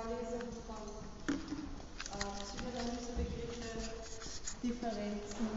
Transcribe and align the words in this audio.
Vorlesung 0.00 0.48
von 0.66 0.76
äh, 1.28 2.44
Psychoanalysebegriffe, 2.46 3.90
Differenzen, 4.62 5.48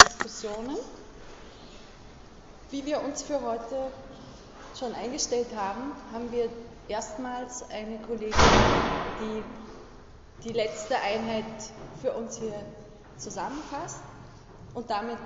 Diskussionen. 0.00 0.76
Wie 2.70 2.84
wir 2.84 3.00
uns 3.02 3.22
für 3.22 3.40
heute 3.40 3.92
schon 4.76 4.92
eingestellt 4.94 5.48
haben, 5.54 5.92
haben 6.12 6.32
wir 6.32 6.48
erstmals 6.88 7.62
eine 7.70 7.98
Kollegin, 7.98 8.32
die 9.20 9.44
die 10.48 10.52
letzte 10.52 10.96
Einheit 10.96 11.44
für 12.00 12.12
uns 12.12 12.38
hier 12.38 12.60
zusammenfasst. 13.18 14.00
Und 14.74 14.90
damit 14.90 15.18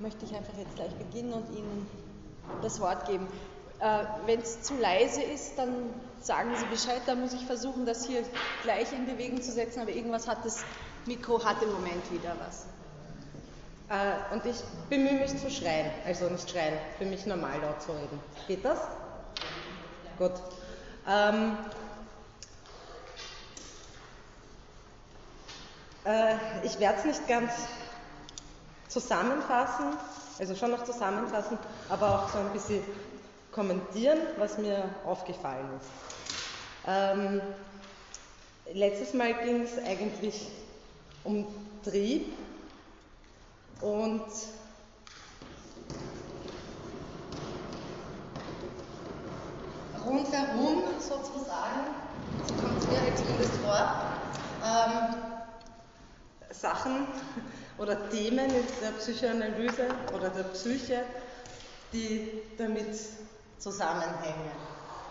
möchte 0.00 0.24
ich 0.24 0.34
einfach 0.34 0.56
jetzt 0.58 0.74
gleich 0.74 0.94
beginnen 0.96 1.34
und 1.34 1.56
Ihnen 1.56 1.86
das 2.62 2.80
Wort 2.80 3.06
geben. 3.06 3.28
Äh, 3.78 4.04
Wenn 4.26 4.40
es 4.40 4.62
zu 4.62 4.74
leise 4.76 5.22
ist, 5.22 5.56
dann 5.56 5.90
sagen 6.20 6.54
Sie 6.56 6.66
Bescheid, 6.66 7.02
dann 7.06 7.20
muss 7.20 7.32
ich 7.32 7.44
versuchen, 7.46 7.86
das 7.86 8.06
hier 8.06 8.22
gleich 8.62 8.92
in 8.92 9.06
Bewegung 9.06 9.40
zu 9.42 9.52
setzen, 9.52 9.80
aber 9.80 9.90
irgendwas 9.90 10.28
hat 10.28 10.44
das 10.44 10.64
Mikro, 11.06 11.44
hat 11.44 11.62
im 11.62 11.72
Moment 11.72 12.10
wieder 12.12 12.36
was. 12.38 12.66
Äh, 13.88 14.34
und 14.34 14.44
ich 14.44 14.56
bemühe 14.90 15.14
mich 15.14 15.36
zu 15.38 15.50
schreien, 15.50 15.90
also 16.04 16.28
nicht 16.28 16.50
schreien, 16.50 16.78
für 16.98 17.06
mich 17.06 17.24
normal 17.24 17.58
laut 17.60 17.80
zu 17.80 17.92
reden. 17.92 18.20
Geht 18.46 18.64
das? 18.64 18.78
Gut. 20.18 20.32
Ähm, 21.08 21.56
äh, 26.04 26.34
ich 26.64 26.78
werde 26.78 26.98
es 26.98 27.04
nicht 27.06 27.28
ganz 27.28 27.52
zusammenfassen, 28.88 29.96
also 30.38 30.54
schon 30.54 30.70
noch 30.70 30.84
zusammenfassen, 30.84 31.58
aber 31.88 32.14
auch 32.14 32.28
so 32.28 32.38
ein 32.38 32.52
bisschen 32.52 32.82
kommentieren, 33.58 34.18
was 34.38 34.56
mir 34.56 34.84
aufgefallen 35.04 35.68
ist. 35.80 35.88
Ähm, 36.86 37.40
letztes 38.72 39.14
Mal 39.14 39.34
ging 39.34 39.62
es 39.62 39.84
eigentlich 39.84 40.46
um 41.24 41.44
Trieb 41.82 42.32
und 43.80 44.22
rundherum 50.06 50.84
sozusagen, 51.00 51.80
so 52.46 52.54
kommt 52.62 52.78
es 52.78 52.86
mir 52.86 53.16
zumindest 53.16 53.54
vor, 53.56 53.92
ähm, 54.64 55.16
Sachen 56.52 57.08
oder 57.76 58.08
Themen 58.08 58.50
in 58.50 58.66
der 58.80 58.92
Psychoanalyse 59.00 59.88
oder 60.14 60.28
der 60.28 60.44
Psyche, 60.44 61.02
die 61.92 62.40
damit 62.56 62.94
zusammenhängen. 63.58 64.52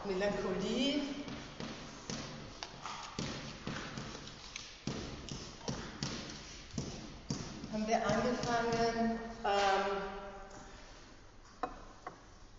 Melancholie, 0.06 1.02
haben 7.74 7.88
wir 7.88 7.98
angefangen, 7.98 9.20
ähm, 9.44 9.98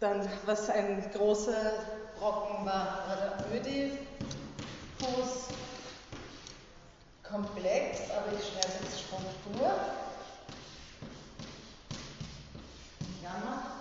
dann, 0.00 0.28
was 0.46 0.68
ein 0.70 1.10
großer 1.12 1.72
Brocken 2.18 2.66
war, 2.66 3.04
war 3.08 3.16
der 3.16 3.56
Ödipus, 3.58 5.48
komplex, 7.22 8.00
aber 8.10 8.32
ich 8.38 8.46
schreibe 8.46 8.84
jetzt 8.84 9.00
Struktur. 9.00 9.72
Jammer. 13.22 13.77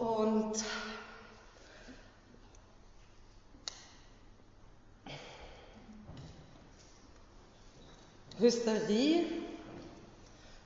Und 0.00 0.64
Hysterie, 8.38 9.26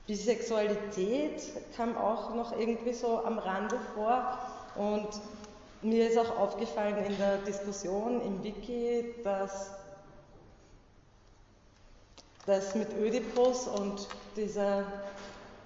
Bisexualität 0.07 1.51
kam 1.75 1.97
auch 1.97 2.33
noch 2.33 2.57
irgendwie 2.57 2.93
so 2.93 3.25
am 3.25 3.37
Rande 3.37 3.77
vor. 3.93 4.39
Und 4.77 5.09
mir 5.81 6.07
ist 6.07 6.17
auch 6.17 6.37
aufgefallen 6.37 6.95
in 7.05 7.17
der 7.17 7.39
Diskussion 7.39 8.21
im 8.21 8.41
Wiki, 8.41 9.15
dass 9.25 9.71
das 12.45 12.73
mit 12.75 12.93
Ödipus 12.93 13.67
und 13.67 14.07
dieser 14.37 14.85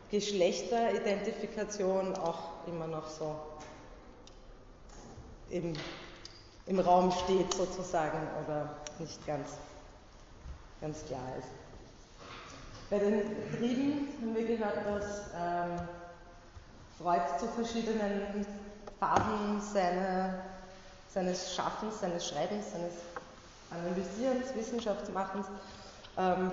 Geschlechteridentifikation 0.10 2.16
auch 2.16 2.59
immer 2.70 2.88
noch 2.88 3.08
so 3.08 3.36
im, 5.50 5.74
im 6.68 6.80
Raum 6.80 7.12
steht 7.12 7.54
sozusagen 7.54 8.20
oder 8.44 8.70
nicht 9.00 9.26
ganz, 9.26 9.50
ganz 10.82 11.06
klar 11.06 11.28
ist. 11.38 11.48
Bei 12.90 13.00
den 13.00 13.22
Trieben 13.58 14.08
haben 14.22 14.36
wir 14.36 14.46
gehört, 14.46 14.78
dass 14.86 15.30
ähm, 15.36 15.88
Freud 16.98 17.22
zu 17.40 17.48
verschiedenen 17.48 18.46
Phasen 19.00 19.62
seine, 19.62 20.44
seines 21.14 21.54
Schaffens, 21.54 22.00
seines 22.00 22.28
Schreibens, 22.28 22.72
seines 22.72 22.94
Analysierens, 23.72 24.56
Wissenschaftsmachens 24.56 25.46
ähm, 26.18 26.52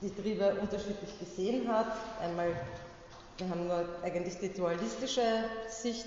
die 0.00 0.10
Triebe 0.14 0.56
unterschiedlich 0.60 1.18
gesehen 1.18 1.68
hat. 1.70 1.92
Einmal, 2.20 2.48
wir 3.42 3.50
haben 3.50 3.66
nur 3.66 3.84
eigentlich 4.04 4.38
die 4.38 4.52
dualistische 4.52 5.44
Sicht 5.68 6.06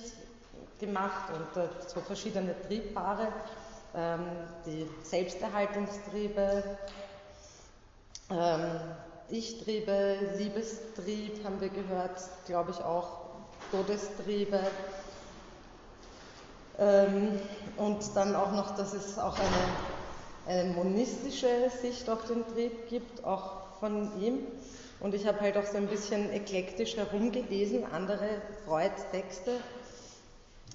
gemacht 0.79 1.29
und 1.33 1.61
äh, 1.61 1.67
so 1.85 1.99
verschiedene 1.99 2.55
Triebpaare, 2.61 3.27
ähm, 3.93 4.21
die 4.65 4.87
Selbsterhaltungstriebe, 5.03 6.63
ähm, 8.29 8.79
ich-Triebe, 9.27 10.35
Liebestrieb 10.37 11.43
haben 11.43 11.59
wir 11.59 11.69
gehört, 11.69 12.21
glaube 12.45 12.71
ich 12.71 12.81
auch, 12.81 13.25
Todestriebe. 13.71 14.59
Ähm, 16.77 17.39
und 17.77 18.15
dann 18.15 18.35
auch 18.35 18.51
noch, 18.51 18.75
dass 18.77 18.93
es 18.93 19.17
auch 19.17 19.37
eine, 19.37 20.59
eine 20.59 20.73
monistische 20.73 21.69
Sicht 21.81 22.09
auf 22.09 22.25
den 22.27 22.45
Trieb 22.53 22.87
gibt, 22.87 23.25
auch 23.25 23.79
von 23.79 24.21
ihm. 24.21 24.39
Und 24.99 25.13
ich 25.13 25.25
habe 25.27 25.41
halt 25.41 25.57
auch 25.57 25.65
so 25.65 25.77
ein 25.77 25.87
bisschen 25.87 26.31
eklektisch 26.31 26.95
herumgelesen, 26.95 27.85
andere 27.91 28.41
Freud-Texte 28.65 29.59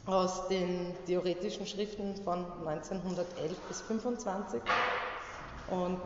aus 0.06 0.48
den 0.48 0.94
theoretischen 1.06 1.66
Schriften 1.66 2.16
von 2.16 2.44
1911 2.66 3.58
bis 3.68 3.82
1925. 3.82 4.60
Und 5.68 6.00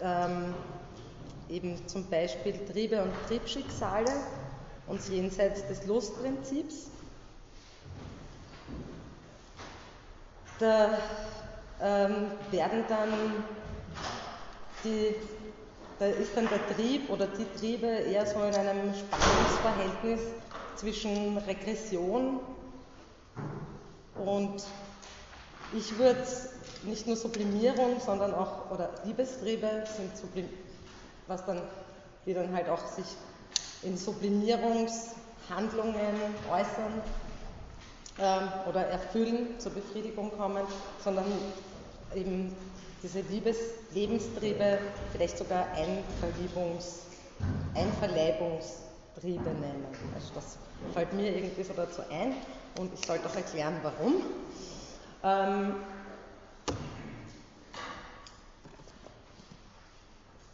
ähm, 0.00 0.54
eben 1.48 1.88
zum 1.88 2.08
Beispiel 2.08 2.54
Triebe 2.66 3.02
und 3.02 3.12
Triebschicksale 3.26 4.10
und 4.86 5.06
jenseits 5.08 5.66
des 5.66 5.86
Lustprinzips. 5.86 6.90
Da 10.58 10.98
ähm, 11.80 12.32
werden 12.50 12.84
dann 12.88 13.08
die, 14.84 15.14
da 15.98 16.06
ist 16.06 16.36
dann 16.36 16.48
der 16.48 16.76
Trieb 16.76 17.10
oder 17.10 17.26
die 17.26 17.46
Triebe 17.58 17.86
eher 17.86 18.24
so 18.26 18.38
in 18.40 18.54
einem 18.54 18.94
Spannungsverhältnis 18.94 20.20
zwischen 20.76 21.38
Regression 21.38 22.40
und 24.24 24.62
ich 25.72 25.98
würde 25.98 26.24
nicht 26.84 27.06
nur 27.06 27.16
Sublimierung, 27.16 28.00
sondern 28.04 28.32
auch, 28.34 28.70
oder 28.70 28.90
Liebestriebe 29.04 29.84
sind 29.96 30.16
Sublim 30.16 30.48
was 31.26 31.44
dann, 31.44 31.60
die 32.24 32.32
dann 32.32 32.54
halt 32.54 32.68
auch 32.70 32.86
sich 32.86 33.04
in 33.82 33.96
Sublimierungshandlungen 33.98 35.94
äußern 36.50 37.02
ähm, 38.18 38.48
oder 38.68 38.86
erfüllen, 38.86 39.58
zur 39.60 39.72
Befriedigung 39.72 40.30
kommen, 40.38 40.62
sondern 41.04 41.26
eben 42.14 42.56
diese 43.02 43.20
Liebes 43.20 43.56
Lebenstriebe 43.92 44.78
vielleicht 45.12 45.38
sogar 45.38 45.66
Einverliebungs 45.72 47.00
Einverleibungstriebe 47.74 49.50
nennen. 49.50 49.86
Also 50.14 50.32
das 50.34 50.58
fällt 50.92 51.12
mir 51.12 51.34
irgendwie 51.36 51.62
so 51.62 51.72
dazu 51.74 52.02
ein 52.10 52.34
und 52.78 52.92
ich 52.92 53.06
sollte 53.06 53.26
auch 53.26 53.36
erklären, 53.36 53.76
warum. 53.82 54.22
Ähm, 55.22 55.74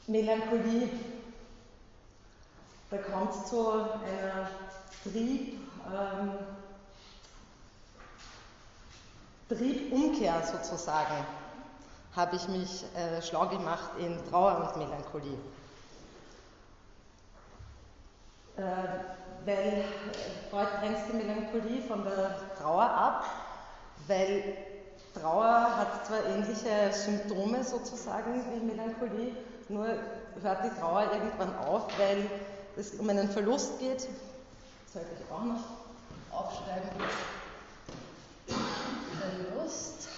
Melancholie, 0.06 0.88
da 2.90 2.98
kommt 2.98 3.34
es 3.34 3.48
zu 3.48 3.70
einer 3.70 4.50
Trieb, 5.02 5.58
ähm, 5.86 6.30
Triebumkehr 9.48 10.42
sozusagen, 10.42 11.24
habe 12.16 12.36
ich 12.36 12.48
mich 12.48 12.84
äh, 12.96 13.20
schlau 13.22 13.46
gemacht 13.48 13.90
in 13.98 14.18
Trauer 14.30 14.72
und 14.72 14.76
Melancholie. 14.78 15.38
Äh, 18.56 18.62
weil 19.44 19.84
Freud 20.50 20.68
grenzt 20.80 21.02
die 21.12 21.16
Melancholie 21.16 21.82
von 21.82 22.04
der 22.04 22.36
Trauer 22.56 22.84
ab, 22.84 23.24
weil 24.06 24.56
Trauer 25.12 25.76
hat 25.76 26.06
zwar 26.06 26.24
ähnliche 26.26 26.92
Symptome 26.92 27.62
sozusagen 27.62 28.42
wie 28.52 28.64
Melancholie, 28.64 29.34
nur 29.68 29.86
hört 30.42 30.64
die 30.64 30.80
Trauer 30.80 31.10
irgendwann 31.12 31.56
auf, 31.58 31.86
weil 31.98 32.28
es 32.76 32.94
um 32.94 33.08
einen 33.08 33.28
Verlust 33.28 33.78
geht. 33.80 34.06
Das 34.06 34.92
sollte 34.92 35.08
ich 35.18 35.32
auch 35.32 35.44
noch 35.44 35.64
aufschreiben. 36.32 36.90
Verlust. 39.18 40.08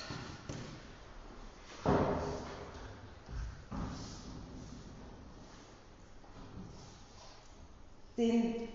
Den 8.17 8.69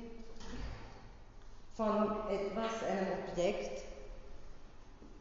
von 1.75 2.29
etwas, 2.29 2.83
einem 2.87 3.07
Objekt 3.27 3.81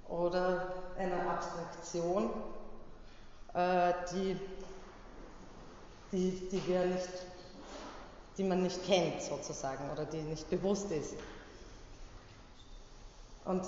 oder 0.09 0.75
einer 0.99 1.31
Abstraktion, 1.31 2.31
äh, 3.55 3.93
die, 4.13 4.37
die, 6.13 6.49
die, 6.51 6.67
wir 6.67 6.85
nicht, 6.87 7.09
die 8.37 8.45
man 8.45 8.63
nicht 8.63 8.85
kennt 8.85 9.23
sozusagen 9.23 9.91
oder 9.91 10.05
die 10.05 10.23
nicht 10.23 10.51
bewusst 10.51 10.91
ist. 10.91 11.15
Und 13.45 13.63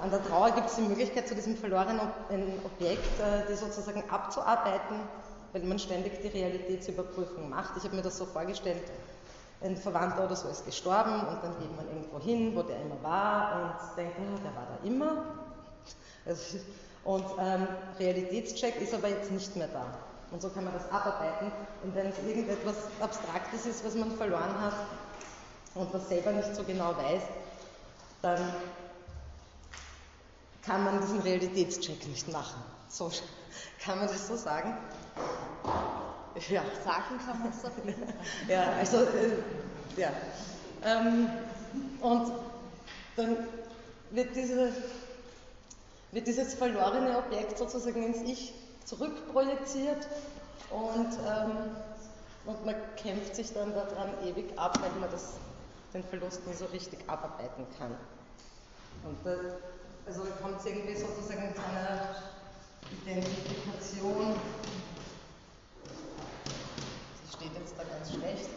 an 0.00 0.10
der 0.10 0.24
Trauer 0.24 0.50
gibt 0.50 0.68
es 0.70 0.76
die 0.76 0.82
Möglichkeit, 0.82 1.28
zu 1.28 1.34
diesem 1.34 1.56
verlorenen 1.56 2.00
Objekt 2.64 3.20
äh, 3.20 3.46
die 3.48 3.54
sozusagen 3.54 4.02
abzuarbeiten, 4.10 4.96
weil 5.52 5.62
man 5.62 5.78
ständig 5.78 6.20
die 6.20 6.28
Realitätsüberprüfung 6.28 7.48
macht. 7.48 7.76
Ich 7.76 7.84
habe 7.84 7.94
mir 7.94 8.02
das 8.02 8.18
so 8.18 8.24
vorgestellt, 8.24 8.82
ein 9.62 9.76
Verwandter 9.76 10.24
oder 10.24 10.36
so 10.36 10.48
ist 10.48 10.66
gestorben 10.66 11.20
und 11.26 11.42
dann 11.42 11.58
geht 11.58 11.74
man 11.76 11.88
irgendwo 11.88 12.20
hin, 12.20 12.54
wo 12.54 12.62
der 12.62 12.80
immer 12.82 13.02
war 13.02 13.62
und 13.62 13.96
denkt, 13.96 14.16
oh, 14.18 14.38
der 14.42 14.54
war 14.54 14.66
da 14.68 14.86
immer. 14.86 15.24
Und 17.04 17.24
ähm, 17.38 17.68
Realitätscheck 17.98 18.80
ist 18.80 18.94
aber 18.94 19.08
jetzt 19.08 19.30
nicht 19.30 19.54
mehr 19.56 19.68
da. 19.68 19.86
Und 20.30 20.40
so 20.40 20.48
kann 20.48 20.64
man 20.64 20.72
das 20.72 20.90
abarbeiten. 20.90 21.52
Und 21.82 21.94
wenn 21.94 22.08
es 22.08 22.18
irgendetwas 22.18 22.76
Abstraktes 23.00 23.66
ist, 23.66 23.84
was 23.84 23.94
man 23.94 24.10
verloren 24.16 24.60
hat 24.60 24.74
und 25.74 25.92
was 25.92 26.08
selber 26.08 26.32
nicht 26.32 26.54
so 26.54 26.64
genau 26.64 26.96
weiß, 26.96 27.22
dann 28.22 28.40
kann 30.62 30.82
man 30.82 31.00
diesen 31.00 31.20
Realitätscheck 31.20 32.06
nicht 32.08 32.32
machen. 32.32 32.62
So 32.88 33.10
kann 33.84 33.98
man 33.98 34.08
das 34.08 34.26
so 34.26 34.36
sagen. 34.36 34.76
Ja. 36.48 36.62
Sagen 36.84 37.18
kann 37.24 37.38
man 37.40 37.50
es 37.50 37.64
auf. 37.64 37.72
Ja, 38.48 38.72
also, 38.78 38.98
äh, 38.98 39.36
ja. 39.96 40.10
Ähm, 40.84 41.28
und 42.00 42.32
dann 43.16 43.36
wird, 44.10 44.34
diese, 44.34 44.72
wird 46.12 46.26
dieses 46.26 46.54
verlorene 46.54 47.16
Objekt 47.18 47.58
sozusagen 47.58 48.02
ins 48.02 48.22
Ich 48.22 48.52
zurückprojiziert 48.84 50.08
und, 50.70 51.12
ähm, 51.26 51.76
und 52.44 52.66
man 52.66 52.74
kämpft 52.96 53.36
sich 53.36 53.52
dann 53.52 53.72
daran 53.72 54.10
ewig 54.24 54.58
ab, 54.58 54.78
weil 54.80 54.90
man 55.00 55.10
das, 55.10 55.34
den 55.94 56.04
Verlust 56.04 56.46
nie 56.46 56.54
so 56.54 56.66
richtig 56.66 56.98
abarbeiten 57.06 57.66
kann. 57.78 57.96
Und 59.04 59.16
das, 59.24 59.38
also 60.06 60.22
kommt 60.42 60.60
es 60.60 60.66
irgendwie 60.66 60.96
sozusagen 60.96 61.54
zu 61.54 61.62
einer 61.62 62.16
Identifikation 63.02 64.34
steht 67.44 67.58
jetzt 67.58 67.74
da 67.76 67.84
ganz 67.84 68.10
schlecht. 68.10 68.48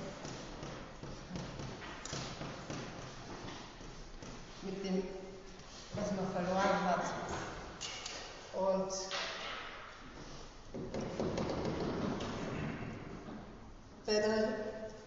Mit 4.62 4.86
dem, 4.86 5.04
was 5.94 6.12
man 6.12 6.28
verloren 6.32 6.84
hat. 6.86 7.04
Und 8.54 8.94
bei 14.06 14.14
der 14.14 14.54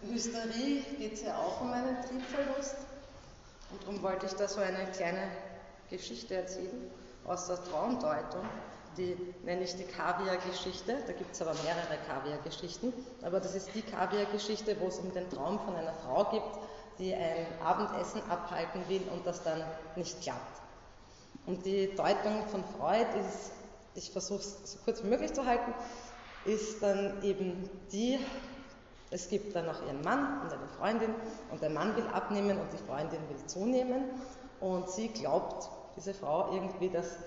Hysterie 0.09 0.81
geht 0.97 1.13
es 1.13 1.23
ja 1.23 1.37
auch 1.37 1.61
um 1.61 1.73
einen 1.73 1.97
Triebverlust. 2.03 2.75
Und 3.71 3.81
darum 3.83 4.03
wollte 4.03 4.27
ich 4.27 4.33
da 4.33 4.47
so 4.47 4.59
eine 4.59 4.91
kleine 4.91 5.27
Geschichte 5.89 6.35
erzählen 6.35 6.91
aus 7.25 7.47
der 7.47 7.63
Traumdeutung 7.63 8.47
die 8.97 9.17
nenne 9.43 9.63
ich 9.63 9.75
die 9.75 9.83
Kaviar-Geschichte. 9.83 10.97
Da 11.07 11.13
gibt 11.13 11.33
es 11.33 11.41
aber 11.41 11.53
mehrere 11.63 11.97
Kaviar-Geschichten. 12.07 12.93
Aber 13.21 13.39
das 13.39 13.55
ist 13.55 13.69
die 13.73 13.81
Kaviar-Geschichte, 13.81 14.75
wo 14.79 14.87
es 14.87 14.99
um 14.99 15.11
den 15.13 15.29
Traum 15.29 15.59
von 15.59 15.75
einer 15.75 15.93
Frau 15.93 16.25
geht, 16.25 16.41
die 16.99 17.13
ein 17.13 17.45
Abendessen 17.63 18.21
abhalten 18.29 18.81
will 18.87 19.01
und 19.11 19.25
das 19.25 19.43
dann 19.43 19.63
nicht 19.95 20.21
klappt. 20.21 20.61
Und 21.45 21.65
die 21.65 21.95
Deutung 21.95 22.45
von 22.47 22.63
Freud 22.77 23.07
ist, 23.19 23.51
ich 23.95 24.11
versuche 24.11 24.41
es 24.41 24.73
so 24.73 24.79
kurz 24.85 25.03
wie 25.03 25.07
möglich 25.07 25.33
zu 25.33 25.45
halten, 25.45 25.73
ist 26.45 26.81
dann 26.81 27.21
eben 27.23 27.69
die, 27.91 28.19
es 29.09 29.29
gibt 29.29 29.55
dann 29.55 29.65
noch 29.65 29.85
ihren 29.85 30.01
Mann 30.01 30.41
und 30.41 30.51
eine 30.51 30.67
Freundin 30.77 31.13
und 31.51 31.61
der 31.61 31.69
Mann 31.69 31.95
will 31.95 32.07
abnehmen 32.07 32.59
und 32.59 32.71
die 32.71 32.77
Freundin 32.77 33.19
will 33.29 33.45
zunehmen 33.47 34.05
und 34.59 34.89
sie 34.89 35.09
glaubt, 35.09 35.69
diese 35.97 36.13
Frau 36.13 36.53
irgendwie, 36.53 36.89
dass 36.89 37.17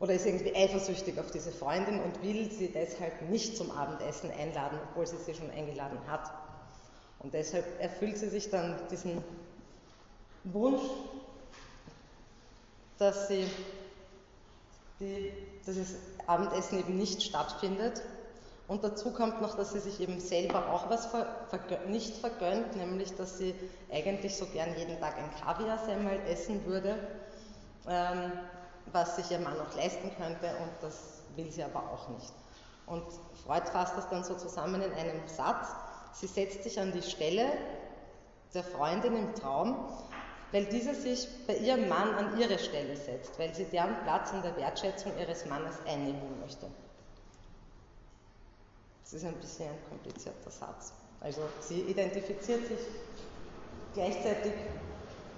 oder 0.00 0.14
ist 0.14 0.26
irgendwie 0.26 0.54
eifersüchtig 0.54 1.18
auf 1.18 1.30
diese 1.30 1.50
Freundin 1.50 2.00
und 2.00 2.22
will 2.22 2.50
sie 2.50 2.68
deshalb 2.68 3.28
nicht 3.30 3.56
zum 3.56 3.70
Abendessen 3.70 4.30
einladen, 4.30 4.78
obwohl 4.90 5.06
sie 5.06 5.16
sie 5.16 5.34
schon 5.34 5.50
eingeladen 5.50 5.98
hat. 6.06 6.30
Und 7.18 7.34
deshalb 7.34 7.64
erfüllt 7.80 8.16
sie 8.16 8.28
sich 8.28 8.48
dann 8.50 8.76
diesen 8.90 9.22
Wunsch, 10.44 10.82
dass 12.98 13.28
sie 13.28 13.46
die, 15.00 15.32
dieses 15.66 15.96
Abendessen 16.26 16.78
eben 16.78 16.96
nicht 16.96 17.22
stattfindet. 17.22 18.02
Und 18.68 18.84
dazu 18.84 19.12
kommt 19.12 19.40
noch, 19.40 19.56
dass 19.56 19.72
sie 19.72 19.80
sich 19.80 20.00
eben 20.00 20.20
selber 20.20 20.72
auch 20.72 20.90
was 20.90 21.06
ver, 21.06 21.46
vergönnt, 21.48 21.88
nicht 21.88 22.16
vergönnt, 22.16 22.76
nämlich 22.76 23.14
dass 23.16 23.38
sie 23.38 23.54
eigentlich 23.90 24.36
so 24.36 24.46
gern 24.46 24.76
jeden 24.76 25.00
Tag 25.00 25.16
ein 25.16 25.30
Kaviarsemmel 25.40 26.20
essen 26.28 26.64
würde. 26.66 26.98
Ähm, 27.88 28.32
was 28.92 29.16
sich 29.16 29.30
ihr 29.30 29.38
Mann 29.38 29.56
noch 29.56 29.74
leisten 29.76 30.10
könnte 30.16 30.46
und 30.62 30.70
das 30.80 31.22
will 31.36 31.50
sie 31.50 31.62
aber 31.62 31.80
auch 31.80 32.08
nicht. 32.08 32.32
Und 32.86 33.04
Freud 33.44 33.66
fasst 33.70 33.96
das 33.96 34.08
dann 34.08 34.24
so 34.24 34.34
zusammen 34.34 34.80
in 34.82 34.92
einem 34.92 35.26
Satz. 35.28 35.68
Sie 36.12 36.26
setzt 36.26 36.62
sich 36.62 36.80
an 36.80 36.92
die 36.92 37.02
Stelle 37.02 37.52
der 38.54 38.64
Freundin 38.64 39.14
im 39.14 39.34
Traum, 39.34 39.76
weil 40.52 40.64
diese 40.66 40.94
sich 40.94 41.28
bei 41.46 41.56
ihrem 41.56 41.88
Mann 41.88 42.14
an 42.14 42.38
ihre 42.38 42.58
Stelle 42.58 42.96
setzt, 42.96 43.38
weil 43.38 43.54
sie 43.54 43.66
deren 43.66 43.94
Platz 44.04 44.32
in 44.32 44.42
der 44.42 44.56
Wertschätzung 44.56 45.12
ihres 45.18 45.44
Mannes 45.46 45.74
einnehmen 45.86 46.40
möchte. 46.40 46.66
Das 49.04 49.12
ist 49.12 49.24
ein 49.24 49.34
bisschen 49.34 49.68
ein 49.68 49.88
komplizierter 49.88 50.50
Satz. 50.50 50.92
Also 51.20 51.42
sie 51.60 51.80
identifiziert 51.82 52.66
sich 52.66 52.80
gleichzeitig 53.94 54.52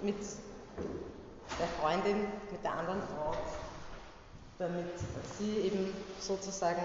mit 0.01 0.17
der 1.59 1.67
Freundin 1.79 2.21
mit 2.51 2.63
der 2.63 2.73
anderen 2.73 3.01
Frau, 3.01 3.33
damit 4.59 4.87
sie 5.37 5.57
eben 5.59 5.93
sozusagen, 6.19 6.81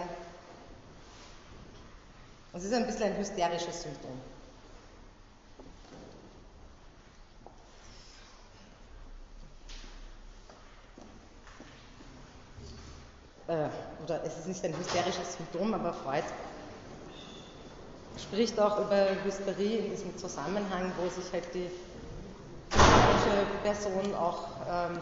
es 2.52 2.64
ist 2.64 2.72
ein 2.72 2.86
bisschen 2.86 3.04
ein 3.04 3.16
hysterisches 3.16 3.82
Symptom. 3.82 4.20
Äh, 13.48 13.68
oder 14.02 14.24
es 14.24 14.38
ist 14.38 14.48
nicht 14.48 14.64
ein 14.64 14.76
hysterisches 14.76 15.36
Symptom, 15.36 15.74
aber 15.74 15.92
Freud 15.92 16.24
spricht 18.18 18.58
auch 18.58 18.78
über 18.80 19.08
Hysterie 19.24 19.78
in 19.78 19.90
diesem 19.90 20.16
Zusammenhang, 20.18 20.92
wo 20.98 21.08
sich 21.08 21.32
halt 21.32 21.54
die 21.54 21.70
falsche 23.26 23.46
Person 23.62 24.14
auch 24.14 24.44
ähm, 24.68 24.98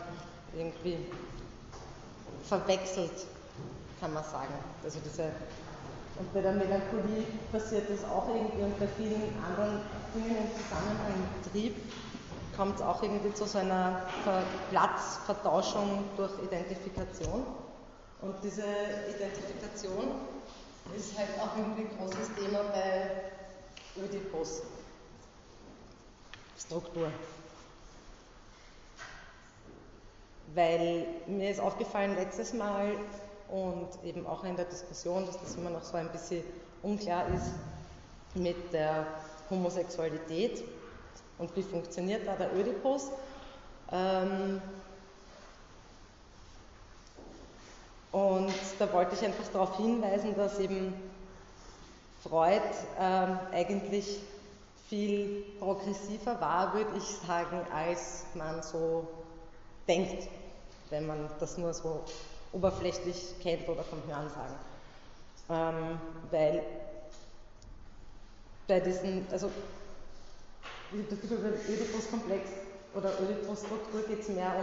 irgendwie 0.56 0.98
verwechselt, 2.44 3.26
kann 4.00 4.12
man 4.12 4.24
sagen. 4.24 4.54
Also 4.82 4.98
diese, 5.04 5.24
und 6.18 6.32
bei 6.32 6.40
der 6.40 6.52
Melancholie 6.52 7.24
passiert 7.50 7.90
das 7.90 8.04
auch 8.04 8.28
irgendwie 8.28 8.62
und 8.62 8.78
bei 8.78 8.86
vielen 8.86 9.22
anderen 9.48 9.80
Dingen 10.14 10.36
im 10.36 10.62
Zusammenhang 10.62 11.14
mit 11.20 11.52
Trieb 11.52 11.76
kommt 12.56 12.76
es 12.76 12.82
auch 12.82 13.02
irgendwie 13.02 13.34
zu 13.34 13.46
so 13.46 13.58
einer 13.58 14.02
Platzvertauschung 14.70 16.04
durch 16.16 16.32
Identifikation. 16.44 17.44
Und 18.22 18.34
diese 18.42 18.62
Identifikation 18.62 20.14
ist 20.96 21.18
halt 21.18 21.30
auch 21.40 21.56
irgendwie 21.58 21.82
ein 21.82 21.98
großes 21.98 22.30
Thema 22.36 22.60
bei 22.72 23.10
Oedipus. 24.00 24.62
Struktur 26.56 27.08
weil 30.54 31.06
mir 31.26 31.50
ist 31.50 31.60
aufgefallen 31.60 32.14
letztes 32.16 32.52
Mal 32.52 32.92
und 33.48 33.88
eben 34.04 34.26
auch 34.26 34.44
in 34.44 34.56
der 34.56 34.64
Diskussion, 34.64 35.26
dass 35.26 35.38
das 35.38 35.54
immer 35.56 35.70
noch 35.70 35.82
so 35.82 35.96
ein 35.96 36.08
bisschen 36.08 36.42
unklar 36.82 37.24
ist 37.28 37.52
mit 38.34 38.72
der 38.72 39.06
Homosexualität 39.50 40.64
und 41.38 41.54
wie 41.56 41.62
funktioniert 41.62 42.26
da 42.26 42.34
der 42.34 42.54
Ödipus. 42.54 43.10
Ähm, 43.92 44.60
da 48.78 48.92
wollte 48.92 49.14
ich 49.14 49.24
einfach 49.24 49.46
darauf 49.52 49.76
hinweisen, 49.76 50.34
dass 50.36 50.58
eben 50.58 50.94
Freud 52.22 52.62
ähm, 53.00 53.38
eigentlich 53.52 54.20
viel 54.88 55.44
progressiver 55.58 56.40
war, 56.40 56.74
würde 56.74 56.90
ich 56.96 57.04
sagen, 57.26 57.60
als 57.74 58.24
man 58.34 58.62
so 58.62 59.06
denkt, 59.88 60.28
wenn 60.94 61.06
man 61.06 61.28
das 61.40 61.58
nur 61.58 61.74
so 61.74 62.04
oberflächlich 62.52 63.34
kennt 63.42 63.68
oder 63.68 63.82
vom 63.82 63.98
Hören 64.06 64.30
sagen. 64.30 64.54
Ähm, 65.50 65.98
weil 66.30 66.62
bei 68.68 68.80
diesen, 68.80 69.26
also 69.30 69.50
das 71.10 71.18
Oedipus-Komplex 71.30 72.48
oder 72.94 73.10
Oedipus-Struktur 73.20 74.02
geht 74.08 74.20
es 74.20 74.28
mehr 74.28 74.54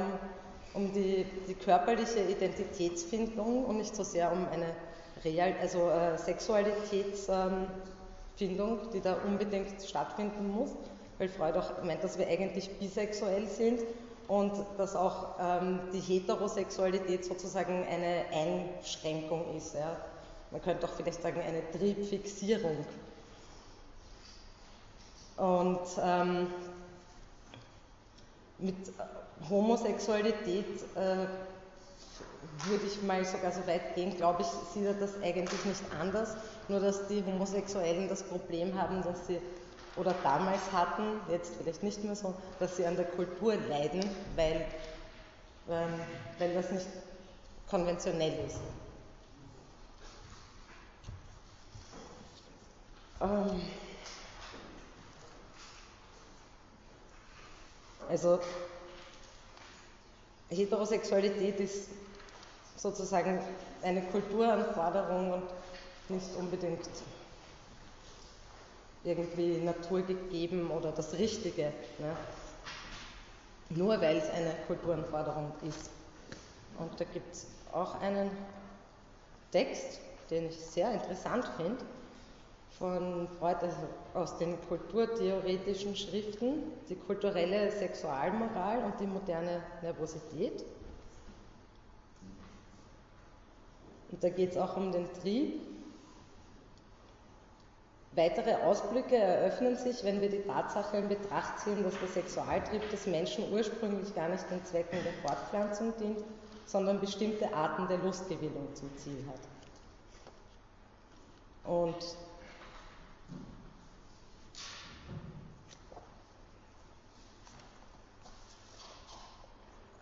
um, 0.73 0.81
um 0.81 0.93
die, 0.93 1.25
die 1.47 1.53
körperliche 1.53 2.21
Identitätsfindung 2.21 3.65
und 3.65 3.77
nicht 3.77 3.93
so 3.95 4.03
sehr 4.03 4.31
um 4.31 4.47
eine 4.49 4.73
Real, 5.25 5.53
also 5.61 5.89
äh, 5.89 6.17
Sexualitätsfindung, 6.17 7.67
ähm, 8.39 8.89
die 8.93 9.01
da 9.01 9.17
unbedingt 9.27 9.81
stattfinden 9.83 10.49
muss, 10.49 10.71
weil 11.17 11.27
Freud 11.27 11.59
auch 11.59 11.83
meint, 11.83 12.03
dass 12.03 12.17
wir 12.17 12.27
eigentlich 12.27 12.69
bisexuell 12.79 13.45
sind 13.47 13.81
und 14.31 14.53
dass 14.77 14.95
auch 14.95 15.35
ähm, 15.41 15.81
die 15.91 15.99
Heterosexualität 15.99 17.25
sozusagen 17.25 17.85
eine 17.85 18.23
Einschränkung 18.31 19.57
ist. 19.57 19.73
Ja. 19.75 19.97
Man 20.51 20.61
könnte 20.61 20.87
auch 20.87 20.93
vielleicht 20.95 21.21
sagen, 21.21 21.41
eine 21.41 21.69
Triebfixierung. 21.71 22.85
Und 25.35 25.81
ähm, 26.01 26.47
mit 28.59 28.75
Homosexualität 29.49 30.81
äh, 30.95 31.27
würde 32.69 32.85
ich 32.87 33.03
mal 33.03 33.25
sogar 33.25 33.51
so 33.51 33.67
weit 33.67 33.95
gehen, 33.95 34.15
glaube 34.15 34.43
ich, 34.43 34.47
sieht 34.73 34.85
er 34.85 34.93
das 34.93 35.21
eigentlich 35.21 35.65
nicht 35.65 35.81
anders, 35.99 36.37
nur 36.69 36.79
dass 36.79 37.05
die 37.09 37.21
Homosexuellen 37.25 38.07
das 38.07 38.23
Problem 38.23 38.81
haben, 38.81 39.03
dass 39.03 39.27
sie, 39.27 39.41
oder 39.95 40.15
damals 40.23 40.71
hatten, 40.71 41.19
jetzt 41.29 41.53
vielleicht 41.55 41.83
nicht 41.83 42.03
mehr 42.03 42.15
so, 42.15 42.33
dass 42.59 42.77
sie 42.77 42.85
an 42.85 42.95
der 42.95 43.05
Kultur 43.05 43.55
leiden, 43.55 44.03
weil, 44.35 44.65
ähm, 45.69 45.99
weil 46.39 46.53
das 46.53 46.71
nicht 46.71 46.87
konventionell 47.69 48.45
ist. 48.45 48.59
Ähm, 53.21 53.61
also 58.09 58.39
Heterosexualität 60.49 61.59
ist 61.59 61.89
sozusagen 62.75 63.39
eine 63.83 64.01
Kulturanforderung 64.03 65.33
und 65.33 65.43
nicht 66.09 66.35
unbedingt 66.37 66.89
irgendwie 69.03 69.57
naturgegeben 69.57 70.69
oder 70.69 70.91
das 70.91 71.13
Richtige. 71.13 71.71
Ne? 71.99 72.15
Nur 73.69 73.99
weil 74.01 74.17
es 74.17 74.29
eine 74.29 74.53
Kulturanforderung 74.67 75.51
ist. 75.67 75.89
Und 76.77 76.99
da 76.99 77.05
gibt 77.05 77.33
es 77.33 77.47
auch 77.73 77.99
einen 78.01 78.29
Text, 79.51 79.99
den 80.29 80.47
ich 80.47 80.57
sehr 80.57 80.91
interessant 80.93 81.45
finde, 81.57 81.83
von 82.79 83.27
Freud, 83.39 83.57
also 83.61 83.77
aus 84.13 84.37
den 84.37 84.57
kulturtheoretischen 84.67 85.95
Schriften, 85.95 86.63
die 86.89 86.95
kulturelle 86.95 87.71
Sexualmoral 87.71 88.83
und 88.83 88.99
die 88.99 89.05
moderne 89.05 89.61
Nervosität. 89.81 90.63
Und 94.11 94.23
da 94.23 94.29
geht 94.29 94.51
es 94.51 94.57
auch 94.57 94.75
um 94.77 94.91
den 94.91 95.07
Trieb. 95.21 95.61
Weitere 98.13 98.55
Ausblicke 98.55 99.15
eröffnen 99.15 99.77
sich, 99.77 100.03
wenn 100.03 100.19
wir 100.19 100.29
die 100.29 100.41
Tatsache 100.41 100.97
in 100.97 101.07
Betracht 101.07 101.59
ziehen, 101.59 101.81
dass 101.81 101.97
der 101.97 102.09
Sexualtrieb 102.09 102.89
des 102.91 103.07
Menschen 103.07 103.51
ursprünglich 103.53 104.13
gar 104.13 104.27
nicht 104.27 104.43
den 104.51 104.63
Zwecken 104.65 104.99
der 105.01 105.13
Fortpflanzung 105.21 105.93
dient, 105.97 106.21
sondern 106.65 106.99
bestimmte 106.99 107.53
Arten 107.53 107.87
der 107.87 107.99
Lustgewinnung 107.99 108.67
zum 108.75 108.89
Ziel 108.97 109.25
hat. 109.29 109.39
Und 111.63 111.95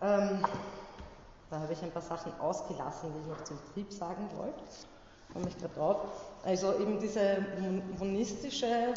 ähm, 0.02 0.44
da 1.48 1.60
habe 1.60 1.72
ich 1.72 1.82
ein 1.82 1.92
paar 1.92 2.02
Sachen 2.02 2.32
ausgelassen, 2.40 3.12
die 3.12 3.20
ich 3.20 3.26
noch 3.38 3.44
zum 3.44 3.58
Trieb 3.72 3.92
sagen 3.92 4.28
wollte. 4.36 4.64
Komme 5.32 5.46
ich 5.46 5.56
gerade 5.58 5.74
drauf. 5.74 6.29
Also 6.42 6.78
eben 6.78 6.98
diese 6.98 7.44
monistische 7.98 8.94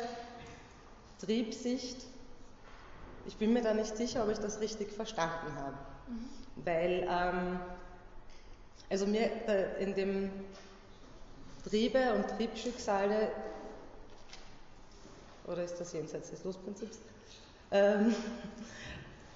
Triebsicht, 1.20 2.06
ich 3.26 3.38
bin 3.38 3.54
mir 3.54 3.62
da 3.62 3.74
nicht 3.74 3.96
sicher, 3.96 4.24
ob 4.24 4.32
ich 4.32 4.40
das 4.40 4.60
richtig 4.60 4.92
verstanden 4.92 5.54
habe. 5.56 5.78
Mhm. 6.08 6.30
Weil, 6.64 7.08
ähm, 7.10 7.60
also 8.90 9.06
mir 9.06 9.30
in 9.80 9.94
dem 9.96 10.32
Triebe 11.70 12.14
und 12.14 12.28
Triebschicksale, 12.38 13.30
oder 15.46 15.64
ist 15.64 15.80
das 15.80 15.94
jenseits 15.94 16.30
des 16.30 16.44
Lustprinzips? 16.44 17.00
Ähm, 17.72 18.16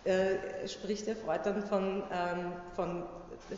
äh, 0.03 0.67
spricht 0.67 1.07
der 1.07 1.15
Freud 1.15 1.41
dann 1.43 1.63
von, 1.63 2.03
ähm, 2.11 2.53
von, 2.75 3.03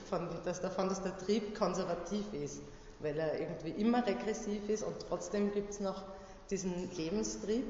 von, 0.10 0.29
dass 0.46 0.62
davon, 0.62 0.89
dass 0.89 1.01
der 1.03 1.18
Trieb 1.18 1.58
konservativ 1.58 2.34
ist, 2.34 2.62
weil 3.00 3.18
er 3.18 3.39
irgendwie 3.39 3.72
immer 3.72 4.06
regressiv 4.06 4.68
ist 4.70 4.84
und 4.84 4.96
trotzdem 5.08 5.51
gibt 5.53 5.72
es 5.72 5.79
noch 5.79 6.03
diesen 6.50 6.91
Lebenstrieb. 6.96 7.65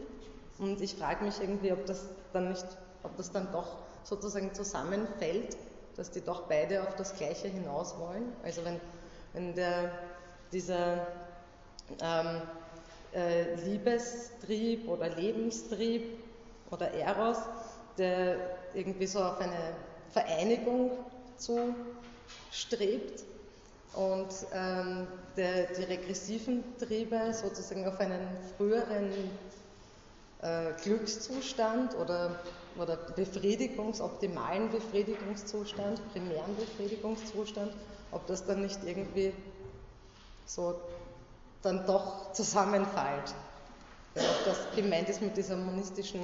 Und 0.57 0.81
ich 0.81 0.95
frage 0.95 1.23
mich 1.23 1.39
irgendwie, 1.39 1.71
ob 1.71 1.85
das 1.85 2.09
dann 2.33 2.49
nicht, 2.49 2.65
ob 3.03 3.15
das 3.17 3.31
dann 3.31 3.51
doch 3.51 3.77
sozusagen 4.03 4.53
zusammenfällt, 4.53 5.55
dass 5.95 6.11
die 6.11 6.21
doch 6.21 6.43
beide 6.43 6.83
auf 6.83 6.95
das 6.95 7.15
Gleiche 7.15 7.47
hinaus 7.47 7.97
wollen. 7.99 8.33
Also 8.43 8.63
wenn, 8.65 8.79
wenn 9.33 9.55
der, 9.55 9.91
dieser 10.51 11.07
ähm, 12.01 12.41
äh, 13.13 13.55
Liebestrieb 13.55 14.87
oder 14.87 15.09
Lebenstrieb 15.09 16.03
oder 16.71 16.91
Eros, 16.91 17.37
der 17.97 18.37
irgendwie 18.73 19.07
so 19.07 19.19
auf 19.19 19.39
eine 19.39 19.73
Vereinigung 20.11 20.91
zu 21.37 21.75
strebt 22.51 23.23
und 23.93 24.27
ähm, 24.53 25.07
der, 25.35 25.67
die 25.67 25.83
regressiven 25.83 26.63
Triebe 26.77 27.33
sozusagen 27.33 27.87
auf 27.87 27.99
einen 27.99 28.27
früheren 28.57 29.11
äh, 30.41 30.71
Glückszustand 30.83 31.95
oder, 31.95 32.39
oder 32.77 32.97
Befriedigungs-, 33.15 34.01
optimalen 34.01 34.69
Befriedigungszustand, 34.69 36.01
primären 36.13 36.55
Befriedigungszustand, 36.55 37.73
ob 38.11 38.25
das 38.27 38.45
dann 38.45 38.61
nicht 38.61 38.79
irgendwie 38.85 39.33
so 40.45 40.79
dann 41.61 41.85
doch 41.85 42.31
zusammenfällt. 42.33 43.33
Ob 44.15 44.45
das 44.45 44.57
gemeint 44.75 45.09
ist 45.09 45.21
mit 45.21 45.37
dieser 45.37 45.55
monistischen 45.55 46.21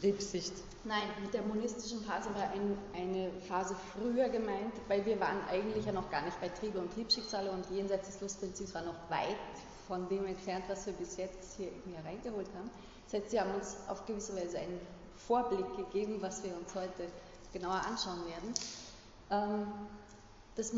Triebsicht. 0.00 0.52
Nein, 0.84 1.02
mit 1.22 1.34
der 1.34 1.42
monistischen 1.42 2.00
Phase 2.02 2.28
war 2.34 2.50
ein, 2.50 2.78
eine 2.94 3.30
Phase 3.48 3.74
früher 3.92 4.28
gemeint, 4.28 4.72
weil 4.88 5.04
wir 5.04 5.18
waren 5.20 5.38
eigentlich 5.50 5.84
ja 5.84 5.92
noch 5.92 6.10
gar 6.10 6.22
nicht 6.22 6.40
bei 6.40 6.48
Triebe 6.48 6.78
und 6.78 6.92
Triebschicksale 6.94 7.50
und 7.50 7.68
jenseits 7.70 8.08
des 8.08 8.20
Lustprinzips 8.20 8.74
war 8.74 8.82
noch 8.82 9.10
weit 9.10 9.36
von 9.86 10.08
dem 10.08 10.26
entfernt, 10.26 10.64
was 10.68 10.86
wir 10.86 10.92
bis 10.94 11.16
jetzt 11.16 11.56
hier 11.56 11.68
irgendwie 11.68 11.96
reingeholt 12.04 12.48
haben. 12.56 12.70
Das 13.04 13.20
heißt, 13.20 13.30
Sie 13.30 13.40
haben 13.40 13.54
uns 13.54 13.76
auf 13.88 14.04
gewisse 14.06 14.36
Weise 14.36 14.58
einen 14.58 14.80
Vorblick 15.16 15.76
gegeben, 15.76 16.18
was 16.20 16.42
wir 16.44 16.56
uns 16.56 16.74
heute 16.74 17.08
genauer 17.52 17.82
anschauen 17.86 18.20
werden. 18.26 18.54
Ähm, 19.30 19.66
das, 20.56 20.72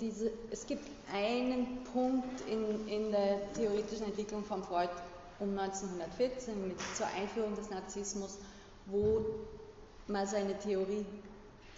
diese, 0.00 0.30
es 0.50 0.66
gibt 0.66 0.84
einen 1.12 1.84
Punkt 1.92 2.40
in, 2.48 2.88
in 2.88 3.12
der 3.12 3.52
theoretischen 3.52 4.06
Entwicklung 4.06 4.44
von 4.44 4.62
Freud 4.64 4.90
um 5.38 5.56
1914 5.58 6.68
mit 6.68 6.76
zur 6.96 7.06
Einführung 7.06 7.54
des 7.54 7.70
Narzissmus, 7.70 8.38
wo 8.86 9.24
man 10.06 10.26
seine 10.26 10.58
Theorie, 10.58 11.06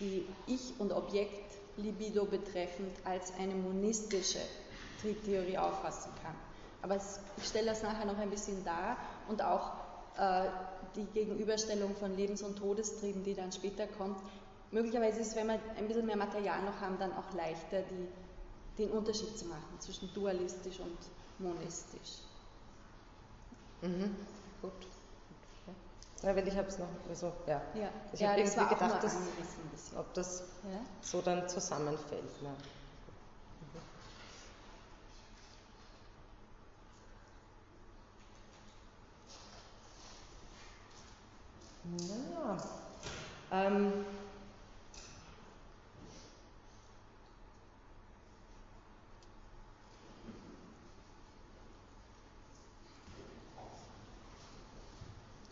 die 0.00 0.26
Ich- 0.46 0.74
und 0.78 0.92
Objekt-Libido 0.92 2.24
betreffend, 2.24 2.92
als 3.04 3.32
eine 3.38 3.54
monistische 3.54 4.40
Triebtheorie 5.00 5.58
auffassen 5.58 6.10
kann. 6.22 6.34
Aber 6.82 6.96
ich 6.96 7.46
stelle 7.46 7.66
das 7.66 7.82
nachher 7.82 8.06
noch 8.06 8.18
ein 8.18 8.30
bisschen 8.30 8.64
dar 8.64 8.96
und 9.28 9.42
auch 9.42 9.72
äh, 10.18 10.48
die 10.96 11.04
Gegenüberstellung 11.04 11.94
von 11.96 12.16
Lebens- 12.16 12.42
und 12.42 12.56
Todestrieben, 12.56 13.22
die 13.24 13.34
dann 13.34 13.52
später 13.52 13.86
kommt. 13.86 14.18
Möglicherweise 14.70 15.20
ist 15.20 15.36
wenn 15.36 15.48
wir 15.48 15.60
ein 15.76 15.86
bisschen 15.86 16.06
mehr 16.06 16.16
Material 16.16 16.62
noch 16.62 16.80
haben, 16.80 16.98
dann 16.98 17.12
auch 17.12 17.32
leichter, 17.34 17.82
die, 17.82 18.82
den 18.82 18.90
Unterschied 18.90 19.38
zu 19.38 19.46
machen 19.46 19.78
zwischen 19.78 20.12
dualistisch 20.14 20.80
und 20.80 20.98
monistisch. 21.38 22.22
Mhm. 23.82 24.16
Gut. 24.60 24.91
Na, 26.22 26.36
weil 26.36 26.46
ich 26.46 26.56
habe 26.56 26.68
es 26.68 26.78
noch, 26.78 26.86
also 27.08 27.32
ja. 27.48 27.60
ja. 27.74 27.88
Ich 28.12 28.20
ja, 28.20 28.30
habe 28.30 28.40
irgendwie 28.40 28.74
gedacht, 28.74 29.02
dass, 29.02 29.16
ob 29.96 30.14
das 30.14 30.44
ja? 30.70 30.78
so 31.00 31.20
dann 31.20 31.48
zusammenfällt. 31.48 32.42
Ne? 32.42 32.54
Mhm. 41.84 42.32
Ja. 42.32 42.56
Ähm, 43.50 43.92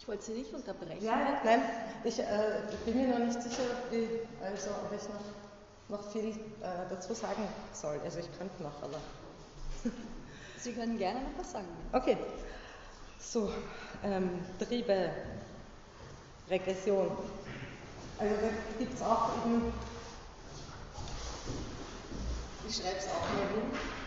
Ich 0.01 0.09
wollte 0.09 0.25
Sie 0.25 0.33
nicht 0.33 0.55
unterbrechen. 0.55 1.05
Ja, 1.05 1.39
nein, 1.45 1.61
ich 2.05 2.19
äh, 2.19 2.25
bin 2.87 2.97
mir 2.97 3.09
noch 3.09 3.19
nicht 3.19 3.43
sicher, 3.43 3.65
wie, 3.91 4.09
also, 4.43 4.71
ob 4.71 4.93
ich 4.97 5.03
noch, 5.11 5.99
noch 6.01 6.11
viel 6.11 6.31
äh, 6.31 6.89
dazu 6.89 7.13
sagen 7.13 7.47
soll. 7.75 8.01
Also 8.03 8.21
ich 8.21 8.39
könnte 8.39 8.63
noch, 8.63 8.83
aber. 8.83 8.99
Sie 10.57 10.73
können 10.73 10.97
gerne 10.97 11.21
noch 11.21 11.39
was 11.39 11.53
sagen. 11.53 11.69
Okay. 11.93 12.17
So, 13.19 13.53
ähm, 14.03 14.41
Triebe, 14.59 15.11
Regression. 16.49 17.11
Also 18.19 18.35
da 18.37 18.49
gibt 18.79 18.95
es 18.95 19.03
auch 19.03 19.29
eben, 19.45 19.71
ich 22.67 22.75
schreibe 22.75 22.97
es 22.97 23.05
auch 23.05 23.35
mal 23.35 23.49
hin. 23.53 24.00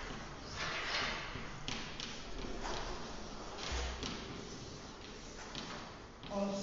Und 6.34 6.54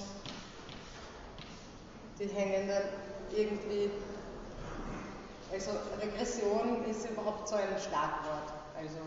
die 2.18 2.26
hängen 2.26 2.68
dann 2.68 2.82
irgendwie, 3.30 3.90
also 5.52 5.70
Regression 6.00 6.84
ist 6.84 7.08
überhaupt 7.08 7.48
so 7.48 7.54
ein 7.54 7.68
Schlagwort, 7.78 8.52
also 8.76 8.98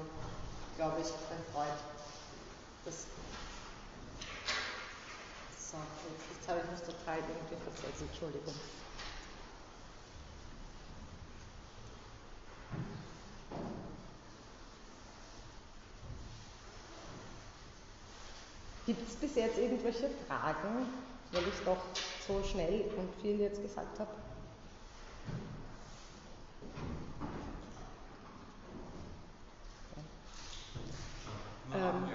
glaube 0.77 1.01
ich, 1.01 1.07
bei 1.07 1.37
Freud. 1.53 1.77
Das 2.85 3.05
so, 5.57 5.77
jetzt, 6.09 6.25
jetzt 6.37 6.49
habe 6.49 6.59
ich 6.63 6.71
mich 6.71 6.79
total 6.79 7.17
irgendwie 7.17 7.55
verzettelt, 7.63 8.09
Entschuldigung. 8.09 8.53
Gibt 18.85 19.07
es 19.07 19.15
bis 19.15 19.35
jetzt 19.35 19.57
irgendwelche 19.57 20.09
Fragen, 20.27 20.85
weil 21.31 21.43
ich 21.43 21.63
doch 21.63 21.81
so 22.27 22.43
schnell 22.43 22.83
und 22.97 23.09
viel 23.21 23.39
jetzt 23.39 23.61
gesagt 23.61 23.97
habe? 23.97 24.11
Ähm, 31.73 32.09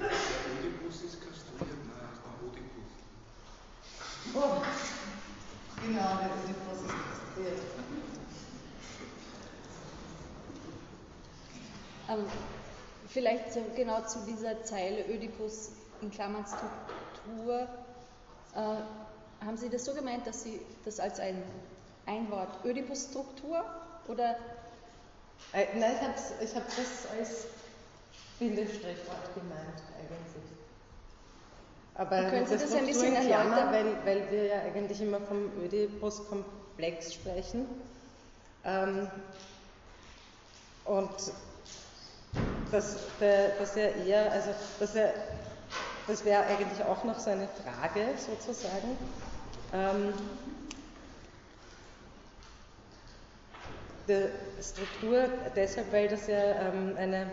der 0.00 0.08
Oedipus 0.08 1.02
ist 1.02 1.20
kastriert, 1.20 1.76
nein, 1.86 2.08
heißt 2.08 2.22
der 2.24 2.32
Oedipus. 2.48 2.90
Oh, 4.34 4.62
genau, 5.84 6.10
der 6.16 6.30
Oedipus 6.32 6.78
ist 6.84 6.88
kastriert. 6.88 7.60
Ähm, 12.08 12.24
vielleicht 13.08 13.52
so 13.52 13.60
genau 13.76 14.00
zu 14.06 14.20
dieser 14.26 14.64
Zeile 14.64 15.06
Ödipus 15.06 15.70
in 16.00 16.10
Klammern 16.10 16.44
Struktur. 16.44 17.68
Äh, 18.54 19.44
haben 19.44 19.56
Sie 19.56 19.68
das 19.68 19.84
so 19.84 19.94
gemeint, 19.94 20.26
dass 20.26 20.42
Sie 20.42 20.60
das 20.84 20.98
als 21.00 21.20
ein, 21.20 21.42
ein 22.06 22.30
Wort 22.30 22.64
Ödipus-Struktur 22.64 23.64
oder? 24.08 24.36
Äh, 25.52 25.66
nein, 25.78 25.92
ich 25.94 26.02
habe 26.02 26.14
ich 26.44 26.54
hab 26.54 26.66
das 26.66 27.08
als 27.18 27.46
Bindestrichwort 28.38 29.34
gemeint 29.34 29.82
eigentlich. 29.98 30.44
Aber 31.94 32.30
können 32.30 32.46
Sie 32.46 32.54
das, 32.54 32.62
das 32.62 32.74
ein 32.74 32.86
bisschen 32.86 33.14
erläutern? 33.14 33.72
weil, 33.72 33.96
weil 34.04 34.30
wir 34.30 34.44
ja 34.46 34.60
eigentlich 34.62 35.00
immer 35.00 35.20
vom 35.20 35.50
Ödipus-Komplex 35.64 37.14
sprechen. 37.14 37.66
Ähm, 38.64 39.08
und 40.84 41.10
dass, 42.70 42.96
dass 43.20 43.76
er 43.76 43.96
eher, 43.96 44.30
also 44.32 44.50
dass 44.78 44.94
er, 44.94 45.12
das 46.08 46.24
wäre 46.24 46.42
eigentlich 46.44 46.82
auch 46.84 47.04
noch 47.04 47.18
so 47.18 47.30
eine 47.30 47.46
Frage 47.48 48.06
sozusagen. 48.16 48.96
Ähm, 49.72 50.14
der 54.08 54.30
Struktur 54.62 55.28
deshalb, 55.54 55.92
weil 55.92 56.08
das 56.08 56.26
ja 56.26 56.38
ähm, 56.38 56.96
eine, 56.96 57.26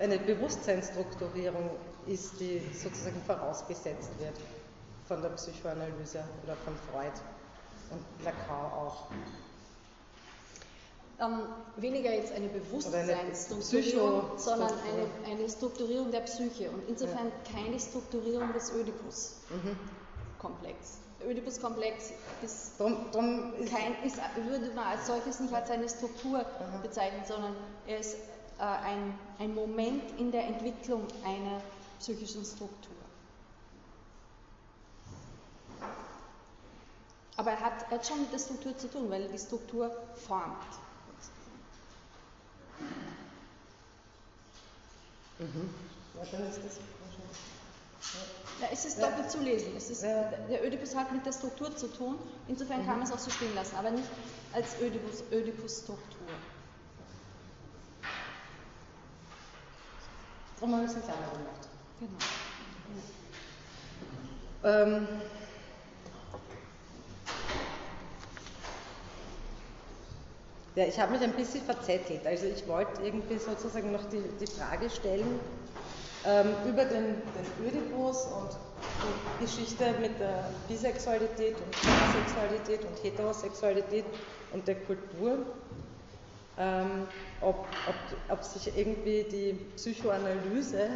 eine 0.00 0.18
Bewusstseinsstrukturierung 0.18 1.70
ist, 2.06 2.40
die 2.40 2.60
sozusagen 2.74 3.22
vorausgesetzt 3.26 4.10
wird 4.18 4.36
von 5.06 5.22
der 5.22 5.30
Psychoanalyse 5.30 6.24
oder 6.44 6.56
von 6.56 6.74
Freud 6.90 7.12
und 7.90 8.24
Lacan 8.24 8.72
auch. 8.72 9.06
Ähm, 11.20 11.42
weniger 11.76 12.12
jetzt 12.14 12.32
eine 12.32 12.48
Bewusstseinsstrukturierung, 12.48 14.38
sondern 14.38 14.70
eine, 14.70 15.06
eine 15.30 15.46
Strukturierung 15.50 16.10
der 16.10 16.20
Psyche 16.20 16.70
und 16.70 16.88
insofern 16.88 17.26
ja. 17.26 17.32
keine 17.52 17.78
Strukturierung 17.78 18.54
des 18.54 18.72
Ödipus-Komplex. 18.72 20.78
Mhm. 20.78 21.20
Der 21.20 21.30
Ödipus-Komplex 21.30 22.12
ist, 22.42 22.80
drum, 22.80 23.04
drum 23.12 23.52
ist, 23.58 23.70
kein, 23.70 24.02
ist, 24.02 24.16
würde 24.48 24.70
man 24.74 24.86
als 24.86 25.06
solches 25.06 25.40
nicht 25.40 25.52
als 25.52 25.70
eine 25.70 25.90
Struktur 25.90 26.38
mhm. 26.38 26.80
bezeichnen, 26.82 27.22
sondern 27.28 27.54
er 27.86 27.98
ist 27.98 28.14
äh, 28.58 28.62
ein, 28.62 29.12
ein 29.38 29.54
Moment 29.54 30.18
in 30.18 30.32
der 30.32 30.46
Entwicklung 30.46 31.06
einer 31.22 31.60
psychischen 31.98 32.46
Struktur. 32.46 32.96
Aber 37.36 37.50
er 37.50 37.60
hat, 37.60 37.84
er 37.90 37.98
hat 37.98 38.06
schon 38.06 38.22
mit 38.22 38.32
der 38.32 38.38
Struktur 38.38 38.74
zu 38.78 38.88
tun, 38.88 39.10
weil 39.10 39.20
er 39.22 39.28
die 39.28 39.38
Struktur 39.38 39.90
formt. 40.14 40.64
Mhm. 45.40 45.74
Ja, 46.14 46.26
dann 46.30 46.48
ist 46.48 46.60
das 46.64 46.78
ja, 48.60 48.68
es 48.70 48.84
ist 48.84 49.00
doppelt 49.00 49.30
zu 49.30 49.40
lesen. 49.40 49.72
Es 49.76 49.88
ist, 49.88 50.02
ja. 50.02 50.30
Der 50.50 50.66
Ödipus 50.66 50.94
hat 50.94 51.12
mit 51.12 51.24
der 51.24 51.32
Struktur 51.32 51.74
zu 51.74 51.88
tun, 51.88 52.16
insofern 52.46 52.82
mhm. 52.82 52.86
kann 52.86 52.98
man 52.98 53.06
es 53.06 53.12
auch 53.12 53.18
so 53.18 53.30
stehen 53.30 53.54
lassen, 53.54 53.76
aber 53.76 53.90
nicht 53.90 54.10
als 54.52 54.78
Ödipus, 54.80 55.22
Ödipus-Struktur. 55.32 56.36
Darum 60.56 60.74
habe 60.74 60.84
ich 60.84 60.90
es 60.90 60.96
in 60.96 61.02
Klammern 61.02 61.30
gemacht. 61.30 61.68
Genau. 62.00 62.10
Ähm, 64.62 65.08
Ja, 70.80 70.86
ich 70.86 70.98
habe 70.98 71.12
mich 71.12 71.20
ein 71.20 71.32
bisschen 71.32 71.60
verzettelt. 71.62 72.26
Also 72.26 72.46
ich 72.46 72.66
wollte 72.66 73.02
irgendwie 73.02 73.36
sozusagen 73.36 73.92
noch 73.92 74.06
die, 74.08 74.22
die 74.40 74.46
Frage 74.46 74.88
stellen 74.88 75.38
ähm, 76.24 76.54
über 76.66 76.86
den, 76.86 77.16
den 77.34 77.66
Ödipus 77.66 78.24
und 78.24 78.48
die 79.02 79.44
Geschichte 79.44 79.92
mit 80.00 80.18
der 80.18 80.54
Bisexualität 80.68 81.56
und 81.60 81.86
Homosexualität 81.86 82.86
und 82.86 82.96
Heterosexualität 83.04 84.06
und 84.52 84.66
der 84.66 84.76
Kultur. 84.76 85.44
Ähm, 86.56 87.08
ob, 87.42 87.82
ob, 87.84 88.16
ob 88.30 88.42
sich 88.42 88.74
irgendwie 88.74 89.24
die 89.24 89.52
Psychoanalyse, 89.76 90.88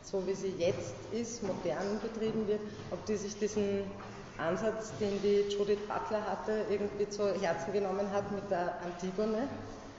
so 0.00 0.24
wie 0.28 0.34
sie 0.34 0.54
jetzt 0.58 1.06
ist, 1.10 1.42
modern 1.42 1.98
betrieben 2.00 2.46
wird, 2.46 2.60
ob 2.92 3.04
die 3.06 3.16
sich 3.16 3.36
diesen 3.36 3.90
Ansatz, 4.38 4.92
den 5.00 5.20
die 5.22 5.46
Judith 5.48 5.78
Butler 5.86 6.22
hatte, 6.26 6.64
irgendwie 6.68 7.08
zu 7.08 7.34
Herzen 7.40 7.72
genommen 7.72 8.10
hat 8.12 8.30
mit 8.32 8.50
der 8.50 8.74
Antigone 8.82 9.48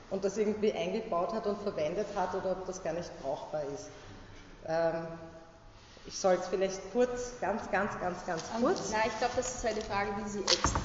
und 0.10 0.24
das 0.24 0.38
irgendwie 0.38 0.74
eingebaut 0.74 1.34
hat 1.34 1.48
und 1.48 1.62
verwendet 1.62 2.08
hat 2.16 2.34
oder 2.36 2.52
ob 2.52 2.66
das 2.66 2.84
gar 2.84 2.94
nicht 2.94 3.10
brauchbar 3.22 3.64
ist. 3.74 3.90
Ähm, 4.68 5.08
ich 6.08 6.18
soll 6.18 6.36
es 6.36 6.48
vielleicht 6.48 6.80
kurz, 6.92 7.40
ganz, 7.42 7.70
ganz, 7.72 7.92
ganz, 8.00 8.26
ganz 8.26 8.44
kurz. 8.62 8.92
Nein, 8.92 9.02
ich 9.08 9.18
glaube, 9.18 9.34
das 9.38 9.56
ist 9.56 9.66
eine 9.66 9.82
Frage, 9.82 10.12
die 10.24 10.30
Sie 10.30 10.42
extra, 10.42 10.80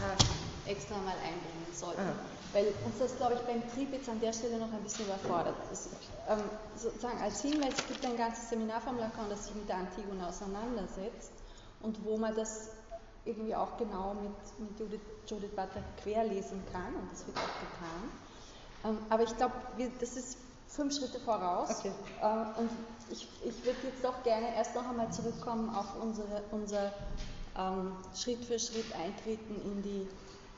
extra 0.67 0.97
mal 0.97 1.15
einbringen 1.17 1.67
sollten. 1.75 2.01
Aha. 2.01 2.13
Weil 2.53 2.67
uns 2.85 2.99
das, 2.99 3.17
glaube 3.17 3.35
ich, 3.35 3.41
beim 3.43 3.63
Trieb 3.75 3.93
jetzt 3.93 4.09
an 4.09 4.21
der 4.21 4.33
Stelle 4.33 4.59
noch 4.59 4.73
ein 4.73 4.83
bisschen 4.83 5.05
überfordert. 5.05 5.55
Das, 5.71 5.89
ähm, 6.29 6.43
sozusagen 6.77 7.21
als 7.21 7.43
Hinweis, 7.43 7.75
es 7.77 7.87
gibt 7.87 8.05
ein 8.05 8.17
ganzes 8.17 8.49
Seminar 8.49 8.81
vom 8.81 8.99
Lacan, 8.99 9.29
das 9.29 9.45
sich 9.45 9.55
mit 9.55 9.69
der 9.69 9.77
Antigone 9.77 10.27
auseinandersetzt 10.27 11.33
und 11.83 12.05
wo 12.05 12.17
man 12.17 12.35
das 12.35 12.71
irgendwie 13.25 13.55
auch 13.55 13.77
genau 13.77 14.15
mit, 14.15 14.71
mit 14.71 14.81
Judith, 14.81 15.01
Judith 15.27 15.51
Butler 15.51 15.83
querlesen 16.03 16.63
kann 16.73 16.95
und 16.95 17.13
das 17.13 17.27
wird 17.27 17.37
auch 17.37 17.61
getan. 17.61 18.11
Ähm, 18.85 18.99
aber 19.11 19.23
ich 19.25 19.37
glaube, 19.37 19.55
das 20.01 20.17
ist 20.17 20.39
fünf 20.69 20.97
Schritte 20.97 21.21
voraus. 21.21 21.79
Okay. 21.79 21.93
Äh, 22.23 22.61
und 22.61 22.71
ich, 23.11 23.29
ich 23.45 23.65
würde 23.65 23.79
jetzt 23.83 24.03
doch 24.03 24.23
gerne 24.23 24.55
erst 24.57 24.75
noch 24.75 24.89
einmal 24.89 25.13
zurückkommen 25.13 25.75
auf 25.75 26.01
unsere, 26.01 26.43
unser 26.51 26.93
ähm, 27.59 27.93
Schritt 28.15 28.45
für 28.45 28.59
Schritt 28.59 28.87
Eintreten 28.95 29.61
in 29.65 29.83
die 29.83 30.09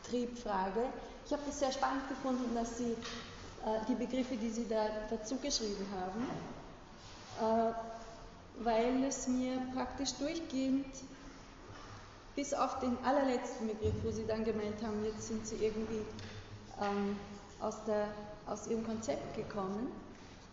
Triebfrage. 0.09 0.85
Ich 1.27 1.33
habe 1.33 1.42
das 1.46 1.59
sehr 1.59 1.72
spannend 1.72 2.09
gefunden, 2.09 2.55
dass 2.55 2.79
Sie 2.79 2.92
äh, 2.92 3.81
die 3.88 3.94
Begriffe, 3.94 4.37
die 4.37 4.51
Sie 4.51 4.68
da 4.68 4.87
dazu 5.11 5.37
geschrieben 5.37 5.87
haben, 6.01 7.70
äh, 7.70 7.72
weil 8.62 9.05
es 9.05 9.27
mir 9.29 9.61
praktisch 9.75 10.12
durchgehend 10.14 10.87
bis 12.34 12.54
auf 12.54 12.78
den 12.78 12.96
allerletzten 13.04 13.68
Begriff, 13.68 13.94
wo 14.02 14.10
Sie 14.10 14.26
dann 14.26 14.44
gemeint 14.44 14.82
haben, 14.82 15.04
jetzt 15.04 15.28
sind 15.28 15.46
Sie 15.46 15.56
irgendwie 15.56 16.02
ähm, 16.80 17.16
aus, 17.60 17.84
der, 17.86 18.08
aus 18.46 18.66
Ihrem 18.66 18.84
Konzept 18.84 19.36
gekommen, 19.36 19.88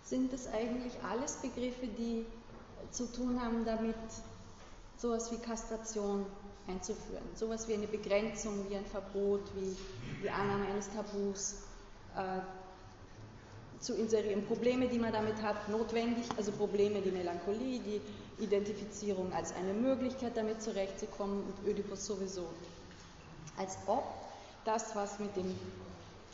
sind 0.04 0.34
das 0.34 0.48
eigentlich 0.48 0.94
alles 1.10 1.36
Begriffe, 1.38 1.88
die 1.88 2.26
zu 2.92 3.06
tun 3.12 3.42
haben 3.42 3.66
damit, 3.66 3.96
sowas 4.98 5.32
wie 5.32 5.38
Kastration 5.38 6.26
einzuführen, 6.68 7.24
sowas 7.36 7.68
wie 7.68 7.74
eine 7.74 7.88
Begrenzung, 7.88 8.66
wie 8.70 8.76
ein 8.76 8.86
Verbot, 8.86 9.42
wie 9.56 9.76
die 10.22 10.30
Annahme 10.30 10.66
eines 10.66 10.90
Tabus 10.90 11.64
äh, 12.16 12.42
zu 13.80 13.96
inserieren. 13.96 14.46
Probleme, 14.46 14.88
die 14.88 15.00
man 15.00 15.14
damit 15.14 15.42
hat, 15.42 15.70
notwendig, 15.70 16.26
also 16.38 16.52
Probleme, 16.52 17.02
die 17.02 17.12
Melancholie, 17.12 17.80
die 17.80 18.02
Identifizierung 18.40 19.32
als 19.34 19.54
eine 19.56 19.74
Möglichkeit, 19.74 20.36
damit 20.38 20.62
zurechtzukommen 20.62 21.44
und 21.44 21.68
Ödipus 21.68 22.06
sowieso. 22.06 22.46
Als 23.58 23.78
ob 23.88 24.04
das, 24.66 24.96
was 24.96 25.20
mit 25.20 25.36
dem 25.36 25.58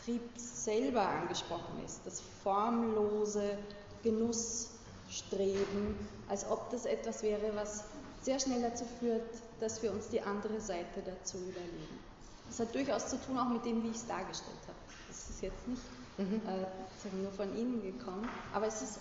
Trieb 0.04 0.22
selber 0.36 1.08
angesprochen 1.08 1.84
ist, 1.86 2.02
das 2.06 2.22
formlose 2.44 3.58
Genussstreben, 4.04 5.96
als 6.30 6.46
ob 6.50 6.70
das 6.70 6.86
etwas 6.86 7.24
wäre, 7.24 7.56
was 7.56 7.86
sehr 8.22 8.40
schnell 8.40 8.62
dazu 8.62 8.86
führt, 9.00 9.24
dass 9.60 9.82
wir 9.82 9.92
uns 9.92 10.10
die 10.10 10.22
andere 10.22 10.60
Seite 10.60 11.02
dazu 11.06 11.38
überlegen. 11.38 12.00
Das 12.48 12.60
hat 12.60 12.74
durchaus 12.74 13.08
zu 13.08 13.18
tun 13.18 13.38
auch 13.38 13.50
mit 13.50 13.66
dem, 13.66 13.84
wie 13.84 13.90
ich 13.90 13.96
es 13.96 14.08
dargestellt 14.08 14.58
habe. 14.68 14.78
Das 15.08 15.30
ist 15.30 15.42
jetzt 15.42 15.68
nicht 15.68 15.82
mhm. 16.18 16.42
äh, 16.48 17.22
nur 17.22 17.32
von 17.32 17.56
Ihnen 17.58 17.82
gekommen, 17.82 18.28
aber 18.54 18.68
es 18.68 18.82
ist 18.82 19.00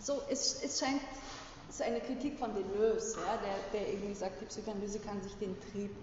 so, 0.00 0.22
es, 0.30 0.62
es 0.62 0.78
scheint 0.78 1.00
so 1.70 1.84
eine 1.84 2.00
Kritik 2.00 2.38
von 2.38 2.54
Deleuze, 2.54 3.18
ja, 3.20 3.36
der, 3.36 3.80
der 3.80 3.92
irgendwie 3.92 4.14
sagt, 4.14 4.40
die 4.40 4.46
Psychoanalyse 4.46 5.00
kann 5.00 5.22
sich 5.22 5.34
den 5.34 5.56
Trieb 5.60 5.94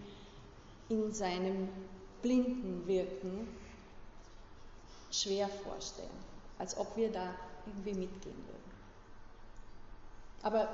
in 0.90 1.12
seinem 1.12 1.70
blinden 2.22 2.86
Wirken 2.88 3.48
schwer 5.12 5.48
vorstellen, 5.48 6.10
als 6.60 6.78
ob 6.78 6.96
wir 6.96 7.12
da 7.12 7.34
irgendwie 7.66 7.94
mitgehen 7.94 8.38
würden. 8.48 8.66
Aber 10.44 10.68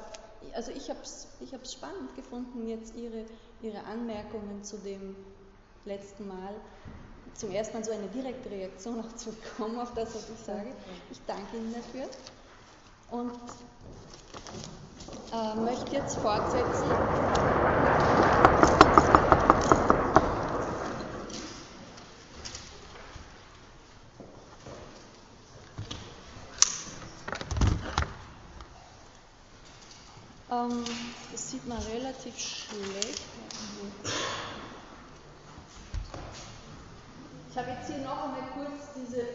also 0.54 0.72
ich 0.72 0.90
habe 0.90 1.00
es 1.02 1.28
ich 1.40 1.50
spannend 1.72 2.16
gefunden, 2.16 2.68
jetzt 2.68 2.96
Ihre, 2.96 3.26
Ihre 3.62 3.84
Anmerkungen 3.86 4.64
zu 4.64 4.78
dem 4.78 5.16
letzten 5.86 6.28
Mal, 6.28 6.56
zum 7.36 7.52
ersten 7.52 7.78
Mal 7.78 7.84
so 7.84 7.92
eine 7.92 8.08
direkte 8.08 8.50
Reaktion 8.50 9.00
auch 9.00 9.16
zu 9.16 9.32
bekommen 9.32 9.80
auf 9.80 9.94
das, 9.94 10.14
was 10.14 10.30
ich 10.30 10.46
sage. 10.46 10.72
Ich 11.12 11.22
danke 11.26 11.58
Ihnen 11.58 11.74
dafür 11.74 12.10
und 13.12 13.32
äh, 15.34 15.56
möchte 15.56 15.96
jetzt 15.96 16.18
fortsetzen. 16.18 16.86
Ähm, 30.52 30.84
das 31.32 31.50
sieht 31.50 31.66
man 31.68 31.78
relativ 31.78 32.38
schlecht. 32.38 33.22
Ich 37.50 37.58
habe 37.58 37.72
jetzt 37.72 37.88
hier 37.88 37.98
noch 38.00 38.24
einmal 38.24 38.44
kurz 38.54 38.90
diese 38.96 39.26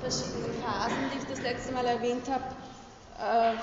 verschiedenen 0.00 0.62
Phasen, 0.62 1.10
die 1.12 1.18
ich 1.18 1.28
das 1.28 1.40
letzte 1.40 1.72
Mal 1.72 1.86
erwähnt 1.86 2.28
habe, 2.30 2.44
äh, 3.18 3.56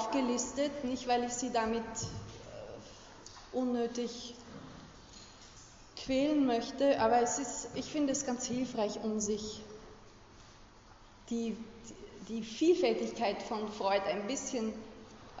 aufgelistet. 0.00 0.84
Nicht, 0.84 1.06
weil 1.08 1.24
ich 1.24 1.32
Sie 1.32 1.50
damit 1.52 1.82
äh, 1.82 3.56
unnötig 3.56 4.34
quälen 5.96 6.46
möchte, 6.46 6.98
aber 7.00 7.20
es 7.20 7.38
ist, 7.38 7.68
ich 7.74 7.86
finde 7.86 8.12
es 8.12 8.24
ganz 8.24 8.46
hilfreich, 8.46 9.00
um 9.02 9.20
sich 9.20 9.60
die, 11.28 11.56
die 12.28 12.42
Vielfältigkeit 12.42 13.42
von 13.42 13.70
Freud 13.70 14.02
ein 14.08 14.26
bisschen 14.26 14.72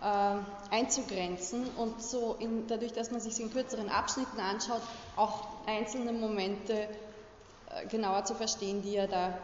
äh, 0.02 0.36
einzugrenzen 0.70 1.66
und 1.76 2.02
so 2.02 2.36
in, 2.38 2.66
dadurch, 2.66 2.92
dass 2.92 3.10
man 3.10 3.20
sich 3.20 3.40
in 3.40 3.50
kürzeren 3.50 3.88
Abschnitten 3.88 4.38
anschaut, 4.38 4.82
auch 5.16 5.46
einzelne 5.66 6.12
Momente 6.12 6.74
äh, 6.74 7.86
genauer 7.88 8.24
zu 8.26 8.34
verstehen, 8.34 8.82
die 8.82 8.96
er 8.96 9.08
da 9.08 9.38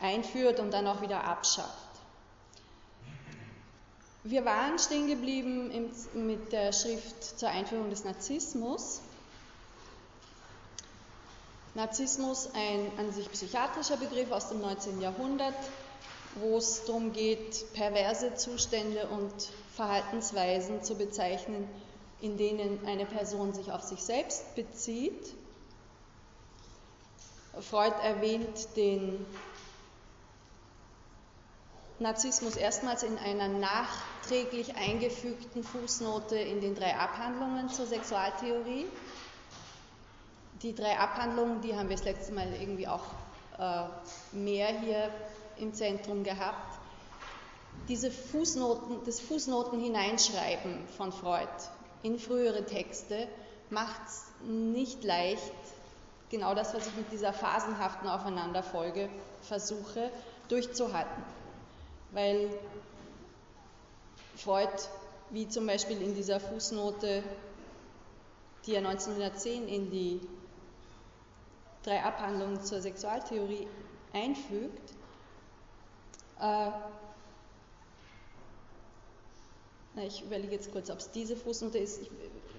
einführt 0.00 0.60
und 0.60 0.72
dann 0.72 0.86
auch 0.86 1.00
wieder 1.00 1.24
abschafft. 1.24 1.83
Wir 4.26 4.46
waren 4.46 4.78
stehen 4.78 5.06
geblieben 5.06 5.70
mit 6.14 6.50
der 6.50 6.72
Schrift 6.72 7.38
zur 7.38 7.50
Einführung 7.50 7.90
des 7.90 8.04
Narzissmus. 8.04 9.02
Narzissmus, 11.74 12.48
ein 12.54 12.90
an 12.96 13.12
sich 13.12 13.30
psychiatrischer 13.30 13.98
Begriff 13.98 14.30
aus 14.30 14.48
dem 14.48 14.62
19. 14.62 15.02
Jahrhundert, 15.02 15.52
wo 16.36 16.56
es 16.56 16.86
darum 16.86 17.12
geht, 17.12 17.70
perverse 17.74 18.34
Zustände 18.34 19.08
und 19.08 19.30
Verhaltensweisen 19.76 20.82
zu 20.82 20.94
bezeichnen, 20.94 21.68
in 22.22 22.38
denen 22.38 22.86
eine 22.86 23.04
Person 23.04 23.52
sich 23.52 23.72
auf 23.72 23.82
sich 23.82 24.02
selbst 24.02 24.54
bezieht. 24.54 25.34
Freud 27.60 27.94
erwähnt 28.02 28.74
den 28.76 29.26
Narzissmus 32.00 32.56
erstmals 32.56 33.04
in 33.04 33.18
einer 33.18 33.48
nachträglich 33.48 34.74
eingefügten 34.76 35.62
Fußnote 35.62 36.36
in 36.36 36.60
den 36.60 36.74
drei 36.74 36.96
Abhandlungen 36.96 37.68
zur 37.68 37.86
Sexualtheorie. 37.86 38.86
Die 40.62 40.74
drei 40.74 40.98
Abhandlungen, 40.98 41.60
die 41.60 41.76
haben 41.76 41.88
wir 41.88 41.96
das 41.96 42.04
letzte 42.04 42.32
Mal 42.32 42.52
irgendwie 42.52 42.88
auch 42.88 43.04
äh, 43.58 43.84
mehr 44.32 44.68
hier 44.80 45.10
im 45.56 45.72
Zentrum 45.72 46.24
gehabt. 46.24 46.78
Diese 47.88 48.10
Fußnoten, 48.10 49.04
das 49.04 49.20
Fußnoten 49.20 49.80
hineinschreiben 49.80 50.88
von 50.96 51.12
Freud 51.12 51.48
in 52.02 52.18
frühere 52.18 52.64
Texte 52.64 53.28
macht 53.70 54.00
es 54.06 54.24
nicht 54.46 55.04
leicht, 55.04 55.52
genau 56.30 56.54
das, 56.54 56.74
was 56.74 56.86
ich 56.86 56.94
mit 56.96 57.12
dieser 57.12 57.32
phasenhaften 57.32 58.08
Aufeinanderfolge 58.08 59.08
versuche, 59.42 60.10
durchzuhalten. 60.48 61.22
Weil 62.14 62.48
Freud, 64.36 64.72
wie 65.30 65.48
zum 65.48 65.66
Beispiel 65.66 66.00
in 66.00 66.14
dieser 66.14 66.38
Fußnote, 66.38 67.22
die 68.64 68.74
er 68.74 68.86
1910 68.86 69.68
in 69.68 69.90
die 69.90 70.20
drei 71.82 72.02
Abhandlungen 72.02 72.62
zur 72.62 72.80
Sexualtheorie 72.80 73.66
einfügt, 74.12 74.94
äh, 76.40 76.70
ich 80.06 80.22
überlege 80.22 80.52
jetzt 80.52 80.72
kurz, 80.72 80.90
ob 80.90 80.98
es 80.98 81.10
diese 81.10 81.36
Fußnote 81.36 81.78
ist. 81.78 82.02
Ich, 82.02 82.10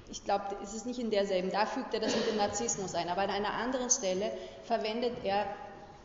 ich 0.09 0.23
glaube, 0.23 0.55
es 0.63 0.73
ist 0.73 0.85
nicht 0.85 0.99
in 0.99 1.11
derselben. 1.11 1.51
Da 1.51 1.65
fügt 1.65 1.93
er 1.93 1.99
das 1.99 2.15
mit 2.15 2.27
dem 2.27 2.37
Narzissmus 2.37 2.95
ein. 2.95 3.09
Aber 3.09 3.21
an 3.21 3.29
einer 3.29 3.53
anderen 3.53 3.89
Stelle 3.89 4.31
verwendet 4.63 5.13
er 5.23 5.45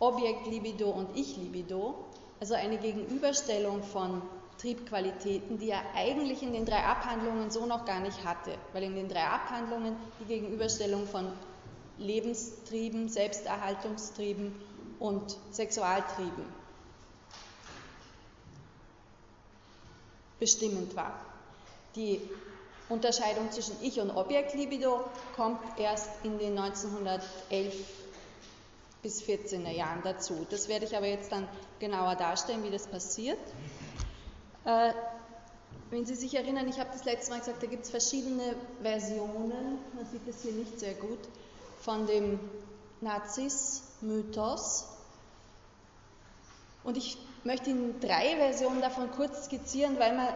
Objekt 0.00 0.46
Libido 0.46 0.90
und 0.90 1.16
Ich 1.16 1.36
Libido, 1.36 1.94
also 2.40 2.54
eine 2.54 2.78
Gegenüberstellung 2.78 3.82
von 3.82 4.22
Triebqualitäten, 4.58 5.58
die 5.58 5.70
er 5.70 5.82
eigentlich 5.94 6.42
in 6.42 6.52
den 6.52 6.66
drei 6.66 6.82
Abhandlungen 6.84 7.50
so 7.50 7.66
noch 7.66 7.84
gar 7.84 8.00
nicht 8.00 8.24
hatte, 8.24 8.52
weil 8.72 8.82
in 8.82 8.94
den 8.94 9.08
drei 9.08 9.24
Abhandlungen 9.24 9.96
die 10.20 10.24
Gegenüberstellung 10.24 11.06
von 11.06 11.30
Lebenstrieben, 11.98 13.08
Selbsterhaltungstrieben 13.08 14.54
und 14.98 15.36
Sexualtrieben 15.50 16.44
bestimmend 20.38 20.96
war. 20.96 21.20
Die 21.94 22.20
Unterscheidung 22.88 23.50
zwischen 23.52 23.76
Ich- 23.82 24.00
und 24.00 24.10
Objektlibido 24.10 25.04
kommt 25.36 25.60
erst 25.78 26.08
in 26.24 26.38
den 26.38 26.58
1911 26.58 27.74
bis 29.02 29.22
14er 29.22 29.70
Jahren 29.70 30.02
dazu. 30.02 30.46
Das 30.50 30.68
werde 30.68 30.84
ich 30.84 30.96
aber 30.96 31.06
jetzt 31.06 31.32
dann 31.32 31.48
genauer 31.78 32.16
darstellen, 32.16 32.62
wie 32.64 32.70
das 32.70 32.86
passiert. 32.86 33.38
Äh, 34.64 34.92
wenn 35.90 36.06
Sie 36.06 36.14
sich 36.14 36.34
erinnern, 36.34 36.68
ich 36.68 36.78
habe 36.78 36.90
das 36.92 37.04
letzte 37.04 37.32
Mal 37.32 37.40
gesagt, 37.40 37.62
da 37.62 37.66
gibt 37.66 37.84
es 37.84 37.90
verschiedene 37.90 38.54
Versionen, 38.82 39.78
man 39.94 40.06
sieht 40.06 40.26
das 40.26 40.42
hier 40.42 40.52
nicht 40.52 40.78
sehr 40.78 40.94
gut, 40.94 41.18
von 41.80 42.06
dem 42.06 42.38
Nazis-Mythos. 43.00 44.86
Und 46.84 46.96
ich 46.96 47.18
möchte 47.44 47.70
Ihnen 47.70 47.98
drei 48.00 48.36
Versionen 48.36 48.80
davon 48.80 49.10
kurz 49.10 49.46
skizzieren, 49.46 49.98
weil 49.98 50.16
man 50.16 50.28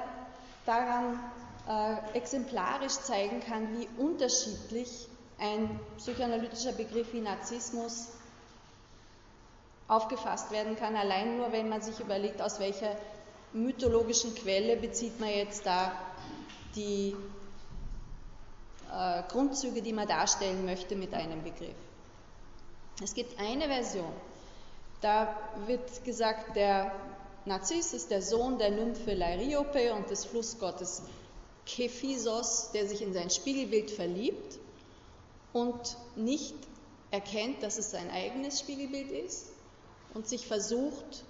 daran 0.66 1.20
äh, 1.68 2.16
exemplarisch 2.16 2.94
zeigen 2.94 3.40
kann, 3.40 3.78
wie 3.78 3.88
unterschiedlich 4.02 5.08
ein 5.38 5.78
psychoanalytischer 5.98 6.72
Begriff 6.72 7.12
wie 7.12 7.20
Narzissmus 7.20 8.08
aufgefasst 9.88 10.50
werden 10.50 10.76
kann, 10.76 10.96
allein 10.96 11.36
nur 11.36 11.52
wenn 11.52 11.68
man 11.68 11.82
sich 11.82 12.00
überlegt, 12.00 12.40
aus 12.40 12.58
welcher 12.58 12.96
mythologischen 13.52 14.34
Quelle 14.34 14.76
bezieht 14.76 15.20
man 15.20 15.28
jetzt 15.28 15.66
da 15.66 15.92
die 16.74 17.14
äh, 18.90 19.22
Grundzüge, 19.28 19.82
die 19.82 19.92
man 19.92 20.08
darstellen 20.08 20.64
möchte 20.64 20.96
mit 20.96 21.12
einem 21.14 21.42
Begriff. 21.42 21.76
Es 23.02 23.14
gibt 23.14 23.38
eine 23.38 23.66
Version, 23.66 24.12
da 25.00 25.36
wird 25.66 26.04
gesagt, 26.04 26.56
der 26.56 26.92
Narziss 27.44 27.92
ist 27.92 28.10
der 28.10 28.22
Sohn 28.22 28.58
der 28.58 28.70
Nymphe 28.70 29.12
Lyriope 29.12 29.92
und 29.92 30.08
des 30.08 30.24
Flussgottes 30.24 31.02
Kephisos, 31.66 32.70
der 32.72 32.88
sich 32.88 33.02
in 33.02 33.12
sein 33.12 33.30
Spiegelbild 33.30 33.90
verliebt 33.90 34.58
und 35.52 35.96
nicht 36.16 36.54
erkennt, 37.10 37.62
dass 37.62 37.78
es 37.78 37.90
sein 37.90 38.10
eigenes 38.10 38.60
Spiegelbild 38.60 39.10
ist 39.10 39.53
und 40.14 40.28
sich 40.28 40.46
versucht, 40.46 41.24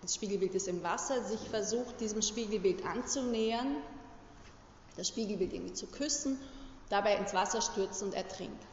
das 0.00 0.16
Spiegelbild 0.16 0.54
ist 0.54 0.66
im 0.66 0.82
Wasser, 0.82 1.22
sich 1.22 1.40
versucht, 1.48 2.00
diesem 2.00 2.22
Spiegelbild 2.22 2.84
anzunähern, 2.84 3.76
das 4.96 5.08
Spiegelbild 5.08 5.52
irgendwie 5.52 5.74
zu 5.74 5.86
küssen, 5.86 6.40
dabei 6.88 7.16
ins 7.16 7.32
Wasser 7.32 7.62
stürzt 7.62 8.02
und 8.02 8.14
ertrinkt. 8.14 8.66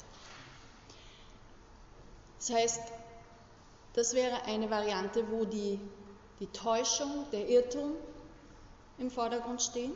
Das 2.39 2.49
heißt, 2.49 2.81
das 3.93 4.13
wäre 4.13 4.43
eine 4.43 4.69
Variante, 4.69 5.29
wo 5.29 5.45
die, 5.45 5.79
die 6.39 6.47
Täuschung, 6.47 7.25
der 7.31 7.47
Irrtum 7.47 7.93
im 8.97 9.11
Vordergrund 9.11 9.61
stehen 9.61 9.93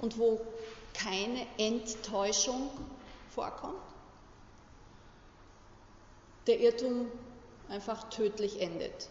und 0.00 0.18
wo 0.18 0.40
keine 0.94 1.46
Enttäuschung 1.58 2.70
vorkommt. 3.30 3.82
Der 6.46 6.60
Irrtum 6.60 7.10
einfach 7.68 8.08
tödlich 8.10 8.60
endet. 8.60 9.08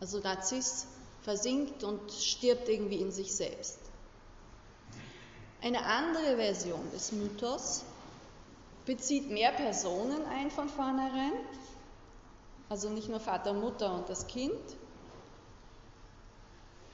Also 0.00 0.18
Narziss 0.18 0.86
versinkt 1.22 1.84
und 1.84 2.10
stirbt 2.12 2.68
irgendwie 2.68 3.00
in 3.00 3.10
sich 3.10 3.34
selbst. 3.34 3.78
Eine 5.62 5.84
andere 5.86 6.36
Version 6.36 6.90
des 6.92 7.12
Mythos 7.12 7.84
bezieht 8.84 9.30
mehr 9.30 9.52
Personen 9.52 10.26
ein 10.26 10.50
von 10.50 10.68
vornherein, 10.68 11.32
also 12.68 12.90
nicht 12.90 13.08
nur 13.08 13.20
Vater, 13.20 13.54
Mutter 13.54 13.94
und 13.94 14.08
das 14.08 14.26
Kind. 14.26 14.60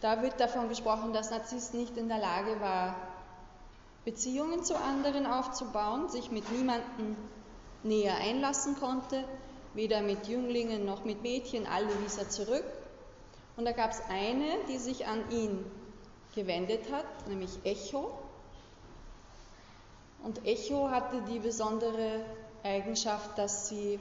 Da 0.00 0.22
wird 0.22 0.38
davon 0.38 0.68
gesprochen, 0.68 1.12
dass 1.12 1.30
Narziss 1.30 1.72
nicht 1.72 1.96
in 1.96 2.08
der 2.08 2.18
Lage 2.18 2.60
war, 2.60 2.94
Beziehungen 4.04 4.64
zu 4.64 4.76
anderen 4.76 5.26
aufzubauen, 5.26 6.08
sich 6.08 6.30
mit 6.30 6.50
niemandem 6.52 7.16
näher 7.82 8.16
einlassen 8.16 8.78
konnte, 8.78 9.24
weder 9.74 10.02
mit 10.02 10.26
Jünglingen 10.26 10.84
noch 10.84 11.04
mit 11.04 11.22
Mädchen, 11.22 11.66
alle 11.66 11.88
wies 12.02 12.18
er 12.18 12.28
zurück. 12.28 12.64
Und 13.56 13.64
da 13.64 13.72
gab 13.72 13.90
es 13.90 14.00
eine, 14.08 14.46
die 14.68 14.78
sich 14.78 15.06
an 15.06 15.30
ihn 15.30 15.64
gewendet 16.34 16.90
hat, 16.92 17.28
nämlich 17.28 17.50
Echo. 17.64 18.10
Und 20.22 20.44
Echo 20.46 20.90
hatte 20.90 21.22
die 21.30 21.38
besondere 21.38 22.24
Eigenschaft, 22.62 23.38
dass 23.38 23.68
sie 23.68 23.98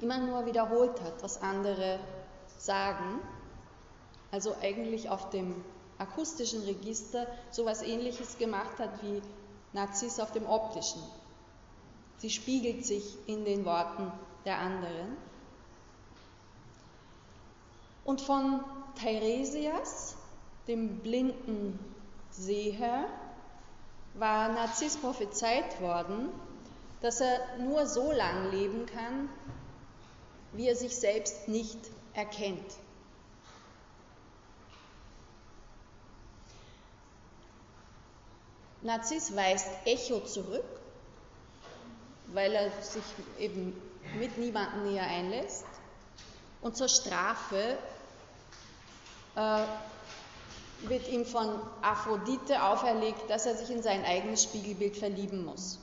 immer 0.00 0.18
nur 0.18 0.46
wiederholt 0.46 1.00
hat, 1.02 1.22
was 1.22 1.42
andere 1.42 1.98
sagen. 2.58 3.20
Also 4.30 4.54
eigentlich 4.60 5.08
auf 5.08 5.30
dem 5.30 5.64
akustischen 5.98 6.62
Register 6.62 7.26
so 7.50 7.62
etwas 7.62 7.82
ähnliches 7.82 8.38
gemacht 8.38 8.78
hat 8.78 9.02
wie 9.02 9.22
Nazis 9.72 10.20
auf 10.20 10.32
dem 10.32 10.46
optischen. 10.46 11.02
Sie 12.18 12.30
spiegelt 12.30 12.84
sich 12.84 13.16
in 13.26 13.44
den 13.44 13.64
Worten 13.64 14.12
der 14.44 14.58
anderen. 14.58 15.16
Und 18.04 18.20
von 18.20 18.64
Teiresias, 18.94 20.16
dem 20.66 21.00
blinden 21.00 21.78
Seher, 22.30 23.06
war 24.14 24.48
Narziss 24.48 24.96
prophezeit 24.96 25.80
worden, 25.80 26.30
dass 27.00 27.20
er 27.20 27.58
nur 27.58 27.86
so 27.86 28.10
lang 28.12 28.50
leben 28.50 28.86
kann, 28.86 29.28
wie 30.52 30.66
er 30.66 30.76
sich 30.76 30.96
selbst 30.96 31.48
nicht 31.48 31.78
erkennt. 32.14 32.78
Narziss 38.82 39.34
weist 39.34 39.68
Echo 39.84 40.20
zurück, 40.20 40.64
weil 42.28 42.52
er 42.52 42.70
sich 42.82 43.02
eben 43.38 43.78
mit 44.14 44.38
niemandem 44.38 44.84
näher 44.84 45.06
einlässt. 45.06 45.66
Und 46.60 46.76
zur 46.76 46.88
Strafe 46.88 47.78
äh, 49.36 49.62
wird 50.88 51.08
ihm 51.08 51.24
von 51.24 51.60
Aphrodite 51.82 52.62
auferlegt, 52.62 53.28
dass 53.28 53.46
er 53.46 53.56
sich 53.56 53.70
in 53.70 53.82
sein 53.82 54.04
eigenes 54.04 54.42
Spiegelbild 54.44 54.96
verlieben 54.96 55.44
muss. 55.44 55.78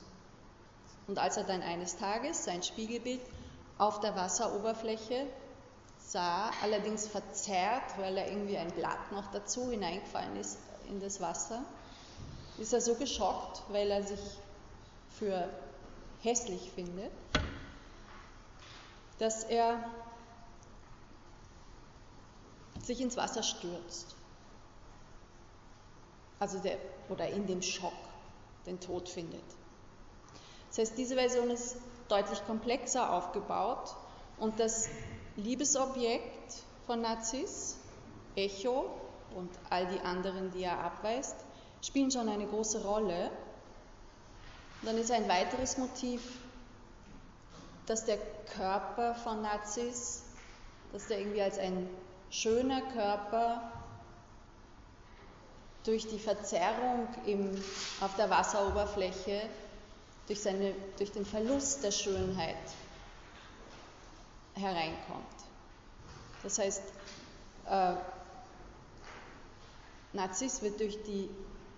Und 1.08 1.20
als 1.20 1.38
er 1.38 1.44
dann 1.44 1.62
eines 1.62 1.98
Tages 1.98 2.44
sein 2.46 2.64
Spiegelbild 2.64 3.22
auf 3.78 4.00
der 4.00 4.16
Wasseroberfläche 4.16 5.28
sah, 6.00 6.52
allerdings 6.64 7.08
verzerrt, 7.08 7.98
weil 7.98 8.18
er 8.18 8.28
irgendwie 8.28 8.58
ein 8.58 8.72
Blatt 8.72 9.12
noch 9.12 9.32
dazu 9.32 9.70
hineingefallen 9.70 10.36
ist 10.38 10.58
in 10.90 11.00
das 11.00 11.20
Wasser, 11.20 11.64
ist 12.58 12.74
er 12.74 12.82
so 12.82 12.96
geschockt, 12.96 13.64
weil 13.70 13.92
er 13.92 14.04
sich 14.04 14.20
für 15.10 15.50
hässlich 16.22 16.72
findet, 16.74 17.12
dass 19.18 19.44
er 19.44 19.84
sich 22.82 23.02
ins 23.02 23.18
Wasser 23.18 23.44
stürzt. 23.44 24.16
Also 26.40 26.60
der, 26.60 26.78
oder 27.10 27.28
in 27.30 27.48
dem 27.48 27.62
Schock 27.62 27.94
den 28.66 28.80
Tod 28.80 29.10
findet. 29.10 29.44
Das 30.70 30.80
heißt, 30.80 30.98
diese 30.98 31.16
Version 31.16 31.50
ist 31.50 31.78
deutlich 32.10 32.46
komplexer 32.46 33.12
aufgebaut 33.14 33.96
und 34.38 34.60
das 34.60 34.90
Liebesobjekt 35.38 36.64
von 36.86 37.02
Narziss, 37.02 37.78
Echo 38.36 38.90
und 39.36 39.50
all 39.70 39.88
die 39.88 40.00
anderen, 40.02 40.52
die 40.52 40.64
er 40.64 40.80
abweist, 40.80 41.36
spielen 41.82 42.12
schon 42.12 42.30
eine 42.30 42.46
große 42.46 42.84
Rolle. 42.84 43.32
Und 44.82 44.88
dann 44.88 44.98
ist 44.98 45.12
ein 45.12 45.28
weiteres 45.28 45.78
Motiv, 45.78 46.22
dass 47.86 48.06
der 48.06 48.18
Körper 48.56 49.16
von 49.16 49.42
Narziss, 49.42 50.24
dass 50.92 51.08
der 51.08 51.20
irgendwie 51.20 51.42
als 51.42 51.58
ein 51.58 51.90
schöner 52.30 52.82
Körper 52.94 53.72
durch 55.84 56.08
die 56.08 56.20
Verzerrung 56.20 57.08
im, 57.26 57.52
auf 58.02 58.16
der 58.16 58.30
Wasseroberfläche, 58.30 59.42
durch, 60.28 60.42
seine, 60.42 60.74
durch 60.98 61.12
den 61.12 61.26
Verlust 61.26 61.84
der 61.84 61.92
Schönheit 61.92 62.56
hereinkommt. 64.56 65.26
Das 66.42 66.58
heißt, 66.58 66.82
äh, 67.70 67.94
Narziss 70.14 70.62
wird 70.62 70.80
durch 70.80 71.04
die, 71.04 71.30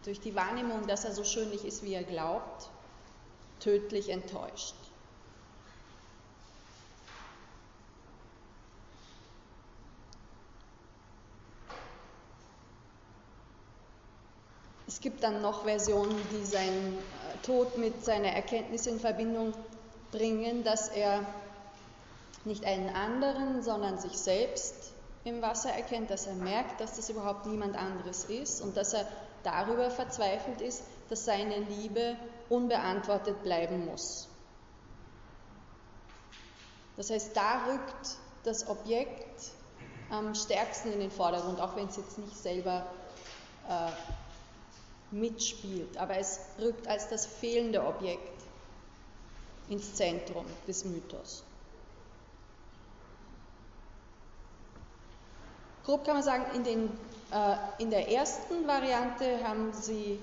durch 0.06 0.22
die 0.22 0.36
Wahrnehmung, 0.36 0.88
dass 0.88 1.04
er 1.04 1.14
so 1.14 1.24
schön 1.24 1.52
ist, 1.52 1.84
wie 1.84 1.94
er 1.94 2.04
glaubt, 2.04 2.70
tödlich 3.60 4.10
enttäuscht. 4.10 4.76
Es 14.88 15.02
gibt 15.02 15.22
dann 15.22 15.42
noch 15.42 15.64
Versionen, 15.64 16.28
die 16.30 16.46
seinen 16.46 16.98
äh, 16.98 17.38
Tod 17.44 17.78
mit 17.78 18.06
seiner 18.06 18.30
Erkenntnis 18.30 18.88
in 18.88 19.00
Verbindung 19.00 19.54
bringen, 20.12 20.64
dass 20.64 20.88
er 20.88 21.26
nicht 22.46 22.66
einen 22.66 22.90
anderen, 22.96 23.62
sondern 23.62 24.00
sich 24.00 24.18
selbst 24.18 24.94
im 25.26 25.42
Wasser 25.42 25.72
erkennt, 25.72 26.10
dass 26.10 26.26
er 26.26 26.36
merkt, 26.36 26.80
dass 26.80 26.96
das 26.96 27.10
überhaupt 27.10 27.46
niemand 27.46 27.76
anderes 27.76 28.24
ist 28.26 28.62
und 28.62 28.78
dass 28.78 28.94
er 28.94 29.06
darüber 29.44 29.92
verzweifelt 29.92 30.62
ist, 30.62 30.84
dass 31.10 31.26
seine 31.26 31.60
Liebe 31.60 32.16
unbeantwortet 32.48 33.44
bleiben 33.44 33.86
muss. 33.86 34.30
Das 36.96 37.10
heißt, 37.10 37.36
da 37.36 37.66
rückt 37.66 38.18
das 38.44 38.68
Objekt 38.70 39.52
am 40.10 40.34
stärksten 40.34 40.94
in 40.94 41.02
den 41.02 41.12
Vordergrund, 41.12 41.60
auch 41.60 41.76
wenn 41.76 41.88
es 41.88 41.98
jetzt 41.98 42.18
nicht 42.18 42.38
selber 42.38 42.88
äh, 43.68 43.92
mitspielt, 45.12 45.98
aber 45.98 46.18
es 46.18 46.40
rückt 46.60 46.88
als 46.88 47.08
das 47.10 47.26
fehlende 47.26 47.86
Objekt 47.86 48.42
ins 49.70 49.94
Zentrum 49.96 50.46
des 50.68 50.86
Mythos. 50.86 51.44
Grob 55.86 56.04
kann 56.04 56.16
man 56.16 56.24
sagen, 56.24 56.46
in, 56.54 56.64
den, 56.64 56.90
äh, 57.32 57.56
in 57.78 57.90
der 57.90 58.12
ersten 58.12 58.68
Variante 58.68 59.42
haben 59.48 59.72
sie 59.72 60.20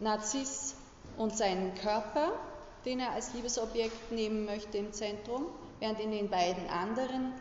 Narziss 0.00 0.74
und 1.16 1.36
seinen 1.36 1.74
Körper, 1.76 2.32
den 2.84 2.98
er 2.98 3.12
als 3.12 3.32
Liebesobjekt 3.34 4.10
nehmen 4.10 4.44
möchte, 4.44 4.78
im 4.78 4.92
Zentrum, 4.92 5.46
während 5.78 6.00
in 6.00 6.10
den 6.10 6.28
beiden 6.28 6.68
anderen 6.68 7.32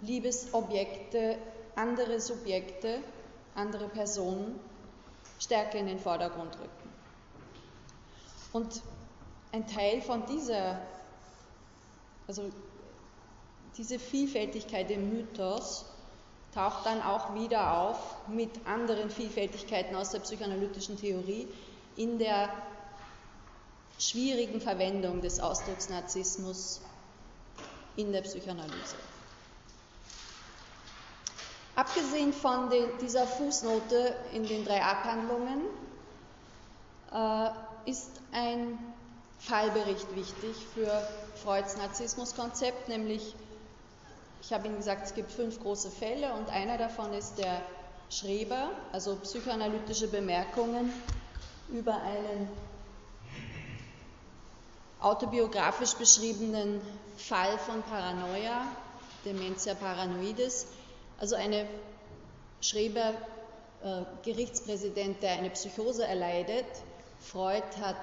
Liebesobjekte 0.00 1.38
andere 1.76 2.20
Subjekte, 2.20 3.00
andere 3.54 3.88
Personen 3.88 4.58
stärker 5.38 5.78
in 5.78 5.86
den 5.86 5.98
Vordergrund 5.98 6.54
rücken. 6.58 6.90
Und 8.52 8.82
ein 9.52 9.66
Teil 9.66 10.00
von 10.00 10.24
dieser, 10.26 10.80
also 12.26 12.50
diese 13.76 13.98
Vielfältigkeit 13.98 14.90
im 14.90 15.10
Mythos 15.10 15.84
taucht 16.54 16.86
dann 16.86 17.02
auch 17.02 17.34
wieder 17.34 17.78
auf 17.78 17.98
mit 18.28 18.50
anderen 18.66 19.10
Vielfältigkeiten 19.10 19.94
aus 19.94 20.10
der 20.10 20.20
psychoanalytischen 20.20 20.96
Theorie 20.96 21.48
in 21.96 22.18
der 22.18 22.50
schwierigen 23.98 24.60
Verwendung 24.60 25.20
des 25.20 25.40
Ausdrucks 25.40 25.88
Narzissmus 25.88 26.80
in 27.96 28.12
der 28.12 28.22
Psychoanalyse. 28.22 28.96
Abgesehen 31.76 32.32
von 32.32 32.70
den, 32.70 32.88
dieser 33.02 33.26
Fußnote 33.26 34.16
in 34.32 34.46
den 34.46 34.64
drei 34.64 34.82
Abhandlungen 34.82 35.60
äh, 37.12 37.90
ist 37.90 38.10
ein 38.32 38.78
Fallbericht 39.38 40.16
wichtig 40.16 40.56
für 40.72 41.06
Freuds 41.42 41.76
Narzissmuskonzept, 41.76 42.88
nämlich, 42.88 43.34
ich 44.40 44.54
habe 44.54 44.66
Ihnen 44.68 44.78
gesagt, 44.78 45.04
es 45.04 45.14
gibt 45.14 45.30
fünf 45.30 45.60
große 45.60 45.90
Fälle 45.90 46.32
und 46.32 46.48
einer 46.48 46.78
davon 46.78 47.12
ist 47.12 47.36
der 47.36 47.60
Schreber, 48.08 48.70
also 48.92 49.16
psychoanalytische 49.16 50.08
Bemerkungen 50.08 50.90
über 51.68 51.94
einen 52.00 52.48
autobiografisch 55.00 55.92
beschriebenen 55.94 56.80
Fall 57.18 57.58
von 57.58 57.82
Paranoia, 57.82 58.62
Dementia 59.26 59.74
paranoides, 59.74 60.66
also 61.18 61.34
eine 61.36 61.66
Schreber, 62.60 63.14
äh, 63.82 64.02
Gerichtspräsident, 64.22 65.22
der 65.22 65.32
eine 65.32 65.50
Psychose 65.50 66.06
erleidet. 66.06 66.66
Freud 67.20 67.64
hat 67.80 67.96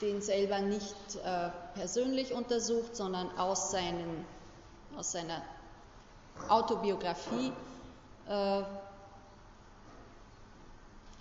den 0.00 0.20
selber 0.20 0.60
nicht 0.60 0.94
äh, 1.24 1.50
persönlich 1.74 2.32
untersucht, 2.32 2.96
sondern 2.96 3.30
aus, 3.38 3.70
seinen, 3.70 4.26
aus 4.96 5.12
seiner 5.12 5.42
Autobiografie 6.48 7.52
äh, 8.28 8.62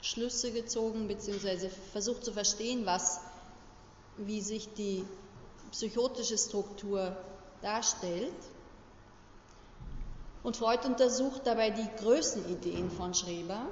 Schlüsse 0.02 0.52
gezogen, 0.52 1.08
beziehungsweise 1.08 1.70
versucht 1.70 2.26
zu 2.26 2.34
verstehen, 2.34 2.86
was, 2.86 3.22
wie 4.18 4.42
sich 4.42 4.74
die 4.74 5.06
psychotische 5.72 6.38
Struktur 6.38 7.16
darstellt. 7.62 8.34
Und 10.44 10.58
Freud 10.58 10.86
untersucht 10.88 11.42
dabei 11.46 11.70
die 11.70 11.88
Größenideen 12.00 12.90
von 12.90 13.14
Schreber 13.14 13.68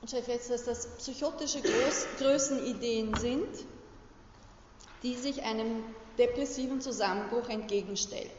und 0.00 0.08
stellt 0.08 0.24
fest, 0.24 0.50
dass 0.50 0.64
das 0.64 0.86
psychotische 0.96 1.60
Groß 1.60 2.06
Größenideen 2.18 3.14
sind, 3.16 3.48
die 5.02 5.14
sich 5.14 5.42
einem 5.42 5.84
depressiven 6.16 6.80
Zusammenbruch 6.80 7.48
entgegenstellen. 7.48 8.30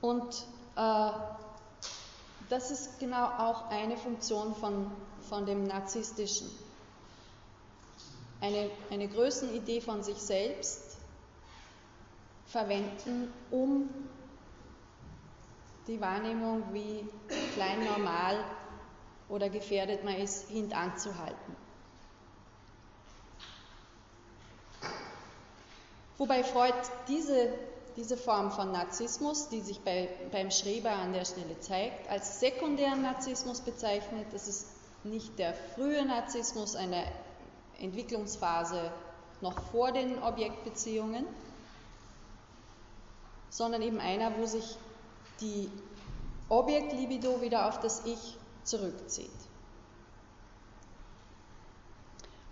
Und 0.00 0.34
äh, 0.76 1.10
das 2.48 2.70
ist 2.70 2.98
genau 2.98 3.26
auch 3.38 3.70
eine 3.70 3.96
Funktion 3.96 4.54
von, 4.54 4.90
von 5.28 5.46
dem 5.46 5.64
Narzisstischen. 5.64 6.50
Eine, 8.40 8.70
eine 8.90 9.08
Größenidee 9.08 9.80
von 9.80 10.02
sich 10.02 10.18
selbst 10.18 10.83
verwenden, 12.54 13.32
um 13.50 13.88
die 15.88 16.00
Wahrnehmung, 16.00 16.62
wie 16.72 17.04
klein 17.54 17.84
normal 17.84 18.36
oder 19.28 19.48
gefährdet 19.48 20.04
man 20.04 20.14
ist, 20.14 20.48
hintanzuhalten. 20.48 21.56
Wobei 26.16 26.44
Freud 26.44 26.74
diese, 27.08 27.52
diese 27.96 28.16
Form 28.16 28.52
von 28.52 28.70
Narzissmus, 28.70 29.48
die 29.48 29.60
sich 29.60 29.80
bei, 29.80 30.08
beim 30.30 30.52
Schreber 30.52 30.92
an 30.92 31.12
der 31.12 31.24
Stelle 31.24 31.58
zeigt, 31.58 32.08
als 32.08 32.38
sekundären 32.38 33.02
Narzissmus 33.02 33.62
bezeichnet. 33.62 34.28
Das 34.30 34.46
ist 34.46 34.68
nicht 35.02 35.40
der 35.40 35.54
frühe 35.54 36.06
Narzissmus 36.06 36.76
einer 36.76 37.02
Entwicklungsphase 37.80 38.92
noch 39.40 39.60
vor 39.72 39.90
den 39.90 40.22
Objektbeziehungen, 40.22 41.26
sondern 43.54 43.82
eben 43.82 44.00
einer, 44.00 44.36
wo 44.36 44.46
sich 44.46 44.76
die 45.40 45.70
Objektlibido 46.48 47.40
wieder 47.40 47.68
auf 47.68 47.78
das 47.78 48.04
Ich 48.04 48.36
zurückzieht. 48.64 49.30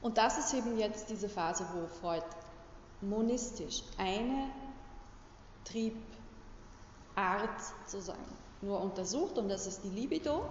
Und 0.01 0.17
das 0.17 0.39
ist 0.39 0.55
eben 0.55 0.79
jetzt 0.79 1.11
diese 1.11 1.29
Phase, 1.29 1.67
wo 1.75 1.89
Freud 1.89 2.25
monistisch 3.01 3.83
eine 3.99 4.49
Triebart 5.65 5.99
sozusagen 7.89 8.23
nur 8.61 8.81
untersucht, 8.81 9.39
und 9.39 9.49
das 9.49 9.67
ist 9.67 9.83
die 9.83 9.91
Libido, 9.91 10.45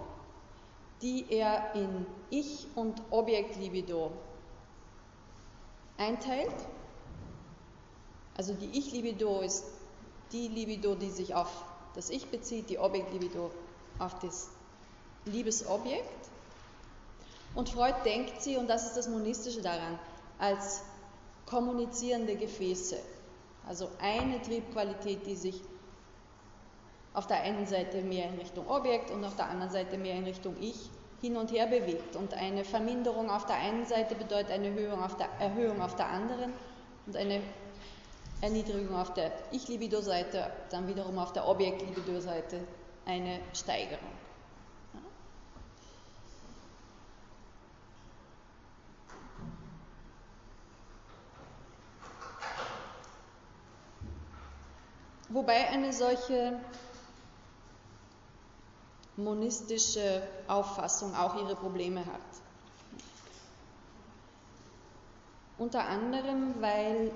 die 1.00 1.30
er 1.30 1.74
in 1.74 2.04
Ich- 2.28 2.66
und 2.74 3.00
Objektlibido 3.10 4.12
einteilt. 5.96 6.52
Also 8.36 8.52
die 8.52 8.78
Ich-Libido 8.78 9.40
ist 9.40 9.64
die 10.32 10.48
Libido, 10.48 10.94
die 10.94 11.10
sich 11.10 11.34
auf 11.34 11.64
das 11.94 12.10
Ich 12.10 12.26
bezieht, 12.26 12.70
die 12.70 12.78
Objektlibido 12.78 13.50
auf 13.98 14.18
das 14.20 14.50
Liebesobjekt. 15.26 16.28
Und 17.54 17.68
Freud 17.68 17.94
denkt 18.04 18.40
sie, 18.40 18.56
und 18.56 18.68
das 18.68 18.86
ist 18.86 18.96
das 18.96 19.08
Monistische 19.08 19.60
daran, 19.60 19.98
als 20.38 20.82
kommunizierende 21.46 22.36
Gefäße. 22.36 22.96
Also 23.68 23.88
eine 24.00 24.40
Triebqualität, 24.40 25.26
die 25.26 25.36
sich 25.36 25.60
auf 27.14 27.26
der 27.26 27.42
einen 27.42 27.66
Seite 27.66 28.00
mehr 28.00 28.28
in 28.28 28.38
Richtung 28.38 28.68
Objekt 28.68 29.10
und 29.10 29.24
auf 29.24 29.36
der 29.36 29.50
anderen 29.50 29.70
Seite 29.70 29.98
mehr 29.98 30.16
in 30.16 30.24
Richtung 30.24 30.56
Ich 30.60 30.90
hin 31.20 31.36
und 31.36 31.52
her 31.52 31.66
bewegt. 31.66 32.16
Und 32.16 32.34
eine 32.34 32.64
Verminderung 32.64 33.30
auf 33.30 33.44
der 33.46 33.56
einen 33.56 33.84
Seite 33.84 34.14
bedeutet 34.14 34.50
eine 34.50 34.68
Erhöhung 34.68 35.02
auf 35.02 35.16
der, 35.16 35.28
Erhöhung 35.38 35.82
auf 35.82 35.94
der 35.94 36.08
anderen 36.08 36.52
und 37.06 37.16
eine 37.16 37.42
Erniedrigung 38.42 38.96
auf 38.96 39.14
der 39.14 39.30
Ich-Libido-Seite, 39.52 40.50
dann 40.70 40.88
wiederum 40.88 41.16
auf 41.18 41.32
der 41.32 41.46
Objekt-Libido-Seite 41.46 42.58
eine 43.06 43.38
Steigerung. 43.54 44.10
Wobei 55.28 55.68
eine 55.68 55.92
solche 55.92 56.60
monistische 59.16 60.26
Auffassung 60.48 61.14
auch 61.14 61.36
ihre 61.36 61.54
Probleme 61.54 62.00
hat. 62.00 62.20
Unter 65.58 65.84
anderem, 65.84 66.60
weil 66.60 67.12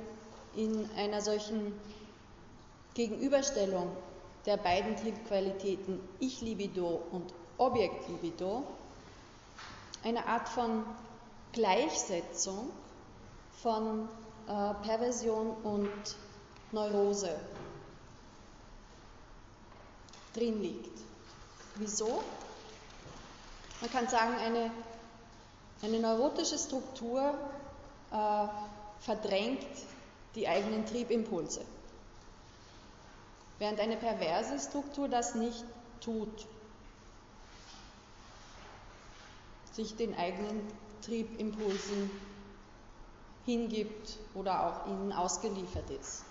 in 0.57 0.89
einer 0.97 1.21
solchen 1.21 1.73
Gegenüberstellung 2.95 3.95
der 4.47 4.57
beiden 4.57 4.97
Triebqualitäten 4.97 6.01
Ich-Libido 6.19 7.03
und 7.13 7.35
Objekt-Libido 7.59 8.65
eine 10.03 10.27
Art 10.27 10.49
von 10.49 10.85
Gleichsetzung 11.53 12.71
von 13.63 14.09
äh, 14.47 14.75
Perversion 14.87 15.51
und 15.63 15.91
Neurose 16.73 17.35
drin 20.33 20.63
liegt. 20.63 20.99
Wieso? 21.77 22.23
Man 23.81 23.91
kann 23.91 24.09
sagen, 24.09 24.35
eine, 24.39 24.71
eine 25.83 25.99
neurotische 25.99 26.59
Struktur 26.59 27.35
äh, 28.13 28.49
verdrängt 29.01 29.67
die 30.37 30.47
eigenen 30.47 30.87
Triebimpulse. 30.87 31.63
Während 33.59 33.81
eine 33.81 33.97
perverse 33.97 34.59
Struktur 34.59 35.09
das 35.09 35.35
nicht 35.35 35.65
tut, 36.01 36.47
sich 39.73 39.97
den 39.97 40.15
eigenen 40.17 40.61
Triebimpulsen 41.03 42.11
hingibt 43.47 44.19
oder 44.35 44.67
auch 44.67 44.87
ihnen 44.89 45.13
ausgeliefert 45.13 45.89
ist. 45.91 46.25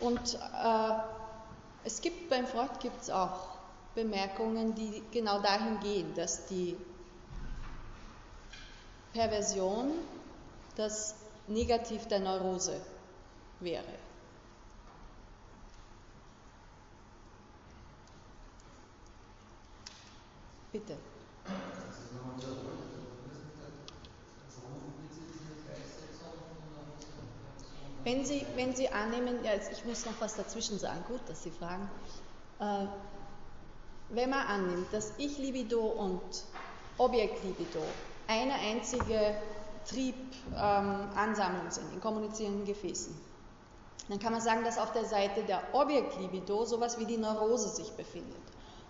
Und 0.00 0.34
äh, 0.34 0.92
es 1.84 2.00
gibt 2.00 2.28
beim 2.28 2.46
Freud 2.46 2.70
gibt 2.80 3.02
es 3.02 3.10
auch 3.10 3.58
Bemerkungen, 3.94 4.74
die 4.74 5.02
genau 5.12 5.40
dahin 5.40 5.78
gehen, 5.80 6.14
dass 6.14 6.46
die 6.46 6.76
Perversion 9.12 9.92
das 10.76 11.14
negativ 11.46 12.06
der 12.08 12.20
Neurose 12.20 12.80
wäre. 13.60 13.84
Bitte. 20.72 20.96
Wenn 28.04 28.24
Sie, 28.24 28.44
wenn 28.56 28.74
Sie 28.74 28.88
annehmen, 28.88 29.44
ja, 29.44 29.52
ich 29.54 29.84
muss 29.84 30.06
noch 30.06 30.20
was 30.20 30.34
dazwischen 30.34 30.78
sagen, 30.78 31.04
gut, 31.06 31.20
dass 31.28 31.42
Sie 31.42 31.50
fragen. 31.50 31.88
Äh, 32.58 32.86
wenn 34.08 34.30
man 34.30 34.46
annimmt, 34.46 34.92
dass 34.92 35.12
Ich-Libido 35.18 35.80
und 35.80 36.20
Objekt-Libido 36.98 37.82
eine 38.26 38.54
einzige 38.54 39.36
Triebansammlung 39.84 41.64
ähm, 41.64 41.70
sind 41.70 41.92
in 41.92 42.00
kommunizierenden 42.00 42.64
Gefäßen, 42.64 43.14
dann 44.08 44.18
kann 44.18 44.32
man 44.32 44.40
sagen, 44.40 44.64
dass 44.64 44.78
auf 44.78 44.92
der 44.92 45.04
Seite 45.04 45.42
der 45.44 45.62
Objekt-Libido 45.72 46.64
sowas 46.64 46.98
wie 46.98 47.06
die 47.06 47.16
Neurose 47.16 47.68
sich 47.68 47.90
befindet. 47.92 48.42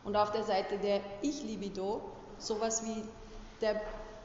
Und 0.05 0.16
auf 0.16 0.32
der 0.32 0.45
Seite 0.45 0.78
der 0.78 1.01
Ich-Libido 1.20 2.01
sowas 2.38 2.84
wie 2.84 3.05
der 3.61 3.80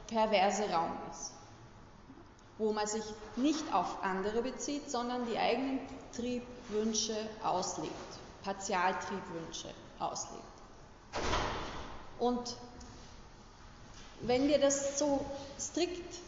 perverse 0.06 0.68
Raum 0.70 0.92
ist. 1.10 1.32
Wo 2.56 2.72
man 2.72 2.86
sich 2.86 3.04
nicht 3.36 3.72
auf 3.72 4.02
andere 4.02 4.42
bezieht, 4.42 4.90
sondern 4.90 5.26
die 5.26 5.38
eigenen 5.38 5.78
Triebwünsche 6.16 7.16
auslebt, 7.44 7.92
Partialtriebwünsche 8.42 9.68
auslebt. 10.00 10.42
Und 12.18 12.56
wenn 14.22 14.48
wir 14.48 14.58
das 14.58 14.98
so 14.98 15.24
strikt 15.60 16.18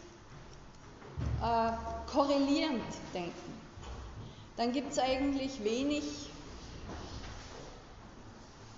äh, 1.43 1.73
korrelierend 2.11 2.83
denken, 3.15 3.61
dann 4.57 4.73
gibt 4.73 4.93
es 4.93 4.99
eigentlich 4.99 5.65
wenig, 5.65 6.05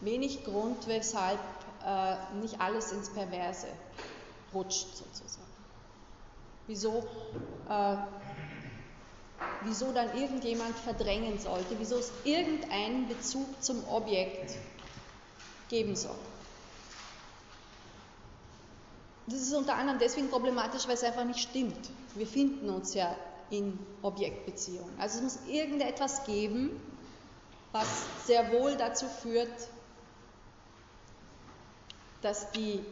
wenig 0.01 0.45
Grund, 0.45 0.87
weshalb 0.87 1.41
äh, 1.87 2.17
nicht 2.41 2.61
alles 2.61 2.93
ins 2.93 3.11
Perverse 3.11 3.67
rutscht 4.55 4.97
sozusagen 4.97 5.53
wieso, 6.67 7.05
äh, 7.69 7.97
wieso 9.65 9.93
dann 9.93 10.17
irgendjemand 10.17 10.77
verdrängen 10.77 11.39
sollte, 11.39 11.79
wieso 11.79 11.97
es 11.97 12.13
irgendeinen 12.25 13.09
Bezug 13.09 13.63
zum 13.63 13.87
Objekt 13.89 14.57
geben 15.69 15.97
soll. 15.97 16.17
Das 19.27 19.41
ist 19.41 19.53
unter 19.53 19.75
anderem 19.75 19.99
deswegen 19.99 20.29
problematisch, 20.29 20.87
weil 20.87 20.95
es 20.95 21.05
einfach 21.05 21.25
nicht 21.25 21.41
stimmt. 21.41 21.91
Wir 22.15 22.27
finden 22.27 22.71
uns 22.71 22.95
ja 22.95 23.15
in 23.51 23.79
Objektbeziehungen. 24.03 24.93
Also 24.99 25.19
es 25.19 25.23
muss 25.23 25.39
irgendetwas 25.49 26.25
geben, 26.25 26.71
was 27.71 27.87
sehr 28.27 28.53
wohl 28.53 28.77
dazu 28.77 29.07
führt, 29.07 29.51
dass 32.23 32.51
die 32.53 32.85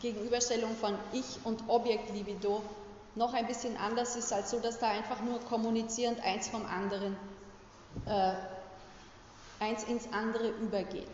Gegenüberstellung 0.00 0.74
von 0.76 0.94
Ich 1.12 1.38
und 1.44 1.68
Objekt-Libido 1.68 2.62
noch 3.14 3.34
ein 3.34 3.46
bisschen 3.46 3.76
anders 3.76 4.16
ist, 4.16 4.32
als 4.32 4.50
so, 4.50 4.58
dass 4.58 4.78
da 4.78 4.88
einfach 4.88 5.20
nur 5.22 5.38
kommunizierend 5.40 6.20
eins 6.24 6.48
vom 6.48 6.64
anderen, 6.66 7.16
äh, 8.06 8.32
eins 9.60 9.84
ins 9.84 10.12
andere 10.12 10.48
übergeht. 10.48 11.08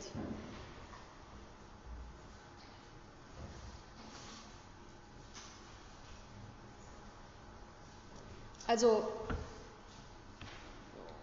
Also, 8.69 9.03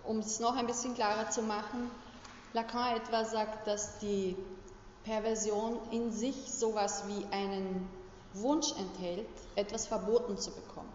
um 0.04 0.18
es 0.18 0.39
noch 0.39 0.56
ein 0.56 0.66
bisschen 0.66 0.96
klarer 0.96 1.30
zu 1.30 1.43
machen, 1.43 1.91
Lacan 2.54 2.98
etwa 2.98 3.24
sagt, 3.24 3.68
dass 3.68 4.00
die 4.00 4.36
Perversion 5.04 5.80
in 5.91 6.12
sich 6.12 6.52
sowas 6.52 7.04
wie 7.08 7.24
einen 7.32 7.88
Wunsch 8.34 8.72
enthält, 8.80 9.30
etwas 9.56 9.86
verboten 9.86 10.39
zu 10.39 10.50
bekommen. 10.50 10.91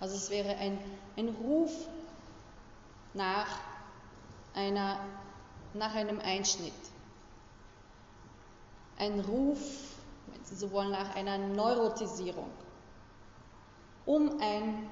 Also 0.00 0.16
es 0.16 0.30
wäre 0.30 0.56
ein, 0.56 0.76
ein 1.16 1.28
Ruf 1.28 1.70
nach, 3.14 3.46
einer, 4.54 4.98
nach 5.74 5.94
einem 5.94 6.18
Einschnitt. 6.18 6.72
Ein 8.98 9.20
Ruf, 9.20 9.60
wenn 10.26 10.44
Sie 10.44 10.56
so 10.56 10.72
wollen, 10.72 10.90
nach 10.90 11.14
einer 11.14 11.38
Neurotisierung, 11.38 12.50
um 14.08 14.40
ein, 14.40 14.88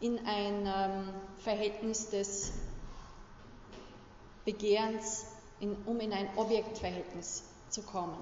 in 0.00 0.18
ein 0.26 0.66
ähm, 0.66 1.14
Verhältnis 1.38 2.10
des 2.10 2.52
Begehrens 4.44 5.26
in, 5.60 5.76
um 5.86 6.00
in 6.00 6.12
ein 6.12 6.28
Objektverhältnis 6.34 7.44
zu 7.70 7.82
kommen. 7.82 8.16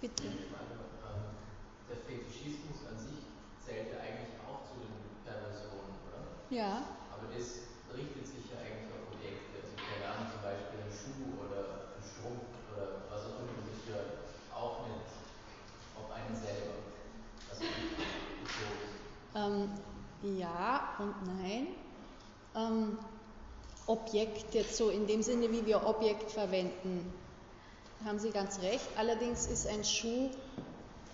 Bitte. 0.00 0.24
Der 1.88 1.96
Fetischismus 2.06 2.86
an 2.88 2.98
sich 2.98 3.20
zählt 3.66 3.92
ja 3.92 4.00
eigentlich 4.00 4.40
auch 4.48 4.64
zu 4.64 4.80
den 4.80 4.96
Perversionen, 5.24 5.92
oder? 6.08 6.24
Ja. 6.48 6.84
Aber 7.12 7.28
das 7.28 7.66
richtet 7.96 8.26
sich 8.26 8.52
ja 8.52 8.60
eigentlich 8.60 8.92
auf 8.92 9.08
Objekte. 9.12 9.56
Also 9.56 9.72
keine 9.88 10.04
Ahnung, 10.04 10.28
zum 10.30 10.42
Beispiel 10.44 10.78
ein 10.84 10.92
Schuh 10.92 11.40
oder 11.40 11.90
ein 11.96 12.04
Strumpf 12.04 12.44
oder 12.76 13.08
was 13.08 13.24
auch 13.24 13.40
immer 13.40 13.56
sich 13.64 13.88
ja 13.88 14.00
auch 14.52 14.86
nicht 14.86 15.08
auf 15.96 16.08
einen 16.12 16.36
selber 16.36 16.76
ähm, 19.46 19.70
ja 20.38 20.90
und 20.98 21.14
nein. 21.40 21.66
Ähm, 22.54 22.98
Objekt 23.86 24.54
jetzt 24.54 24.76
so 24.76 24.90
in 24.90 25.06
dem 25.06 25.22
Sinne, 25.22 25.50
wie 25.52 25.64
wir 25.64 25.86
Objekt 25.86 26.32
verwenden, 26.32 27.12
haben 28.04 28.18
Sie 28.18 28.30
ganz 28.30 28.60
recht. 28.60 28.86
Allerdings 28.96 29.46
ist 29.46 29.66
ein 29.68 29.84
Schuh 29.84 30.30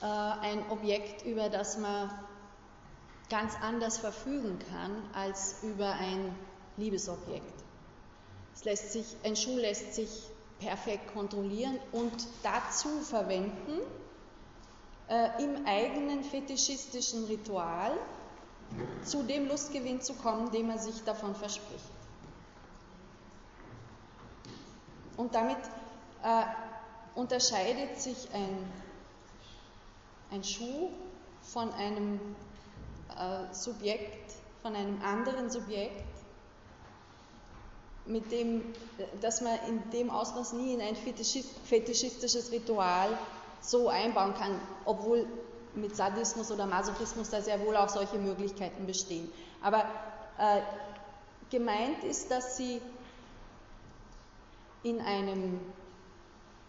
äh, 0.01 0.07
ein 0.07 0.68
Objekt, 0.70 1.24
über 1.24 1.49
das 1.49 1.78
man 1.78 2.11
ganz 3.30 3.55
anders 3.62 3.99
verfügen 3.99 4.59
kann 4.70 4.91
als 5.14 5.62
über 5.62 5.93
ein 5.93 6.35
Liebesobjekt. 6.76 7.62
Es 8.55 8.64
lässt 8.64 8.93
sich, 8.93 9.16
ein 9.24 9.37
Schuh 9.37 9.57
lässt 9.57 9.95
sich 9.95 10.11
perfekt 10.59 11.12
kontrollieren 11.14 11.78
und 11.93 12.12
dazu 12.43 12.89
verwenden, 13.01 13.80
äh, 15.09 15.43
im 15.43 15.66
eigenen 15.66 16.24
fetischistischen 16.24 17.24
Ritual 17.26 17.93
zu 19.05 19.23
dem 19.23 19.49
Lustgewinn 19.49 20.01
zu 20.01 20.14
kommen, 20.14 20.51
den 20.51 20.66
man 20.66 20.79
sich 20.79 21.03
davon 21.05 21.35
verspricht. 21.35 21.91
Und 25.16 25.35
damit 25.35 25.59
äh, 26.23 26.45
unterscheidet 27.14 28.01
sich 28.01 28.29
ein, 28.33 28.73
ein 30.31 30.43
Schuh 30.43 30.91
von 31.43 31.73
einem 31.75 32.20
äh, 33.18 33.53
Subjekt, 33.53 34.33
von 34.62 34.75
einem 34.75 35.03
anderen 35.03 35.51
Subjekt, 35.51 36.05
mit 38.05 38.33
dem, 38.33 38.64
dass 39.20 39.43
man 39.43 39.59
in 39.68 39.91
dem 39.91 40.11
Ausmaß 40.11 40.55
nie 40.55 40.75
in 40.75 40.81
ein 40.81 40.97
fetischistisches 40.97 42.51
Ritual 42.51 43.16
so 43.61 43.89
einbauen 43.89 44.35
kann, 44.35 44.61
obwohl 44.85 45.27
mit 45.75 45.97
Sadismus 45.97 46.51
oder 46.51 46.66
Masochismus 46.66 47.31
da 47.31 47.41
sehr 47.41 47.61
wohl 47.64 47.77
auch 47.77 47.89
solche 47.89 48.18
Möglichkeiten 48.18 48.87
bestehen. 48.87 49.31
Aber 49.62 49.85
äh, 50.39 50.61
gemeint 51.51 52.03
ist, 52.05 52.31
dass 52.31 52.57
sie 52.57 52.81
in 54.83 55.01
einem 55.01 55.61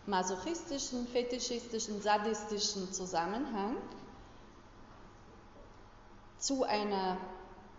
masochistischen, 0.05 1.07
fetischistischen, 1.07 2.01
sadistischen 2.01 2.91
Zusammenhang 2.91 3.77
zu 6.37 6.63
einer 6.63 7.17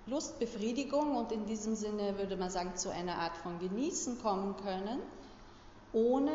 Lustbefriedigung 0.06 1.16
und 1.16 1.32
in 1.32 1.46
diesem 1.46 1.76
Sinne 1.76 2.18
würde 2.18 2.36
man 2.36 2.50
sagen 2.50 2.76
zu 2.76 2.90
einer 2.90 3.16
Art 3.16 3.36
von 3.36 3.58
Genießen 3.58 4.20
kommen 4.22 4.56
können, 4.56 5.00
ohne 5.92 6.32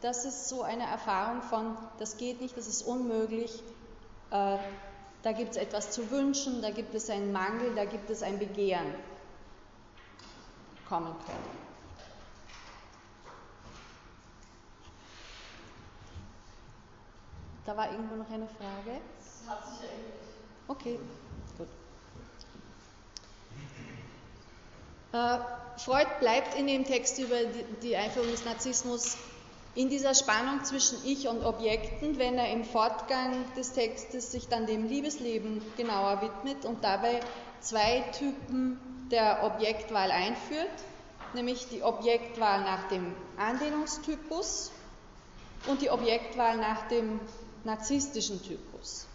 das 0.00 0.24
ist 0.24 0.48
so 0.48 0.62
eine 0.62 0.84
Erfahrung 0.84 1.42
von, 1.42 1.76
das 1.98 2.16
geht 2.16 2.40
nicht, 2.40 2.56
das 2.56 2.66
ist 2.66 2.82
unmöglich, 2.82 3.62
äh, 4.32 4.58
da 5.22 5.32
gibt 5.32 5.50
es 5.52 5.56
etwas 5.56 5.90
zu 5.90 6.10
wünschen, 6.10 6.62
da 6.62 6.70
gibt 6.70 6.94
es 6.94 7.08
einen 7.10 7.32
Mangel, 7.32 7.74
da 7.76 7.84
gibt 7.84 8.10
es 8.10 8.22
ein 8.22 8.38
Begehren 8.38 8.94
kommen 10.88 11.14
können. 11.26 11.62
Da 17.64 17.76
war 17.76 17.92
irgendwo 17.92 18.16
noch 18.16 18.30
eine 18.30 18.48
Frage. 18.48 19.00
Das 19.18 19.48
hat 19.48 19.64
sich 19.68 19.88
eigentlich. 19.88 20.14
Okay, 20.66 20.98
gut. 21.56 21.68
Äh, 25.12 25.38
Freud 25.78 26.08
bleibt 26.20 26.54
in 26.58 26.66
dem 26.66 26.84
Text 26.84 27.18
über 27.18 27.36
die, 27.44 27.64
die 27.82 27.96
Einführung 27.96 28.30
des 28.30 28.44
Narzissmus 28.44 29.16
in 29.74 29.88
dieser 29.88 30.14
Spannung 30.14 30.64
zwischen 30.64 30.98
Ich 31.04 31.28
und 31.28 31.44
Objekten, 31.44 32.18
wenn 32.18 32.36
er 32.36 32.50
im 32.52 32.64
Fortgang 32.64 33.44
des 33.56 33.72
Textes 33.72 34.30
sich 34.30 34.48
dann 34.48 34.66
dem 34.66 34.86
Liebesleben 34.86 35.62
genauer 35.76 36.20
widmet 36.20 36.64
und 36.66 36.84
dabei 36.84 37.20
zwei 37.60 38.00
Typen 38.12 38.78
der 39.10 39.44
Objektwahl 39.44 40.10
einführt, 40.10 40.70
nämlich 41.34 41.68
die 41.68 41.82
Objektwahl 41.82 42.60
nach 42.62 42.88
dem 42.88 43.14
Anlehnungstypus 43.38 44.72
und 45.66 45.80
die 45.80 45.90
Objektwahl 45.90 46.58
nach 46.58 46.88
dem 46.88 47.20
narzisstischen 47.64 48.42
Typus. 48.42 49.06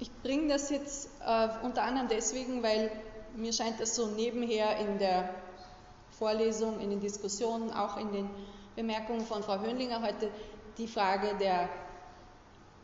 Ich 0.00 0.10
bringe 0.22 0.48
das 0.48 0.70
jetzt 0.70 1.08
äh, 1.24 1.48
unter 1.62 1.82
anderem 1.82 2.08
deswegen, 2.08 2.62
weil 2.62 2.90
mir 3.36 3.52
scheint 3.52 3.80
das 3.80 3.94
so 3.94 4.06
nebenher 4.08 4.78
in 4.78 4.98
der 4.98 5.34
Vorlesung, 6.20 6.80
in 6.80 6.90
den 6.90 7.00
Diskussionen, 7.00 7.72
auch 7.72 7.96
in 7.96 8.12
den 8.12 8.30
Bemerkungen 8.76 9.24
von 9.24 9.42
Frau 9.42 9.58
Höhnlinger 9.58 10.02
heute 10.02 10.30
die 10.76 10.86
Frage 10.86 11.34
der 11.40 11.70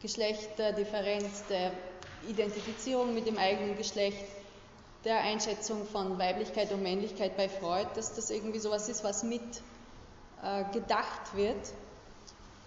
Geschlechterdifferenz, 0.01 1.45
der 1.51 1.71
Identifizierung 2.27 3.13
mit 3.13 3.27
dem 3.27 3.37
eigenen 3.37 3.77
Geschlecht, 3.77 4.25
der 5.05 5.21
Einschätzung 5.21 5.85
von 5.85 6.19
Weiblichkeit 6.19 6.73
und 6.73 6.83
Männlichkeit 6.83 7.37
bei 7.37 7.51
Freud, 7.51 7.87
dass 7.95 8.15
das 8.15 8.31
irgendwie 8.31 8.59
sowas 8.59 8.89
ist, 8.89 9.05
was 9.05 9.23
mit 9.23 9.43
äh, 10.43 10.65
gedacht 10.73 11.37
wird. 11.37 11.75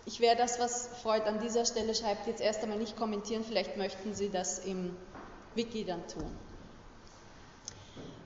Ich 0.06 0.20
werde 0.20 0.44
das, 0.44 0.60
was 0.60 0.88
Freud 1.02 1.24
an 1.26 1.40
dieser 1.40 1.66
Stelle 1.66 1.96
schreibt, 1.96 2.28
jetzt 2.28 2.42
erst 2.42 2.62
einmal 2.62 2.78
nicht 2.78 2.96
kommentieren, 2.96 3.44
vielleicht 3.44 3.76
möchten 3.76 4.14
Sie 4.14 4.30
das 4.30 4.60
im 4.60 4.96
Wiki 5.56 5.84
dann 5.84 6.08
tun. 6.08 6.30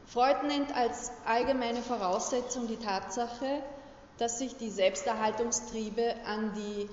Freud 0.06 0.46
nennt 0.46 0.76
als 0.76 1.12
allgemeine 1.26 1.82
Voraussetzung 1.82 2.68
die 2.68 2.78
Tatsache, 2.78 3.64
dass 4.18 4.40
sich 4.40 4.56
die 4.58 4.70
Selbsterhaltungstriebe 4.70 6.16
an 6.26 6.54
die, 6.54 6.90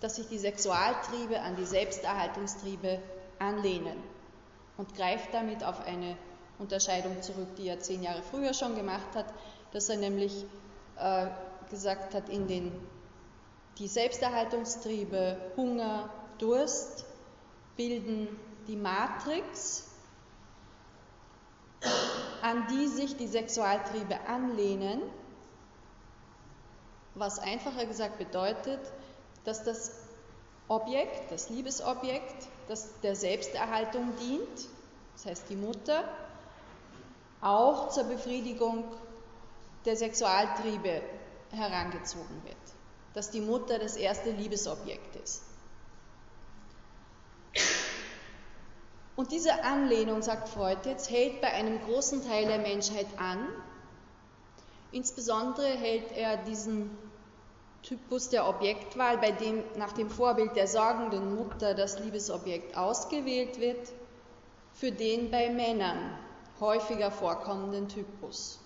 dass 0.00 0.16
sich 0.16 0.28
die 0.28 0.38
Sexualtriebe 0.38 1.40
an 1.40 1.56
die 1.56 1.64
Selbsterhaltungstriebe 1.64 3.00
anlehnen 3.38 3.96
und 4.76 4.94
greift 4.94 5.32
damit 5.32 5.64
auf 5.64 5.86
eine 5.86 6.16
Unterscheidung 6.58 7.22
zurück, 7.22 7.56
die 7.56 7.68
er 7.68 7.80
zehn 7.80 8.02
Jahre 8.02 8.22
früher 8.22 8.54
schon 8.54 8.76
gemacht 8.76 9.14
hat, 9.14 9.26
dass 9.72 9.88
er 9.88 9.96
nämlich 9.96 10.44
äh, 10.98 11.26
gesagt 11.70 12.14
hat, 12.14 12.28
in 12.28 12.46
den 12.46 12.72
die 13.78 13.88
Selbsterhaltungstriebe 13.88 15.36
Hunger, 15.56 16.08
Durst 16.38 17.04
bilden 17.76 18.28
die 18.68 18.76
Matrix 18.76 19.93
an 22.42 22.66
die 22.68 22.88
sich 22.88 23.16
die 23.16 23.26
Sexualtriebe 23.26 24.20
anlehnen, 24.26 25.00
was 27.14 27.38
einfacher 27.38 27.86
gesagt 27.86 28.18
bedeutet, 28.18 28.80
dass 29.44 29.64
das 29.64 29.92
Objekt, 30.68 31.30
das 31.30 31.48
Liebesobjekt, 31.48 32.48
das 32.68 33.00
der 33.00 33.14
Selbsterhaltung 33.14 34.12
dient, 34.20 34.68
das 35.14 35.26
heißt 35.26 35.48
die 35.48 35.56
Mutter, 35.56 36.04
auch 37.40 37.90
zur 37.90 38.04
Befriedigung 38.04 38.84
der 39.84 39.96
Sexualtriebe 39.96 41.02
herangezogen 41.50 42.42
wird, 42.44 42.56
dass 43.12 43.30
die 43.30 43.40
Mutter 43.40 43.78
das 43.78 43.96
erste 43.96 44.30
Liebesobjekt 44.30 45.16
ist. 45.16 45.42
Und 49.16 49.30
diese 49.30 49.62
Anlehnung, 49.62 50.22
sagt 50.22 50.48
Freud 50.48 50.78
jetzt, 50.84 51.10
hält 51.10 51.40
bei 51.40 51.52
einem 51.52 51.80
großen 51.82 52.26
Teil 52.26 52.46
der 52.46 52.58
Menschheit 52.58 53.06
an. 53.16 53.46
Insbesondere 54.90 55.68
hält 55.68 56.12
er 56.16 56.36
diesen 56.38 56.90
Typus 57.82 58.30
der 58.30 58.48
Objektwahl, 58.48 59.18
bei 59.18 59.30
dem 59.30 59.62
nach 59.76 59.92
dem 59.92 60.10
Vorbild 60.10 60.56
der 60.56 60.66
sorgenden 60.66 61.36
Mutter 61.36 61.74
das 61.74 61.98
Liebesobjekt 62.00 62.76
ausgewählt 62.76 63.60
wird, 63.60 63.92
für 64.72 64.90
den 64.90 65.30
bei 65.30 65.50
Männern 65.50 65.98
häufiger 66.58 67.10
vorkommenden 67.10 67.88
Typus. 67.88 68.58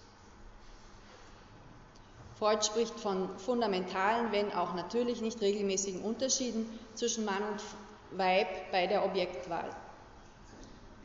Freud 2.39 2.65
spricht 2.65 2.99
von 3.01 3.37
fundamentalen, 3.39 4.31
wenn 4.31 4.53
auch 4.53 4.75
natürlich 4.75 5.21
nicht 5.21 5.41
regelmäßigen 5.41 6.03
Unterschieden 6.03 6.67
zwischen 6.95 7.25
Mann 7.25 7.43
und 7.43 8.17
Weib 8.17 8.71
bei 8.71 8.87
der 8.87 9.05
Objektwahl. 9.05 9.69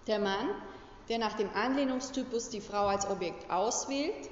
Der 0.07 0.19
Mann, 0.19 0.49
der 1.09 1.17
nach 1.17 1.33
dem 1.33 1.49
Anlehnungstypus 1.53 2.49
die 2.49 2.61
Frau 2.61 2.87
als 2.87 3.07
Objekt 3.07 3.49
auswählt, 3.49 4.29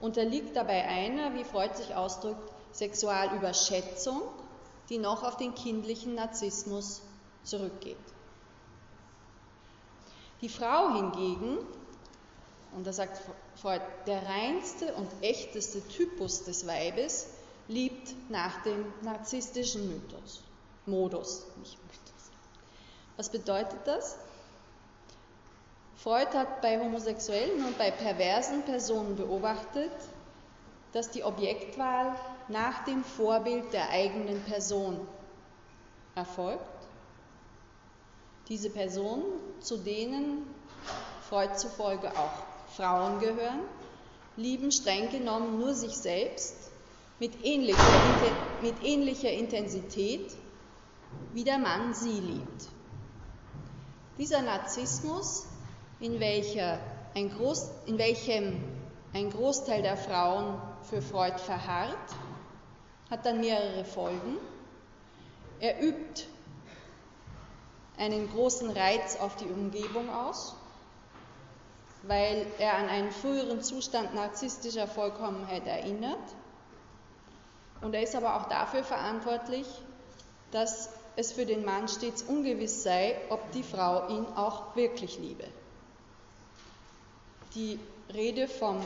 unterliegt 0.00 0.56
dabei 0.56 0.84
einer, 0.84 1.34
wie 1.34 1.44
Freud 1.44 1.74
sich 1.74 1.94
ausdrückt, 1.94 2.52
Sexualüberschätzung, 2.72 4.20
die 4.88 4.98
noch 4.98 5.22
auf 5.22 5.36
den 5.36 5.54
kindlichen 5.54 6.14
Narzissmus 6.14 7.00
zurückgeht. 7.44 7.96
Die 10.42 10.48
Frau 10.50 10.92
hingegen, 10.94 11.58
und 12.76 12.86
da 12.86 12.92
sagt 12.92 13.22
Freud, 13.56 13.80
der 14.06 14.22
reinste 14.26 14.92
und 14.94 15.08
echteste 15.22 15.86
Typus 15.88 16.44
des 16.44 16.66
Weibes 16.66 17.28
liebt 17.68 18.14
nach 18.28 18.62
dem 18.62 18.84
narzisstischen 19.00 19.88
Mythos, 19.88 20.42
Modus, 20.84 21.46
nicht 21.58 21.78
Mythos. 21.82 22.30
Was 23.16 23.30
bedeutet 23.30 23.80
das? 23.86 24.16
Freud 25.96 26.28
hat 26.34 26.60
bei 26.60 26.78
homosexuellen 26.78 27.64
und 27.64 27.78
bei 27.78 27.90
perversen 27.90 28.62
Personen 28.62 29.16
beobachtet, 29.16 29.90
dass 30.92 31.10
die 31.10 31.24
Objektwahl 31.24 32.14
nach 32.48 32.84
dem 32.84 33.02
Vorbild 33.02 33.72
der 33.72 33.90
eigenen 33.90 34.42
Person 34.44 35.06
erfolgt. 36.14 36.62
Diese 38.48 38.70
Personen, 38.70 39.24
zu 39.60 39.78
denen 39.78 40.46
Freud 41.28 41.56
zufolge 41.56 42.16
auch 42.16 42.44
Frauen 42.76 43.18
gehören, 43.18 43.62
lieben 44.36 44.70
streng 44.70 45.10
genommen 45.10 45.58
nur 45.58 45.74
sich 45.74 45.96
selbst 45.96 46.70
mit 47.18 47.44
ähnlicher, 47.44 47.98
mit 48.60 48.82
ähnlicher 48.82 49.30
Intensität, 49.32 50.36
wie 51.32 51.44
der 51.44 51.58
Mann 51.58 51.94
sie 51.94 52.20
liebt. 52.20 52.68
Dieser 54.18 54.42
Narzissmus 54.42 55.46
in, 56.00 56.20
welcher 56.20 56.78
ein 57.14 57.30
Groß, 57.30 57.70
in 57.86 57.98
welchem 57.98 58.62
ein 59.14 59.30
Großteil 59.30 59.82
der 59.82 59.96
Frauen 59.96 60.60
für 60.82 61.00
Freud 61.00 61.38
verharrt, 61.38 61.96
hat 63.10 63.24
dann 63.24 63.40
mehrere 63.40 63.84
Folgen. 63.84 64.36
Er 65.60 65.82
übt 65.82 66.24
einen 67.96 68.30
großen 68.30 68.70
Reiz 68.70 69.16
auf 69.16 69.36
die 69.36 69.46
Umgebung 69.46 70.10
aus, 70.10 70.54
weil 72.02 72.46
er 72.58 72.74
an 72.74 72.88
einen 72.88 73.10
früheren 73.10 73.62
Zustand 73.62 74.14
narzisstischer 74.14 74.86
Vollkommenheit 74.86 75.66
erinnert. 75.66 76.18
Und 77.80 77.94
er 77.94 78.02
ist 78.02 78.14
aber 78.14 78.36
auch 78.36 78.48
dafür 78.48 78.84
verantwortlich, 78.84 79.66
dass 80.50 80.90
es 81.16 81.32
für 81.32 81.46
den 81.46 81.64
Mann 81.64 81.88
stets 81.88 82.22
ungewiss 82.22 82.82
sei, 82.82 83.16
ob 83.30 83.50
die 83.52 83.62
Frau 83.62 84.08
ihn 84.08 84.26
auch 84.34 84.76
wirklich 84.76 85.18
liebe 85.18 85.44
die 87.56 87.80
Rede 88.14 88.46
vom 88.46 88.78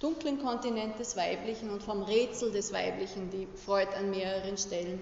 dunklen 0.00 0.42
Kontinent 0.42 0.98
des 0.98 1.16
Weiblichen 1.16 1.70
und 1.70 1.82
vom 1.82 2.02
Rätsel 2.02 2.50
des 2.50 2.72
Weiblichen, 2.72 3.30
die 3.30 3.46
Freud 3.64 3.88
an 3.96 4.10
mehreren 4.10 4.56
Stellen 4.56 5.00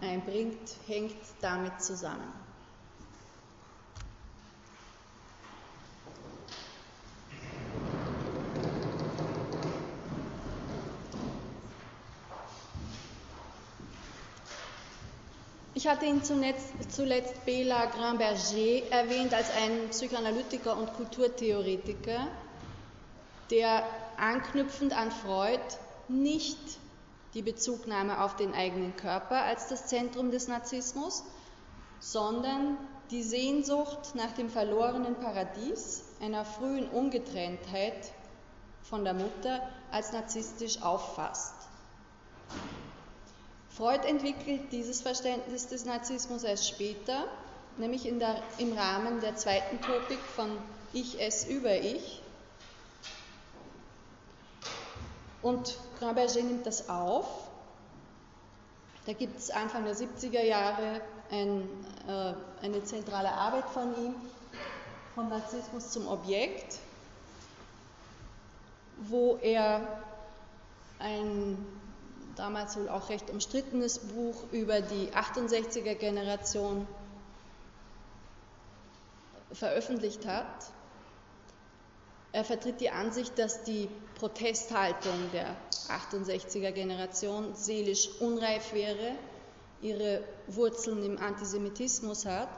einbringt, 0.00 0.76
hängt 0.86 1.16
damit 1.40 1.80
zusammen. 1.80 2.32
Ich 15.78 15.86
hatte 15.86 16.06
ihn 16.06 16.24
zuletzt, 16.24 16.90
zuletzt 16.92 17.44
Bela 17.44 17.86
Grimberger 17.86 18.90
erwähnt 18.90 19.32
als 19.32 19.48
einen 19.52 19.90
Psychoanalytiker 19.90 20.76
und 20.76 20.92
Kulturtheoretiker, 20.94 22.26
der 23.52 23.84
anknüpfend 24.16 24.92
an 24.92 25.12
Freud 25.12 25.60
nicht 26.08 26.58
die 27.34 27.42
Bezugnahme 27.42 28.24
auf 28.24 28.34
den 28.34 28.54
eigenen 28.54 28.96
Körper 28.96 29.44
als 29.44 29.68
das 29.68 29.86
Zentrum 29.86 30.32
des 30.32 30.48
Narzissmus, 30.48 31.22
sondern 32.00 32.76
die 33.12 33.22
Sehnsucht 33.22 34.16
nach 34.16 34.32
dem 34.32 34.50
verlorenen 34.50 35.14
Paradies, 35.14 36.02
einer 36.20 36.44
frühen 36.44 36.88
Ungetrenntheit 36.88 38.12
von 38.82 39.04
der 39.04 39.14
Mutter 39.14 39.62
als 39.92 40.10
narzisstisch 40.10 40.82
auffasst. 40.82 41.54
Freud 43.78 44.04
entwickelt 44.04 44.72
dieses 44.72 45.02
Verständnis 45.02 45.68
des 45.68 45.84
Narzissmus 45.84 46.42
erst 46.42 46.66
später, 46.66 47.28
nämlich 47.76 48.02
der, 48.02 48.42
im 48.58 48.72
Rahmen 48.72 49.20
der 49.20 49.36
zweiten 49.36 49.80
Topik 49.80 50.18
von 50.34 50.50
Ich 50.92 51.20
es 51.20 51.46
über 51.46 51.76
Ich. 51.76 52.20
Und 55.42 55.78
Grand-Berger 56.00 56.42
nimmt 56.42 56.66
das 56.66 56.88
auf. 56.88 57.28
Da 59.06 59.12
gibt 59.12 59.38
es 59.38 59.48
Anfang 59.48 59.84
der 59.84 59.94
70er 59.94 60.42
Jahre 60.42 61.00
ein, 61.30 61.68
äh, 62.08 62.34
eine 62.64 62.82
zentrale 62.82 63.30
Arbeit 63.30 63.68
von 63.70 63.94
ihm, 64.04 64.14
vom 65.14 65.28
Narzissmus 65.28 65.90
zum 65.90 66.08
Objekt, 66.08 66.80
wo 69.08 69.38
er 69.40 70.02
ein 70.98 71.64
damals 72.38 72.76
wohl 72.76 72.88
auch 72.88 73.08
recht 73.08 73.30
umstrittenes 73.30 73.98
Buch 73.98 74.44
über 74.52 74.80
die 74.80 75.10
68er 75.12 75.94
Generation 75.94 76.86
veröffentlicht 79.52 80.26
hat. 80.26 80.46
Er 82.32 82.44
vertritt 82.44 82.80
die 82.80 82.90
Ansicht, 82.90 83.38
dass 83.38 83.64
die 83.64 83.88
Protesthaltung 84.16 85.30
der 85.32 85.56
68er 85.88 86.72
Generation 86.72 87.54
seelisch 87.54 88.08
unreif 88.20 88.72
wäre, 88.74 89.12
ihre 89.80 90.22
Wurzeln 90.46 91.02
im 91.02 91.18
Antisemitismus 91.18 92.26
hat. 92.26 92.48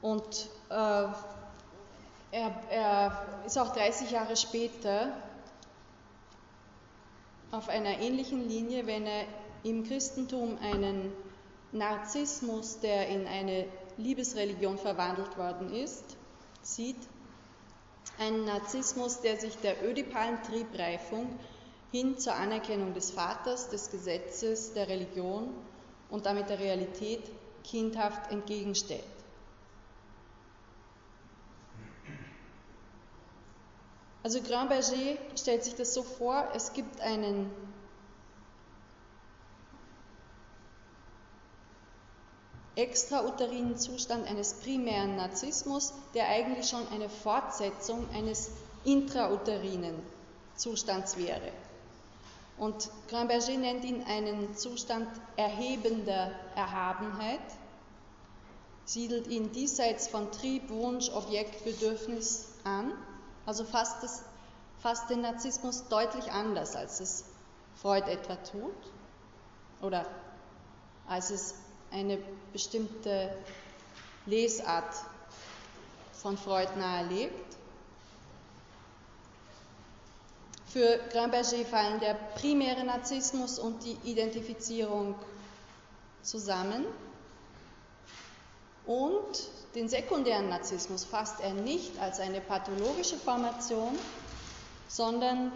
Und 0.00 0.48
äh, 0.70 0.74
er, 0.74 2.52
er 2.70 3.26
ist 3.46 3.58
auch 3.58 3.72
30 3.72 4.10
Jahre 4.10 4.36
später 4.36 5.12
auf 7.54 7.68
einer 7.68 8.00
ähnlichen 8.00 8.48
Linie, 8.48 8.86
wenn 8.86 9.06
er 9.06 9.24
im 9.62 9.84
Christentum 9.84 10.58
einen 10.60 11.12
Narzissmus, 11.72 12.80
der 12.80 13.08
in 13.08 13.26
eine 13.26 13.66
Liebesreligion 13.96 14.76
verwandelt 14.76 15.38
worden 15.38 15.72
ist, 15.72 16.04
sieht. 16.62 16.98
Ein 18.18 18.44
Narzissmus, 18.44 19.20
der 19.22 19.38
sich 19.38 19.56
der 19.56 19.84
ödipalen 19.84 20.42
Triebreifung 20.42 21.26
hin 21.90 22.18
zur 22.18 22.34
Anerkennung 22.34 22.92
des 22.92 23.10
Vaters, 23.10 23.70
des 23.70 23.90
Gesetzes, 23.90 24.72
der 24.74 24.88
Religion 24.88 25.48
und 26.10 26.26
damit 26.26 26.48
der 26.48 26.58
Realität 26.58 27.22
kindhaft 27.64 28.30
entgegenstellt. 28.30 29.13
Also 34.24 34.40
Grand 34.40 34.70
Berger 34.70 35.18
stellt 35.36 35.64
sich 35.64 35.74
das 35.74 35.92
so 35.92 36.02
vor, 36.02 36.48
es 36.54 36.72
gibt 36.72 36.98
einen 37.02 37.50
extrauterinen 42.74 43.76
Zustand 43.76 44.26
eines 44.26 44.54
primären 44.54 45.16
Narzissmus, 45.16 45.92
der 46.14 46.26
eigentlich 46.28 46.66
schon 46.66 46.88
eine 46.88 47.10
Fortsetzung 47.10 48.08
eines 48.14 48.50
intrauterinen 48.84 49.94
Zustands 50.56 51.18
wäre. 51.18 51.52
Und 52.56 52.88
Grand 53.10 53.28
Berger 53.28 53.58
nennt 53.58 53.84
ihn 53.84 54.04
einen 54.04 54.56
Zustand 54.56 55.06
erhebender 55.36 56.30
Erhabenheit, 56.56 57.40
siedelt 58.86 59.26
ihn 59.26 59.52
diesseits 59.52 60.08
von 60.08 60.32
Trieb, 60.32 60.70
Wunsch, 60.70 61.10
Objekt, 61.10 61.62
Bedürfnis 61.64 62.54
an 62.64 62.90
also 63.46 63.64
fasst, 63.64 64.02
es, 64.02 64.22
fasst 64.80 65.10
den 65.10 65.20
Narzissmus 65.20 65.88
deutlich 65.88 66.32
anders, 66.32 66.76
als 66.76 67.00
es 67.00 67.24
Freud 67.80 68.10
etwa 68.10 68.36
tut 68.36 68.74
oder 69.82 70.06
als 71.06 71.30
es 71.30 71.54
eine 71.90 72.18
bestimmte 72.52 73.30
Lesart 74.26 74.94
von 76.12 76.38
Freud 76.38 76.70
nahelegt. 76.78 77.56
Für 80.66 80.98
Gramberger 81.12 81.64
fallen 81.64 82.00
der 82.00 82.14
primäre 82.14 82.82
Narzissmus 82.84 83.58
und 83.58 83.84
die 83.84 83.96
Identifizierung 84.10 85.14
zusammen. 86.22 86.84
Und 88.86 89.50
den 89.74 89.88
sekundären 89.88 90.48
Narzissmus 90.48 91.04
fasst 91.04 91.40
er 91.40 91.52
nicht 91.52 91.98
als 91.98 92.20
eine 92.20 92.40
pathologische 92.40 93.16
Formation, 93.16 93.98
sondern 94.88 95.52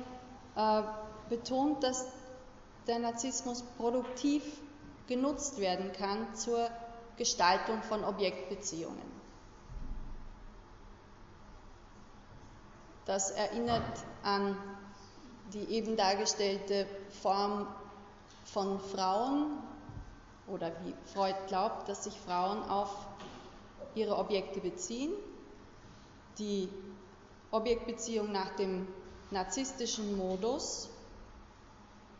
äh, 0.56 0.82
betont, 1.28 1.82
dass 1.84 2.06
der 2.86 2.98
Narzissmus 2.98 3.62
produktiv 3.76 4.42
genutzt 5.06 5.58
werden 5.58 5.92
kann 5.92 6.34
zur 6.34 6.68
Gestaltung 7.16 7.82
von 7.82 8.04
Objektbeziehungen. 8.04 9.18
Das 13.04 13.30
erinnert 13.30 14.04
an 14.22 14.56
die 15.52 15.64
eben 15.70 15.96
dargestellte 15.96 16.86
Form 17.22 17.66
von 18.44 18.80
Frauen 18.80 19.58
oder 20.46 20.72
wie 20.84 20.94
Freud 21.14 21.34
glaubt, 21.46 21.88
dass 21.88 22.04
sich 22.04 22.14
Frauen 22.20 22.62
auf 22.64 23.07
ihre 23.98 24.16
Objekte 24.16 24.60
beziehen. 24.60 25.12
Die 26.38 26.68
Objektbeziehung 27.50 28.30
nach 28.30 28.54
dem 28.56 28.86
narzisstischen 29.30 30.16
Modus 30.16 30.88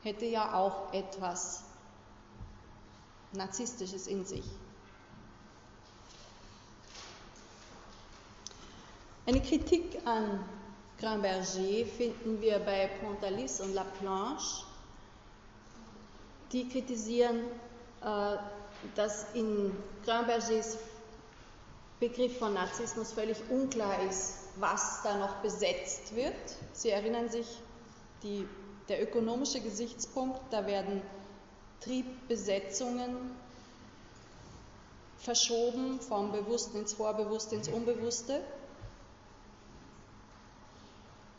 hätte 0.02 0.26
ja 0.26 0.54
auch 0.54 0.92
etwas 0.92 1.64
Narzisstisches 3.32 4.06
in 4.06 4.24
sich. 4.24 4.44
Eine 9.26 9.42
Kritik 9.42 9.98
an 10.06 10.42
Grand 10.98 11.22
Berger 11.22 11.86
finden 11.86 12.40
wir 12.40 12.58
bei 12.60 12.88
Pontalis 13.00 13.60
und 13.60 13.74
Laplanche. 13.74 14.64
Die 16.50 16.66
kritisieren, 16.66 17.40
äh, 18.00 18.36
dass 18.94 19.26
in 19.34 19.76
Grand 20.04 20.26
Bergers 20.26 20.78
Begriff 22.01 22.38
von 22.38 22.55
Narzissmus 22.55 23.12
völlig 23.12 23.38
unklar 23.51 24.03
ist, 24.09 24.34
was 24.57 25.03
da 25.03 25.16
noch 25.16 25.36
besetzt 25.36 26.14
wird. 26.14 26.34
Sie 26.72 26.90
erinnern 26.90 27.28
sich, 27.28 27.46
die, 28.22 28.46
der 28.88 29.03
ökonomische 29.03 29.61
Gesichtspunkt, 29.61 30.40
da 30.51 30.66
werden 30.66 31.03
Triebbesetzungen 31.80 33.16
verschoben 35.18 36.01
vom 36.01 36.30
Bewussten 36.32 36.78
ins 36.78 36.92
Vorbewusste, 36.92 37.57
ins 37.57 37.68
Unbewusste. 37.68 38.42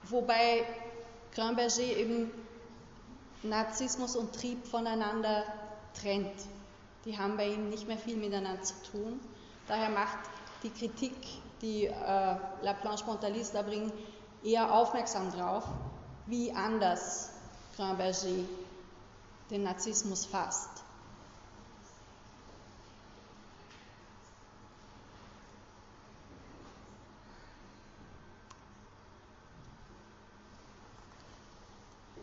Wobei 0.03 0.65
Gramberger 1.33 1.79
eben 1.79 2.31
Narzissmus 3.43 4.15
und 4.17 4.33
Trieb 4.35 4.65
voneinander 4.67 5.45
trennt. 5.93 6.35
Die 7.05 7.17
haben 7.17 7.37
bei 7.37 7.47
ihm 7.47 7.69
nicht 7.69 7.87
mehr 7.87 7.97
viel 7.97 8.17
miteinander 8.17 8.61
zu 8.61 8.73
tun. 8.91 9.19
Daher 9.67 9.89
macht 9.89 10.17
die 10.63 10.69
Kritik, 10.69 11.15
die 11.61 11.85
äh, 11.85 12.35
Laplanche 12.61 13.05
Pontalis 13.05 13.51
da 13.51 13.61
bringen, 13.61 13.91
eher 14.43 14.73
aufmerksam 14.73 15.31
drauf, 15.31 15.63
wie 16.25 16.51
anders 16.51 17.31
Grand 17.75 17.97
Berger 17.97 18.45
den 19.49 19.63
Narzissmus 19.63 20.25
fasst. 20.25 20.69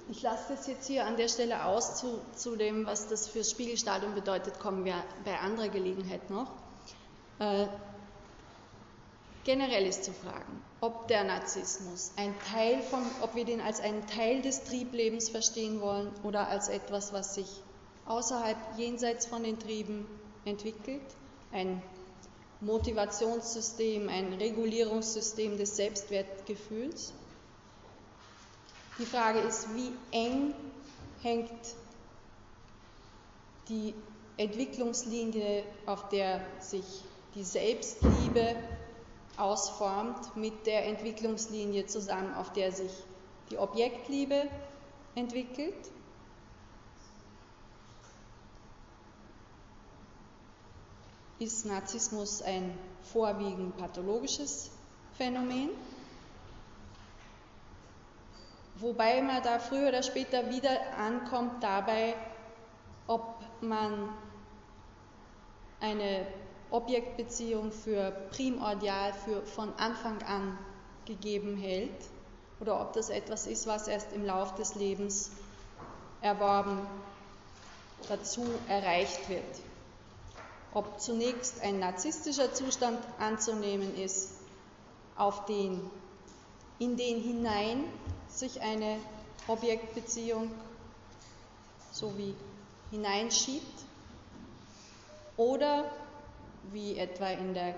Ich 0.08 0.22
lasse 0.22 0.54
das 0.54 0.66
jetzt 0.66 0.86
hier 0.86 1.04
an 1.04 1.16
der 1.16 1.28
Stelle 1.28 1.64
aus 1.64 1.96
zu, 1.96 2.20
zu 2.34 2.56
dem, 2.56 2.86
was 2.86 3.08
das 3.08 3.28
fürs 3.28 3.50
Spiegelstadium 3.50 4.14
bedeutet, 4.14 4.58
kommen 4.60 4.84
wir 4.84 4.94
bei 5.24 5.38
anderer 5.38 5.68
Gelegenheit 5.68 6.30
noch. 6.30 6.48
Äh, 7.38 7.66
Generell 9.46 9.86
ist 9.86 10.02
zu 10.02 10.12
fragen, 10.12 10.60
ob 10.80 11.06
der 11.06 11.22
Narzissmus 11.22 12.10
ein 12.16 12.34
Teil 12.50 12.82
von, 12.82 13.02
ob 13.20 13.36
wir 13.36 13.44
den 13.44 13.60
als 13.60 13.78
einen 13.78 14.04
Teil 14.08 14.42
des 14.42 14.64
Trieblebens 14.64 15.28
verstehen 15.28 15.80
wollen 15.80 16.10
oder 16.24 16.48
als 16.48 16.66
etwas, 16.66 17.12
was 17.12 17.36
sich 17.36 17.62
außerhalb, 18.06 18.56
jenseits 18.76 19.24
von 19.26 19.44
den 19.44 19.56
Trieben 19.60 20.04
entwickelt, 20.44 21.00
ein 21.52 21.80
Motivationssystem, 22.60 24.08
ein 24.08 24.32
Regulierungssystem 24.32 25.56
des 25.56 25.76
Selbstwertgefühls. 25.76 27.12
Die 28.98 29.06
Frage 29.06 29.38
ist, 29.38 29.72
wie 29.76 29.92
eng 30.10 30.54
hängt 31.22 31.52
die 33.68 33.94
Entwicklungslinie, 34.38 35.62
auf 35.86 36.08
der 36.08 36.40
sich 36.58 36.84
die 37.36 37.44
Selbstliebe 37.44 38.56
ausformt 39.38 40.36
mit 40.36 40.66
der 40.66 40.86
Entwicklungslinie 40.86 41.86
zusammen, 41.86 42.34
auf 42.34 42.52
der 42.52 42.72
sich 42.72 42.92
die 43.50 43.58
Objektliebe 43.58 44.48
entwickelt. 45.14 45.74
Ist 51.38 51.66
Narzissmus 51.66 52.40
ein 52.42 52.76
vorwiegend 53.02 53.76
pathologisches 53.76 54.70
Phänomen? 55.18 55.70
wobei 58.78 59.22
man 59.22 59.42
da 59.42 59.58
früher 59.58 59.88
oder 59.88 60.02
später 60.02 60.50
wieder 60.50 60.96
ankommt 60.98 61.62
dabei, 61.62 62.14
ob 63.06 63.36
man 63.60 64.10
eine 65.80 66.26
Objektbeziehung 66.70 67.72
für 67.72 68.10
primordial, 68.30 69.12
für 69.12 69.42
von 69.42 69.72
Anfang 69.74 70.22
an 70.22 70.58
gegeben 71.04 71.56
hält 71.56 72.10
oder 72.60 72.80
ob 72.80 72.92
das 72.92 73.10
etwas 73.10 73.46
ist, 73.46 73.66
was 73.66 73.86
erst 73.86 74.12
im 74.12 74.24
Lauf 74.24 74.54
des 74.54 74.74
Lebens 74.74 75.30
erworben 76.20 76.86
dazu 78.08 78.44
erreicht 78.68 79.28
wird. 79.28 79.44
Ob 80.72 81.00
zunächst 81.00 81.62
ein 81.62 81.78
narzisstischer 81.78 82.52
Zustand 82.52 82.98
anzunehmen 83.18 83.96
ist, 83.96 84.32
auf 85.16 85.46
den, 85.46 85.80
in 86.78 86.96
den 86.96 87.20
hinein 87.20 87.84
sich 88.28 88.60
eine 88.60 88.98
Objektbeziehung 89.48 90.50
so 91.92 92.16
wie 92.18 92.34
hineinschiebt 92.90 93.84
oder 95.36 95.90
wie 96.72 96.98
etwa 96.98 97.30
in 97.30 97.54
der 97.54 97.74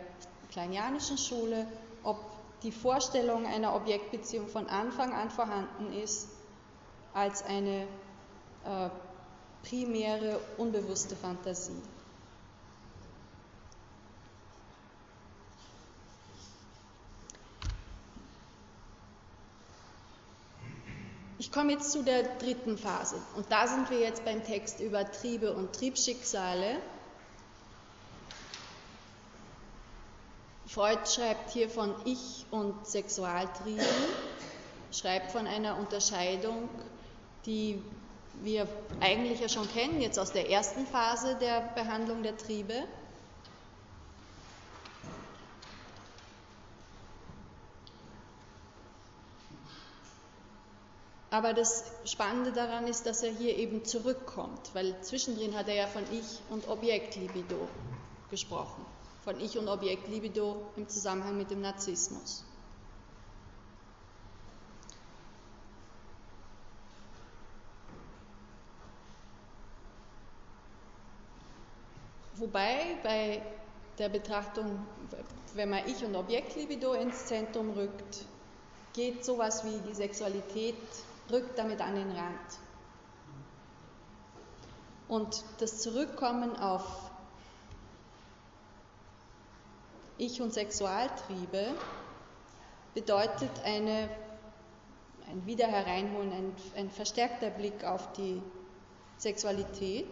kleinianischen 0.51 1.19
Schule, 1.19 1.67
ob 2.03 2.19
die 2.63 2.73
Vorstellung 2.73 3.47
einer 3.47 3.75
Objektbeziehung 3.75 4.49
von 4.49 4.67
Anfang 4.67 5.13
an 5.13 5.31
vorhanden 5.31 5.93
ist 5.93 6.29
als 7.15 7.43
eine 7.45 7.87
äh, 8.65 8.89
primäre 9.63 10.41
unbewusste 10.57 11.17
Fantasie. 11.17 11.83
Ich 21.41 21.53
komme 21.53 21.73
jetzt 21.73 21.93
zu 21.93 22.03
der 22.03 22.25
dritten 22.39 22.77
Phase 22.77 23.17
und 23.37 23.51
da 23.51 23.67
sind 23.69 23.91
wir 23.91 24.01
jetzt 24.01 24.25
beim 24.25 24.45
Text 24.45 24.81
über 24.81 25.11
Triebe 25.11 25.55
und 25.55 25.73
Triebschicksale. 25.73 26.77
Freud 30.69 30.99
schreibt 31.07 31.51
hier 31.51 31.71
von 31.71 31.95
Ich- 32.05 32.45
und 32.51 32.87
Sexualtrieben, 32.87 33.83
schreibt 34.93 35.33
von 35.33 35.47
einer 35.47 35.79
Unterscheidung, 35.79 36.69
die 37.47 37.83
wir 38.43 38.69
eigentlich 39.01 39.41
ja 39.41 39.49
schon 39.49 39.67
kennen, 39.73 40.03
jetzt 40.03 40.19
aus 40.19 40.31
der 40.33 40.51
ersten 40.51 40.87
Phase 40.87 41.37
der 41.37 41.63
Behandlung 41.75 42.23
der 42.23 42.37
Triebe. 42.37 42.85
Aber 51.31 51.55
das 51.55 51.85
Spannende 52.05 52.53
daran 52.53 52.87
ist, 52.87 53.07
dass 53.07 53.23
er 53.23 53.33
hier 53.33 53.57
eben 53.57 53.87
zurückkommt, 53.87 54.75
weil 54.75 55.01
zwischendrin 55.01 55.57
hat 55.57 55.69
er 55.69 55.75
ja 55.75 55.87
von 55.87 56.03
Ich 56.13 56.41
und 56.51 56.69
Objektlibido 56.69 57.69
gesprochen. 58.31 58.85
Von 59.25 59.41
Ich 59.41 59.59
und 59.59 59.69
Objektlibido 59.69 60.71
im 60.77 60.89
Zusammenhang 60.89 61.37
mit 61.37 61.51
dem 61.51 61.61
Narzissmus. 61.61 62.45
Wobei 72.37 72.97
bei 73.03 73.43
der 73.99 74.09
Betrachtung, 74.09 74.87
wenn 75.55 75.71
man 75.71 75.87
Ich 75.89 76.05
und 76.05 76.15
Objektlibido 76.15 76.93
ins 76.93 77.27
Zentrum 77.27 77.71
rückt, 77.71 78.25
geht 78.93 79.25
sowas 79.25 79.65
wie 79.65 79.81
die 79.89 79.95
Sexualität 79.95 80.77
rückt 81.31 81.59
damit 81.59 81.81
an 81.81 81.97
den 81.97 82.11
Rand. 82.13 82.59
Und 85.09 85.43
das 85.59 85.81
Zurückkommen 85.81 86.55
auf 86.57 87.08
Ich- 90.19 90.43
und 90.43 90.53
Sexualtriebe 90.53 91.75
bedeutet 92.93 93.51
eine, 93.65 94.09
ein 95.31 95.47
Wiederhereinholen, 95.47 96.33
ein, 96.33 96.57
ein 96.77 96.91
verstärkter 96.91 97.51
Blick 97.51 97.85
auf 97.85 98.13
die 98.15 98.43
Sexualität. 99.17 100.09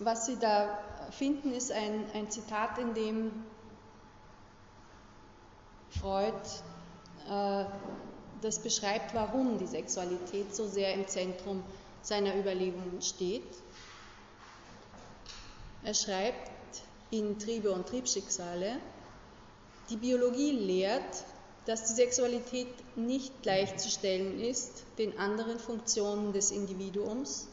Was 0.00 0.26
Sie 0.26 0.36
da 0.36 0.78
finden, 1.12 1.52
ist 1.52 1.70
ein, 1.70 2.04
ein 2.12 2.28
Zitat, 2.28 2.78
in 2.78 2.92
dem 2.94 3.44
Freud 5.90 6.34
äh, 7.28 7.64
das 8.40 8.58
beschreibt, 8.60 9.14
warum 9.14 9.58
die 9.58 9.66
Sexualität 9.66 10.54
so 10.54 10.66
sehr 10.66 10.94
im 10.94 11.06
Zentrum 11.06 11.62
seiner 12.02 12.36
Überlegungen 12.36 13.00
steht. 13.00 13.46
Er 15.82 15.94
schreibt 15.94 16.50
in 17.10 17.38
Triebe 17.38 17.72
und 17.72 17.88
Triebschicksale, 17.88 18.78
die 19.88 19.96
Biologie 19.96 20.52
lehrt, 20.52 21.24
dass 21.64 21.84
die 21.84 21.94
Sexualität 21.94 22.96
nicht 22.96 23.42
gleichzustellen 23.42 24.40
ist 24.40 24.84
den 24.98 25.18
anderen 25.18 25.58
Funktionen 25.58 26.32
des 26.32 26.50
Individuums, 26.50 27.48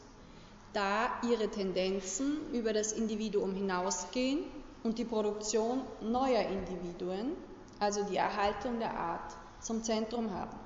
da 0.72 1.10
ihre 1.22 1.48
Tendenzen 1.48 2.38
über 2.52 2.72
das 2.72 2.92
Individuum 2.92 3.54
hinausgehen 3.54 4.40
und 4.82 4.98
die 4.98 5.04
Produktion 5.04 5.82
neuer 6.00 6.42
Individuen, 6.42 7.32
also 7.78 8.02
die 8.04 8.16
Erhaltung 8.16 8.78
der 8.78 8.96
Art, 8.96 9.34
zum 9.60 9.82
Zentrum 9.82 10.32
haben. 10.34 10.56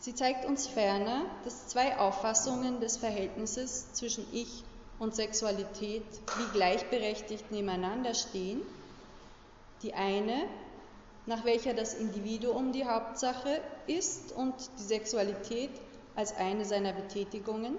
Sie 0.00 0.14
zeigt 0.14 0.44
uns 0.44 0.66
ferner, 0.66 1.26
dass 1.44 1.68
zwei 1.68 1.98
Auffassungen 1.98 2.80
des 2.80 2.96
Verhältnisses 2.96 3.92
zwischen 3.92 4.26
Ich 4.32 4.64
und 4.98 5.14
Sexualität 5.14 6.06
wie 6.38 6.52
gleichberechtigt 6.52 7.50
nebeneinander 7.50 8.14
stehen. 8.14 8.62
Die 9.82 9.94
eine, 9.94 10.46
nach 11.26 11.44
welcher 11.44 11.74
das 11.74 11.94
Individuum 11.94 12.72
die 12.72 12.86
Hauptsache 12.86 13.60
ist 13.86 14.32
und 14.32 14.54
die 14.78 14.82
Sexualität 14.84 15.70
als 16.14 16.34
eine 16.36 16.64
seiner 16.64 16.92
Betätigungen, 16.92 17.76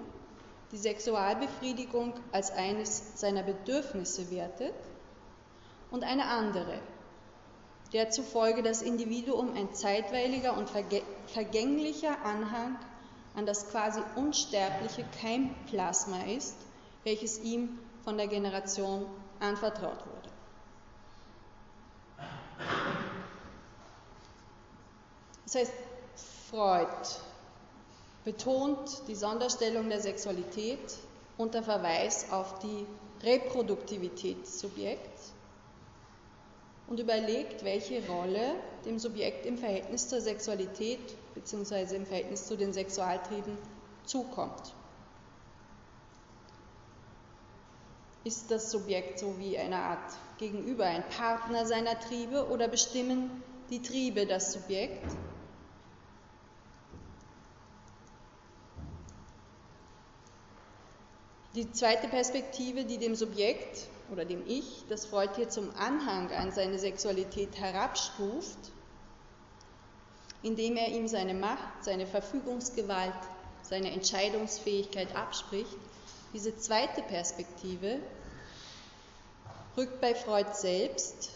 die 0.70 0.78
Sexualbefriedigung 0.78 2.14
als 2.30 2.50
eines 2.50 3.18
seiner 3.20 3.42
Bedürfnisse 3.42 4.30
wertet, 4.30 4.74
und 5.90 6.04
eine 6.04 6.26
andere, 6.26 6.78
der 7.94 8.10
zufolge 8.10 8.62
das 8.62 8.82
Individuum 8.82 9.54
ein 9.54 9.72
zeitweiliger 9.74 10.56
und 10.56 10.68
vergänglicher 11.26 12.22
Anhang 12.22 12.78
an 13.34 13.46
das 13.46 13.70
quasi 13.70 14.00
unsterbliche 14.16 15.04
Keimplasma 15.22 16.24
ist, 16.24 16.56
welches 17.04 17.38
ihm 17.40 17.78
von 18.04 18.16
der 18.16 18.26
Generation 18.26 19.06
anvertraut 19.40 19.98
wurde. 20.06 20.28
Das 25.44 25.54
heißt, 25.54 25.72
Freud 26.50 26.86
betont 28.24 29.02
die 29.08 29.14
Sonderstellung 29.14 29.88
der 29.88 30.00
Sexualität 30.00 30.98
unter 31.38 31.62
Verweis 31.62 32.30
auf 32.30 32.58
die 32.58 32.86
Reproduktivität 33.22 34.42
des 34.42 34.60
Subjekts 34.60 35.32
und 36.88 37.00
überlegt, 37.00 37.64
welche 37.64 38.06
Rolle 38.06 38.54
dem 38.84 38.98
Subjekt 38.98 39.46
im 39.46 39.56
Verhältnis 39.56 40.08
zur 40.08 40.20
Sexualität 40.20 41.00
bzw. 41.34 41.96
im 41.96 42.06
Verhältnis 42.06 42.46
zu 42.46 42.56
den 42.56 42.72
Sexualtrieben 42.72 43.56
zukommt. 44.04 44.74
Ist 48.24 48.50
das 48.50 48.70
Subjekt 48.70 49.18
so 49.18 49.38
wie 49.38 49.56
eine 49.58 49.76
Art 49.76 50.12
Gegenüber, 50.38 50.84
ein 50.84 51.08
Partner 51.08 51.66
seiner 51.66 51.98
Triebe 51.98 52.48
oder 52.48 52.68
bestimmen 52.68 53.42
die 53.70 53.82
Triebe 53.82 54.26
das 54.26 54.52
Subjekt? 54.52 55.16
Die 61.54 61.72
zweite 61.72 62.08
Perspektive, 62.08 62.84
die 62.84 62.98
dem 62.98 63.14
Subjekt 63.14 63.88
oder 64.12 64.24
dem 64.24 64.46
Ich, 64.46 64.84
das 64.88 65.06
Freud 65.06 65.30
hier 65.34 65.48
zum 65.48 65.70
Anhang 65.76 66.30
an 66.30 66.52
seine 66.52 66.78
Sexualität 66.78 67.58
herabstuft, 67.58 68.58
indem 70.42 70.76
er 70.76 70.88
ihm 70.88 71.08
seine 71.08 71.34
Macht, 71.34 71.82
seine 71.82 72.06
Verfügungsgewalt, 72.06 73.12
seine 73.62 73.90
Entscheidungsfähigkeit 73.90 75.16
abspricht, 75.16 75.76
diese 76.32 76.56
zweite 76.56 77.02
Perspektive 77.02 78.00
rückt 79.76 80.00
bei 80.00 80.14
Freud 80.14 80.50
selbst, 80.52 81.30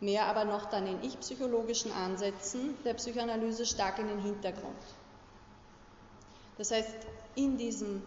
mehr 0.00 0.26
aber 0.26 0.44
noch 0.44 0.66
dann 0.66 0.86
in 0.86 1.02
ich-psychologischen 1.02 1.92
Ansätzen 1.92 2.76
der 2.84 2.94
Psychoanalyse 2.94 3.66
stark 3.66 3.98
in 3.98 4.08
den 4.08 4.20
Hintergrund. 4.20 4.76
Das 6.58 6.70
heißt, 6.70 6.94
in 7.34 7.56
diesem 7.56 8.02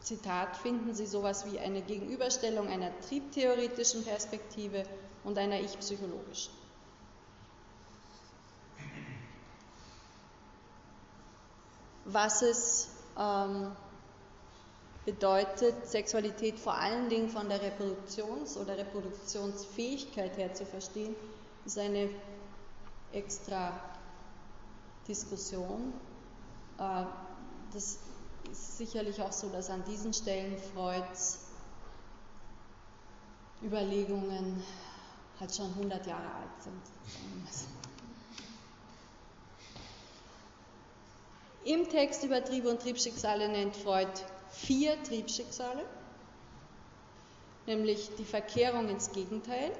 Zitat 0.00 0.56
finden 0.56 0.94
Sie 0.94 1.06
sowas 1.06 1.46
wie 1.50 1.58
eine 1.60 1.82
Gegenüberstellung 1.82 2.66
einer 2.66 2.90
triebtheoretischen 3.02 4.04
Perspektive 4.04 4.84
und 5.22 5.38
einer 5.38 5.60
ich-psychologischen. 5.60 6.52
Was 12.04 12.42
es 12.42 12.88
ähm, 13.16 13.70
bedeutet, 15.04 15.86
Sexualität 15.86 16.58
vor 16.58 16.74
allen 16.74 17.08
Dingen 17.08 17.28
von 17.28 17.48
der 17.48 17.60
Reproduktions- 17.60 18.56
oder 18.56 18.76
Reproduktionsfähigkeit 18.76 20.36
her 20.36 20.54
zu 20.54 20.64
verstehen, 20.64 21.14
ist 21.64 21.78
eine 21.78 22.08
extra 23.12 23.72
Diskussion. 25.08 25.92
Äh, 26.78 27.04
das 27.72 27.98
ist 28.50 28.78
sicherlich 28.78 29.20
auch 29.20 29.32
so, 29.32 29.48
dass 29.48 29.70
an 29.70 29.82
diesen 29.84 30.12
Stellen 30.12 30.56
Freuds 30.74 31.46
Überlegungen 33.62 34.62
halt 35.38 35.54
schon 35.54 35.70
100 35.70 36.06
Jahre 36.06 36.26
alt 36.26 36.62
sind. 36.62 36.82
Im 41.64 41.88
Text 41.88 42.24
über 42.24 42.44
Triebe 42.44 42.68
und 42.68 42.80
Triebschicksale 42.80 43.48
nennt 43.48 43.76
Freud 43.76 44.08
vier 44.52 45.02
Triebschicksale, 45.02 45.84
nämlich 47.66 48.10
die 48.16 48.24
Verkehrung 48.24 48.88
ins 48.88 49.12
Gegenteil, 49.12 49.72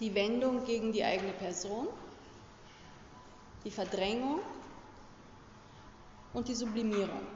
die 0.00 0.14
Wendung 0.14 0.64
gegen 0.64 0.92
die 0.92 1.04
eigene 1.04 1.32
Person, 1.32 1.88
die 3.64 3.70
Verdrängung 3.70 4.40
und 6.32 6.48
die 6.48 6.54
Sublimierung. 6.54 7.26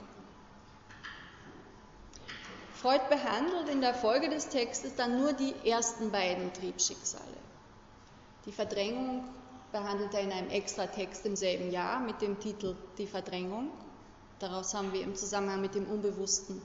Freud 2.75 3.03
behandelt 3.09 3.69
in 3.69 3.81
der 3.81 3.95
Folge 3.95 4.29
des 4.29 4.49
Textes 4.49 4.97
dann 4.97 5.19
nur 5.19 5.33
die 5.33 5.55
ersten 5.65 6.11
beiden 6.11 6.53
Triebschicksale. 6.53 7.25
Die 8.45 8.53
Verdrängung 8.53 9.25
behandelt 9.73 10.15
er 10.15 10.21
in 10.21 10.33
einem 10.33 10.51
Extratext 10.51 11.27
im 11.27 11.37
selben 11.37 11.71
Jahr 11.71 12.01
mit 12.01 12.21
dem 12.21 12.39
Titel 12.39 12.77
Die 12.99 13.07
Verdrängung. 13.07 13.71
Daraus 14.39 14.75
haben 14.75 14.93
wir 14.93 15.03
im 15.03 15.17
Zusammenhang 15.17 15.61
mit 15.61 15.75
dem 15.75 15.87
Unbewussten 15.87 16.61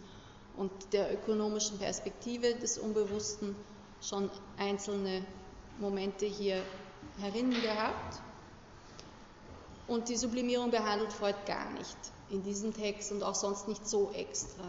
und 0.58 0.72
der 0.92 1.14
ökonomischen 1.14 1.78
Perspektive 1.80 2.56
des 2.56 2.78
Unbewussten 2.78 3.56
schon 4.02 4.30
einzelne 4.58 5.26
Momente 5.80 6.26
hier 6.26 6.62
herinnen 7.20 7.60
gehabt. 7.62 8.22
Und 9.88 10.10
die 10.10 10.18
Sublimierung 10.18 10.72
behandelt 10.72 11.14
Freud 11.14 11.38
gar 11.46 11.70
nicht 11.72 11.98
in 12.30 12.44
diesem 12.44 12.74
Text 12.74 13.12
und 13.12 13.24
auch 13.24 13.36
sonst 13.36 13.68
nicht 13.68 13.88
so 13.88 14.12
extra. 14.12 14.64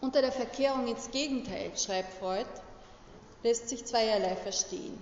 Unter 0.00 0.20
der 0.20 0.32
Verkehrung 0.32 0.86
ins 0.86 1.10
Gegenteil, 1.10 1.76
schreibt 1.76 2.14
Freud, 2.14 2.46
lässt 3.42 3.68
sich 3.68 3.84
zweierlei 3.84 4.36
verstehen. 4.36 4.96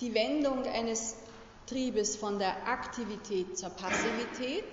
Die 0.00 0.14
Wendung 0.14 0.64
eines 0.64 1.16
Triebes 1.68 2.16
von 2.16 2.38
der 2.38 2.66
Aktivität 2.66 3.58
zur 3.58 3.70
Passivität 3.70 4.64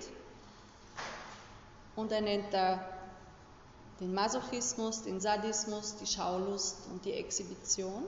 und 1.94 2.10
er 2.10 2.22
nennt 2.22 2.52
da 2.54 2.84
den 4.00 4.14
Masochismus, 4.14 5.02
den 5.02 5.20
Sadismus, 5.20 5.96
die 5.96 6.06
Schaulust 6.06 6.86
und 6.90 7.04
die 7.04 7.12
Exhibition 7.12 8.04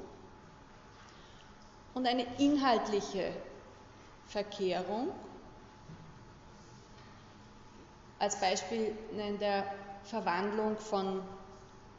und 1.94 2.06
eine 2.06 2.26
inhaltliche 2.38 3.32
Verkehrung. 4.26 5.08
Als 8.18 8.40
Beispiel 8.40 8.96
nennt 9.12 9.42
er 9.42 9.64
Verwandlung 10.04 10.78
von 10.78 11.22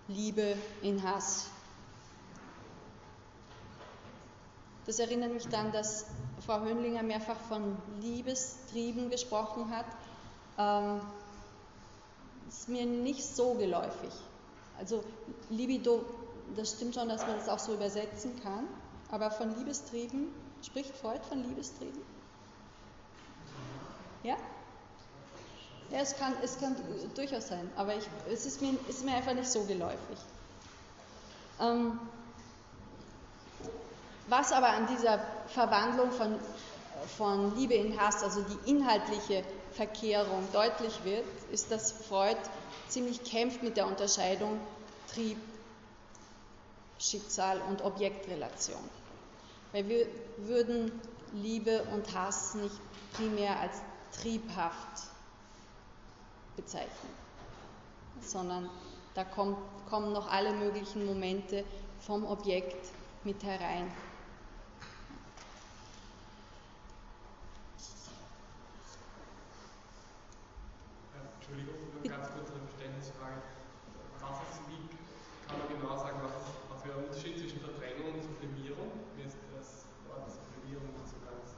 Liebe 0.07 0.57
in 0.81 1.03
Hass. 1.03 1.47
Das 4.85 4.97
erinnert 4.97 5.33
mich 5.33 5.47
dann, 5.47 5.71
dass 5.71 6.05
Frau 6.49 6.61
Höhnlinger 6.61 7.03
mehrfach 7.03 7.39
von 7.47 7.77
Liebestrieben 8.01 9.11
gesprochen 9.11 9.69
hat. 9.69 9.85
Ähm, 10.57 10.99
ist 12.47 12.67
mir 12.67 12.87
nicht 12.87 13.23
so 13.23 13.53
geläufig. 13.53 14.11
Also 14.79 15.03
Libido, 15.51 16.03
das 16.55 16.71
stimmt 16.71 16.95
schon, 16.95 17.07
dass 17.07 17.21
man 17.27 17.35
das 17.37 17.49
auch 17.49 17.59
so 17.59 17.75
übersetzen 17.75 18.31
kann, 18.41 18.67
aber 19.11 19.29
von 19.29 19.55
Liebestrieben, 19.59 20.29
spricht 20.65 20.97
Freud 20.97 21.19
von 21.29 21.43
Liebestrieben? 21.47 22.01
Ja? 24.23 24.37
Ja, 25.91 25.99
es 25.99 26.17
kann, 26.17 26.33
es 26.41 26.59
kann 26.59 26.75
durchaus 27.13 27.49
sein, 27.49 27.69
aber 27.75 27.95
ich, 27.95 28.09
es 28.27 28.47
ist 28.47 28.59
mir, 28.59 28.75
ist 28.87 29.05
mir 29.05 29.13
einfach 29.13 29.35
nicht 29.35 29.49
so 29.49 29.65
geläufig. 29.65 30.17
Ähm, 31.61 31.99
was 34.29 34.51
aber 34.51 34.69
an 34.69 34.87
dieser 34.87 35.19
Verwandlung 35.47 36.11
von, 36.11 36.39
von 37.17 37.55
Liebe 37.55 37.73
in 37.73 37.99
Hass, 37.99 38.23
also 38.23 38.41
die 38.41 38.69
inhaltliche 38.69 39.43
Verkehrung 39.71 40.47
deutlich 40.53 41.03
wird, 41.03 41.25
ist, 41.51 41.71
dass 41.71 41.91
Freud 41.91 42.37
ziemlich 42.87 43.23
kämpft 43.23 43.63
mit 43.63 43.77
der 43.77 43.87
Unterscheidung 43.87 44.59
Trieb, 45.13 45.37
Schicksal 46.99 47.61
und 47.69 47.83
Objektrelation. 47.83 48.81
Weil 49.71 49.87
wir 49.87 50.07
würden 50.37 50.91
Liebe 51.33 51.83
und 51.93 52.13
Hass 52.13 52.55
nicht 52.55 52.75
primär 53.13 53.59
als 53.59 53.81
triebhaft 54.21 55.03
bezeichnen, 56.55 57.13
sondern 58.21 58.69
da 59.13 59.23
kommt, 59.23 59.57
kommen 59.89 60.11
noch 60.11 60.29
alle 60.29 60.53
möglichen 60.53 61.05
Momente 61.05 61.63
vom 61.99 62.25
Objekt 62.25 62.87
mit 63.23 63.43
herein. 63.43 63.91
Entschuldigung, 71.49 71.81
nur 71.97 72.05
ganz 72.05 72.29
kurz 72.29 72.53
eine 72.53 72.61
Verständnisfrage. 72.69 73.41
Was 74.21 74.37
ist, 74.45 74.61
wie 74.69 74.85
kann 75.49 75.57
man 75.57 75.65
genau 75.65 75.97
sagen, 75.97 76.21
was, 76.21 76.45
ist, 76.45 76.53
was 76.69 76.85
wäre 76.85 76.93
der 76.93 77.09
Unterschied 77.09 77.41
zwischen 77.41 77.59
Verdrängung 77.65 78.13
und 78.13 78.21
Sublimierung? 78.21 78.89
Mir 79.17 79.25
ist 79.25 79.37
das 79.57 79.89
Wort 80.05 80.29
Sublimierung 80.29 80.93
nicht 80.93 81.09
so 81.09 81.17
ganz. 81.25 81.57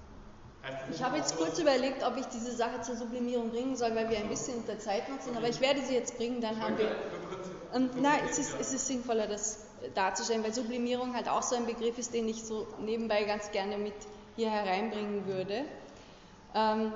ich 0.96 1.04
habe 1.04 1.20
jetzt 1.20 1.36
kurz 1.36 1.60
überlegt, 1.60 2.08
ob 2.08 2.16
ich 2.16 2.26
diese 2.32 2.56
Sache 2.56 2.80
zur 2.80 2.96
Sublimierung 2.96 3.52
bringen 3.52 3.76
soll, 3.76 3.92
weil 3.96 4.08
wir 4.08 4.20
ein 4.20 4.32
bisschen 4.32 4.64
unter 4.64 4.80
Zeit 4.80 5.12
noch 5.12 5.20
sind, 5.20 5.36
aber 5.36 5.50
ich 5.50 5.60
werde 5.60 5.84
sie 5.84 5.94
jetzt 5.94 6.16
bringen, 6.16 6.40
dann 6.40 6.56
haben 6.64 6.78
wir. 6.78 6.96
Ähm, 7.76 7.92
nein, 8.00 8.24
es 8.30 8.40
ist, 8.40 8.56
es 8.60 8.72
ist 8.72 8.88
sinnvoller, 8.88 9.28
das 9.28 9.68
darzustellen, 9.94 10.44
weil 10.44 10.54
Sublimierung 10.54 11.16
halt 11.16 11.28
auch 11.28 11.44
so 11.44 11.56
ein 11.58 11.66
Begriff 11.66 11.98
ist, 11.98 12.14
den 12.14 12.30
ich 12.30 12.44
so 12.44 12.66
nebenbei 12.80 13.26
ganz 13.26 13.52
gerne 13.52 13.78
mit 13.78 13.96
hier 14.38 14.52
hereinbringen 14.52 15.28
würde. 15.28 15.66
Ähm, 16.56 16.94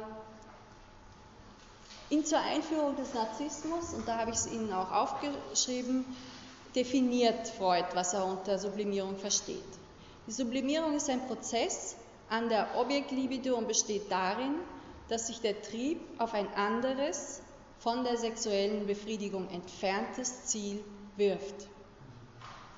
in 2.09 2.25
zur 2.25 2.39
Einführung 2.39 2.95
des 2.95 3.13
Narzissmus, 3.13 3.93
und 3.93 4.07
da 4.07 4.17
habe 4.19 4.31
ich 4.31 4.37
es 4.37 4.47
Ihnen 4.47 4.71
auch 4.71 4.91
aufgeschrieben, 4.91 6.05
definiert 6.75 7.47
Freud, 7.47 7.87
was 7.93 8.13
er 8.13 8.25
unter 8.25 8.59
Sublimierung 8.59 9.17
versteht. 9.17 9.63
Die 10.27 10.31
Sublimierung 10.31 10.93
ist 10.95 11.09
ein 11.09 11.25
Prozess 11.27 11.95
an 12.29 12.49
der 12.49 12.75
Objektlibido 12.77 13.55
und 13.55 13.67
besteht 13.67 14.11
darin, 14.11 14.55
dass 15.09 15.27
sich 15.27 15.39
der 15.41 15.61
Trieb 15.61 15.99
auf 16.17 16.33
ein 16.33 16.51
anderes, 16.53 17.41
von 17.79 18.03
der 18.03 18.17
sexuellen 18.17 18.87
Befriedigung 18.87 19.49
entferntes 19.49 20.45
Ziel 20.45 20.83
wirft. 21.17 21.67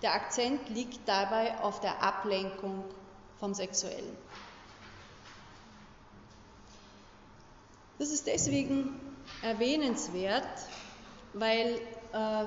Der 0.01 0.13
Akzent 0.13 0.69
liegt 0.69 1.07
dabei 1.07 1.57
auf 1.61 1.79
der 1.79 2.03
Ablenkung 2.03 2.83
vom 3.39 3.53
Sexuellen. 3.53 4.17
Das 7.99 8.09
ist 8.09 8.27
deswegen 8.27 9.06
erwähnenswert, 9.47 10.43
weil 11.33 11.79
äh, 12.13 12.45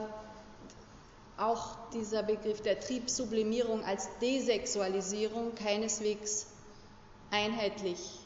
auch 1.36 1.76
dieser 1.94 2.22
Begriff 2.22 2.60
der 2.60 2.78
Triebsublimierung 2.78 3.82
als 3.84 4.08
Desexualisierung 4.20 5.54
keineswegs 5.54 6.46
einheitlich 7.30 8.20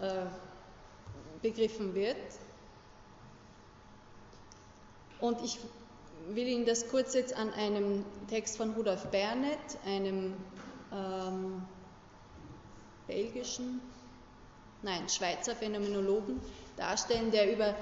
äh, 0.00 0.26
begriffen 1.40 1.94
wird. 1.94 2.16
Und 5.20 5.40
ich 5.42 5.58
will 6.28 6.48
Ihnen 6.48 6.66
das 6.66 6.88
kurz 6.88 7.14
jetzt 7.14 7.36
an 7.36 7.52
einem 7.52 8.04
Text 8.28 8.56
von 8.56 8.72
Rudolf 8.72 9.06
Bernet, 9.06 9.58
einem 9.86 10.34
ähm, 10.92 11.62
belgischen 13.06 13.80
nein, 14.82 15.08
Schweizer 15.08 15.54
Phänomenologen 15.54 16.40
darstellen, 16.76 17.30
der 17.30 17.52
über 17.52 17.74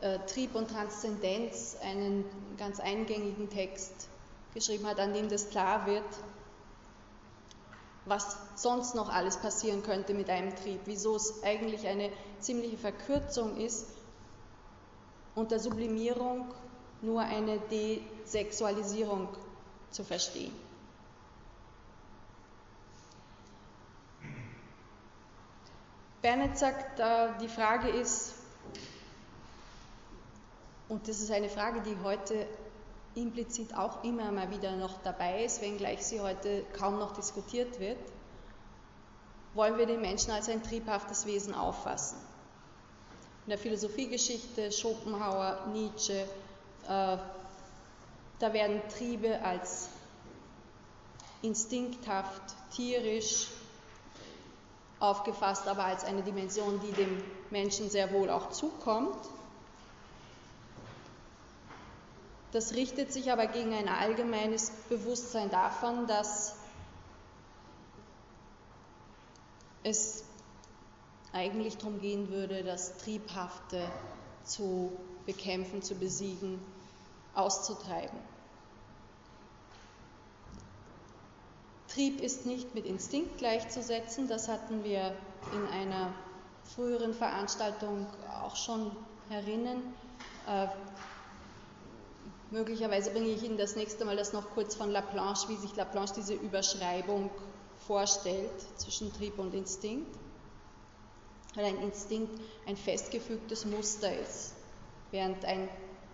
äh, 0.00 0.18
Trieb 0.26 0.54
und 0.54 0.70
Transzendenz 0.70 1.76
einen 1.82 2.24
ganz 2.56 2.80
eingängigen 2.80 3.48
Text 3.50 4.08
geschrieben 4.54 4.86
hat, 4.86 4.98
an 4.98 5.12
dem 5.12 5.28
das 5.28 5.50
klar 5.50 5.86
wird, 5.86 6.04
was 8.06 8.38
sonst 8.54 8.94
noch 8.94 9.08
alles 9.08 9.36
passieren 9.36 9.82
könnte 9.82 10.14
mit 10.14 10.30
einem 10.30 10.54
Trieb, 10.54 10.80
wieso 10.84 11.16
es 11.16 11.42
eigentlich 11.42 11.86
eine 11.86 12.10
ziemliche 12.40 12.78
Verkürzung 12.78 13.56
ist, 13.56 13.86
unter 15.34 15.58
Sublimierung 15.58 16.46
nur 17.02 17.20
eine 17.20 17.58
Desexualisierung 17.70 19.28
zu 19.90 20.04
verstehen. 20.04 20.52
Bernhard 26.26 26.58
sagt, 26.58 26.98
äh, 26.98 27.28
die 27.40 27.46
Frage 27.46 27.88
ist, 27.88 28.34
und 30.88 31.06
das 31.06 31.20
ist 31.20 31.30
eine 31.30 31.48
Frage, 31.48 31.82
die 31.82 31.96
heute 32.02 32.48
implizit 33.14 33.72
auch 33.76 34.02
immer 34.02 34.32
mal 34.32 34.50
wieder 34.50 34.74
noch 34.74 35.00
dabei 35.04 35.44
ist, 35.44 35.62
wenngleich 35.62 36.04
sie 36.04 36.20
heute 36.20 36.64
kaum 36.76 36.98
noch 36.98 37.12
diskutiert 37.12 37.78
wird, 37.78 38.00
wollen 39.54 39.78
wir 39.78 39.86
den 39.86 40.00
Menschen 40.00 40.32
als 40.32 40.48
ein 40.48 40.64
triebhaftes 40.64 41.26
Wesen 41.26 41.54
auffassen. 41.54 42.18
In 43.44 43.50
der 43.50 43.58
Philosophiegeschichte, 43.58 44.72
Schopenhauer, 44.72 45.68
Nietzsche, 45.72 46.22
äh, 46.22 46.26
da 46.88 48.52
werden 48.52 48.82
Triebe 48.88 49.40
als 49.44 49.90
instinkthaft, 51.42 52.42
tierisch 52.74 53.46
aufgefasst, 54.98 55.66
aber 55.68 55.84
als 55.84 56.04
eine 56.04 56.22
Dimension, 56.22 56.80
die 56.80 56.92
dem 56.92 57.22
Menschen 57.50 57.90
sehr 57.90 58.12
wohl 58.12 58.30
auch 58.30 58.50
zukommt. 58.50 59.16
Das 62.52 62.72
richtet 62.72 63.12
sich 63.12 63.30
aber 63.30 63.46
gegen 63.46 63.74
ein 63.74 63.88
allgemeines 63.88 64.70
Bewusstsein 64.88 65.50
davon, 65.50 66.06
dass 66.06 66.56
es 69.82 70.24
eigentlich 71.32 71.76
darum 71.76 72.00
gehen 72.00 72.30
würde, 72.30 72.64
das 72.64 72.96
Triebhafte 72.96 73.86
zu 74.44 74.92
bekämpfen, 75.26 75.82
zu 75.82 75.94
besiegen, 75.96 76.58
auszutreiben. 77.34 78.18
Trieb 81.96 82.20
ist 82.20 82.44
nicht 82.44 82.74
mit 82.74 82.84
Instinkt 82.84 83.38
gleichzusetzen, 83.38 84.28
das 84.28 84.48
hatten 84.48 84.84
wir 84.84 85.16
in 85.54 85.66
einer 85.68 86.12
früheren 86.62 87.14
Veranstaltung 87.14 88.06
auch 88.42 88.54
schon 88.54 88.94
herinnen. 89.30 89.94
Äh, 90.46 90.66
möglicherweise 92.50 93.12
bringe 93.12 93.28
ich 93.28 93.42
Ihnen 93.42 93.56
das 93.56 93.76
nächste 93.76 94.04
Mal 94.04 94.14
das 94.14 94.34
noch 94.34 94.50
kurz 94.50 94.74
von 94.74 94.90
Laplanche, 94.90 95.48
wie 95.48 95.56
sich 95.56 95.74
Laplanche 95.74 96.12
diese 96.16 96.34
Überschreibung 96.34 97.30
vorstellt 97.86 98.50
zwischen 98.76 99.10
Trieb 99.14 99.38
und 99.38 99.54
Instinkt. 99.54 100.14
Weil 101.54 101.64
ein 101.64 101.78
Instinkt 101.78 102.38
ein 102.66 102.76
festgefügtes 102.76 103.64
Muster 103.64 104.14
ist, 104.14 104.52
während 105.12 105.46
ein 105.46 105.66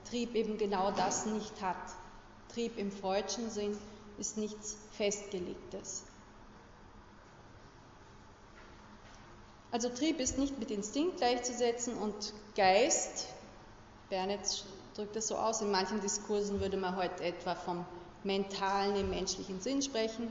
Trieb 0.09 0.37
eben 0.37 0.59
genau 0.59 0.93
das 0.93 1.27
nicht 1.27 1.61
hat. 1.61 1.75
Trieb 2.55 2.79
im 2.79 2.93
freudschen 2.93 3.51
Sinn 3.51 3.77
ist 4.23 4.37
nichts 4.37 4.77
Festgelegtes. 4.93 6.05
Also 9.73 9.89
Trieb 9.89 10.21
ist 10.21 10.39
nicht 10.39 10.61
mit 10.61 10.71
Instinkt 10.71 11.17
gleichzusetzen 11.17 11.97
und 11.99 12.33
Geist, 12.55 13.27
Bernetz 14.11 14.65
drückt 14.95 15.17
das 15.17 15.27
so 15.27 15.35
aus, 15.35 15.61
in 15.61 15.73
manchen 15.73 16.01
Diskursen 16.01 16.61
würde 16.61 16.77
man 16.77 16.95
heute 16.95 17.25
etwa 17.25 17.57
vom 17.57 17.85
mentalen 18.23 18.95
im 18.95 19.11
menschlichen 19.11 19.61
Sinn 19.61 19.83
sprechen. 19.83 20.31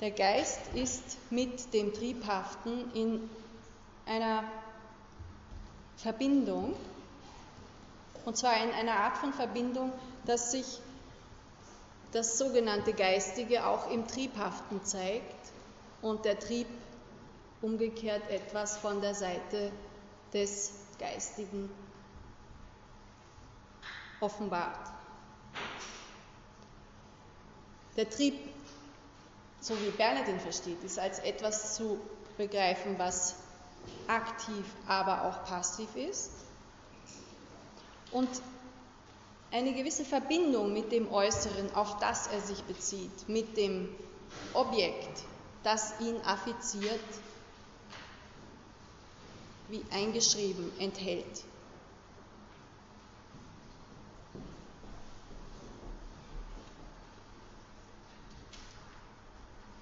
Der 0.00 0.12
Geist 0.12 0.60
ist 0.74 1.18
mit 1.28 1.74
dem 1.74 1.92
Triebhaften 1.92 2.90
in 2.94 3.28
einer 4.06 4.44
Verbindung, 5.98 6.76
und 8.24 8.38
zwar 8.38 8.56
in 8.62 8.70
einer 8.70 8.94
Art 8.94 9.18
von 9.18 9.34
Verbindung, 9.34 9.92
dass 10.24 10.52
sich 10.52 10.80
das 12.12 12.38
sogenannte 12.38 12.92
Geistige 12.92 13.66
auch 13.66 13.90
im 13.90 14.06
Triebhaften 14.06 14.84
zeigt 14.84 15.52
und 16.02 16.24
der 16.24 16.38
Trieb 16.38 16.66
umgekehrt 17.62 18.28
etwas 18.30 18.76
von 18.76 19.00
der 19.00 19.14
Seite 19.14 19.72
des 20.32 20.72
Geistigen 20.98 21.70
offenbart. 24.20 24.92
Der 27.96 28.08
Trieb, 28.08 28.34
so 29.60 29.80
wie 29.80 29.90
Bernhard 29.90 30.28
ihn 30.28 30.40
versteht, 30.40 30.82
ist 30.84 30.98
als 30.98 31.18
etwas 31.18 31.74
zu 31.74 31.98
begreifen, 32.36 32.98
was 32.98 33.36
aktiv, 34.06 34.64
aber 34.86 35.24
auch 35.24 35.44
passiv 35.44 35.94
ist. 35.96 36.30
Und 38.10 38.28
eine 39.52 39.74
gewisse 39.74 40.04
Verbindung 40.04 40.72
mit 40.72 40.90
dem 40.90 41.12
Äußeren, 41.12 41.74
auf 41.74 41.98
das 41.98 42.26
er 42.28 42.40
sich 42.40 42.62
bezieht, 42.64 43.28
mit 43.28 43.56
dem 43.56 43.88
Objekt, 44.54 45.22
das 45.62 45.94
ihn 46.00 46.16
affiziert, 46.22 47.00
wie 49.68 49.84
eingeschrieben 49.92 50.72
enthält. 50.78 51.44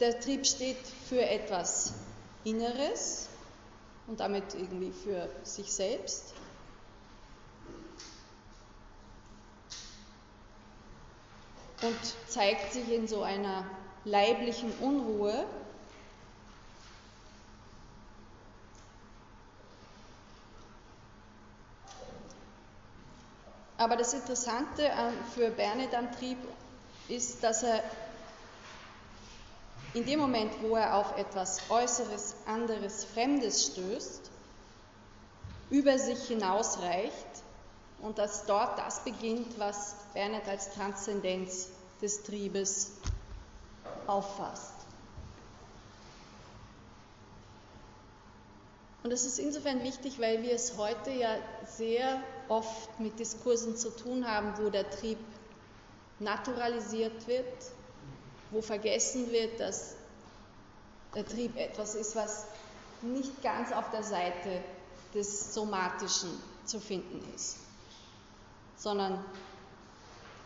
Der 0.00 0.18
Trieb 0.18 0.46
steht 0.46 0.78
für 1.08 1.20
etwas 1.20 1.92
Inneres 2.44 3.28
und 4.06 4.18
damit 4.18 4.54
irgendwie 4.54 4.92
für 4.92 5.28
sich 5.44 5.72
selbst. 5.72 6.32
Und 11.82 11.98
zeigt 12.28 12.72
sich 12.72 12.90
in 12.92 13.08
so 13.08 13.22
einer 13.22 13.64
leiblichen 14.04 14.72
Unruhe. 14.78 15.46
Aber 23.78 23.96
das 23.96 24.12
Interessante 24.12 24.90
für 25.34 25.50
Bernet 25.50 25.94
am 25.94 26.12
Trieb 26.12 26.36
ist, 27.08 27.42
dass 27.42 27.62
er 27.62 27.82
in 29.94 30.04
dem 30.04 30.20
Moment, 30.20 30.52
wo 30.62 30.76
er 30.76 30.96
auf 30.96 31.16
etwas 31.16 31.62
Äußeres, 31.70 32.36
anderes, 32.46 33.04
Fremdes 33.04 33.66
stößt, 33.66 34.30
über 35.70 35.98
sich 35.98 36.28
hinausreicht 36.28 37.42
und 38.02 38.18
dass 38.18 38.46
dort 38.46 38.78
das 38.78 39.00
beginnt, 39.04 39.58
was 39.58 39.94
Bernhard 40.14 40.48
als 40.48 40.72
Transzendenz 40.72 41.68
des 42.00 42.22
Triebes 42.22 42.92
auffasst. 44.06 44.74
Und 49.02 49.10
das 49.10 49.24
ist 49.24 49.38
insofern 49.38 49.82
wichtig, 49.82 50.20
weil 50.20 50.42
wir 50.42 50.52
es 50.52 50.76
heute 50.76 51.10
ja 51.10 51.36
sehr 51.66 52.22
oft 52.48 53.00
mit 53.00 53.18
Diskursen 53.18 53.76
zu 53.76 53.90
tun 53.90 54.28
haben, 54.28 54.52
wo 54.62 54.68
der 54.68 54.90
Trieb 54.90 55.18
naturalisiert 56.18 57.26
wird, 57.26 57.46
wo 58.50 58.60
vergessen 58.60 59.30
wird, 59.30 59.58
dass 59.58 59.94
der 61.14 61.26
Trieb 61.26 61.56
etwas 61.56 61.94
ist, 61.94 62.14
was 62.14 62.44
nicht 63.02 63.42
ganz 63.42 63.72
auf 63.72 63.90
der 63.90 64.02
Seite 64.02 64.62
des 65.14 65.54
Somatischen 65.54 66.30
zu 66.66 66.78
finden 66.78 67.22
ist, 67.34 67.56
sondern 68.80 69.22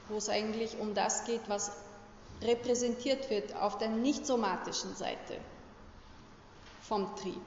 wo 0.09 0.17
es 0.17 0.29
eigentlich 0.29 0.79
um 0.79 0.93
das 0.93 1.25
geht, 1.25 1.41
was 1.49 1.71
repräsentiert 2.43 3.31
wird 3.31 3.55
auf 3.57 3.79
der 3.79 3.89
nicht 3.89 4.27
somatischen 4.27 4.95
Seite 4.97 5.39
vom 6.83 7.15
Trieb. 7.17 7.41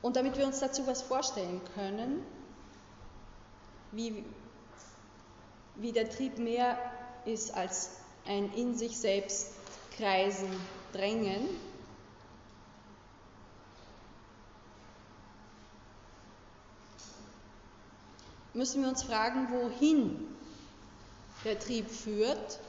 Und 0.00 0.16
damit 0.16 0.36
wir 0.36 0.46
uns 0.46 0.60
dazu 0.60 0.86
was 0.86 1.02
vorstellen 1.02 1.60
können, 1.74 2.26
wie, 3.92 4.24
wie 5.76 5.92
der 5.92 6.10
Trieb 6.10 6.38
mehr 6.38 6.78
ist 7.24 7.54
als 7.54 7.90
ein 8.26 8.52
in 8.54 8.76
sich 8.76 8.98
selbst 8.98 9.52
kreisen, 9.96 10.48
drängen, 10.92 11.48
müssen 18.54 18.82
wir 18.82 18.88
uns 18.88 19.02
fragen, 19.02 19.48
wohin 19.50 20.28
der 21.44 21.58
Trieb 21.58 21.90
führt, 21.90 22.60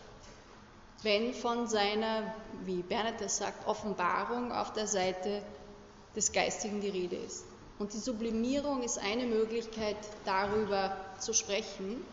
wenn 1.04 1.34
von 1.34 1.68
seiner, 1.68 2.34
wie 2.66 2.82
Bernhard 2.82 3.22
das 3.22 3.38
sagt, 3.38 3.68
Offenbarung 3.68 4.52
auf 4.52 4.74
der 4.74 4.88
Seite 4.88 5.44
des 6.16 6.32
Geistigen 6.32 6.82
die 6.82 6.90
Rede 6.90 7.16
ist. 7.16 7.46
Und 7.78 7.94
die 7.94 8.00
Sublimierung 8.00 8.82
ist 8.84 8.98
eine 8.98 9.26
Möglichkeit, 9.26 9.98
darüber 10.24 10.96
zu 11.20 11.34
sprechen. 11.34 12.04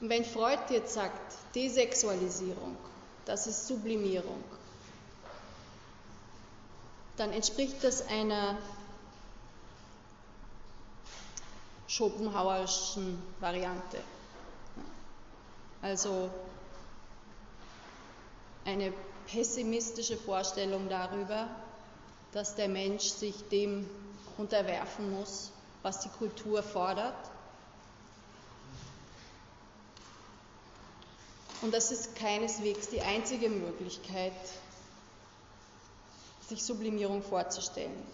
Und 0.00 0.08
wenn 0.10 0.24
Freud 0.24 0.60
jetzt 0.70 0.94
sagt, 0.94 1.34
Desexualisierung, 1.54 2.76
das 3.24 3.46
ist 3.46 3.66
Sublimierung, 3.66 4.44
dann 7.16 7.32
entspricht 7.32 7.82
das 7.82 8.06
einer 8.06 8.56
Schopenhauerischen 11.88 13.20
Variante. 13.40 13.98
Also 15.80 16.30
eine 18.66 18.92
pessimistische 19.26 20.18
Vorstellung 20.18 20.88
darüber, 20.90 21.48
dass 22.32 22.54
der 22.54 22.68
Mensch 22.68 23.04
sich 23.04 23.48
dem 23.48 23.88
unterwerfen 24.36 25.10
muss, 25.18 25.50
was 25.82 26.00
die 26.00 26.10
Kultur 26.10 26.62
fordert. 26.62 27.16
Und 31.62 31.72
das 31.72 31.90
ist 31.90 32.14
keineswegs 32.14 32.88
die 32.88 33.00
einzige 33.00 33.48
Möglichkeit, 33.48 34.32
sich 36.48 36.62
Sublimierung 36.62 37.22
vorzustellen. 37.22 38.06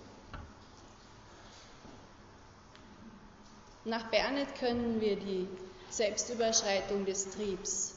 Nach 3.87 4.09
Bernet 4.11 4.55
können 4.59 5.01
wir 5.01 5.17
die 5.17 5.47
Selbstüberschreitung 5.91 7.05
des 7.05 7.31
Triebs 7.31 7.93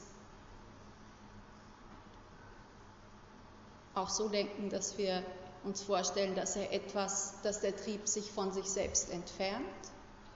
auch 3.94 4.10
so 4.10 4.28
denken, 4.28 4.68
dass 4.68 4.98
wir 4.98 5.24
uns 5.64 5.82
vorstellen, 5.82 6.34
dass 6.34 6.56
er 6.56 6.72
etwas, 6.72 7.34
dass 7.42 7.60
der 7.60 7.74
Trieb 7.74 8.06
sich 8.06 8.30
von 8.30 8.52
sich 8.52 8.66
selbst 8.66 9.10
entfernt 9.10 9.64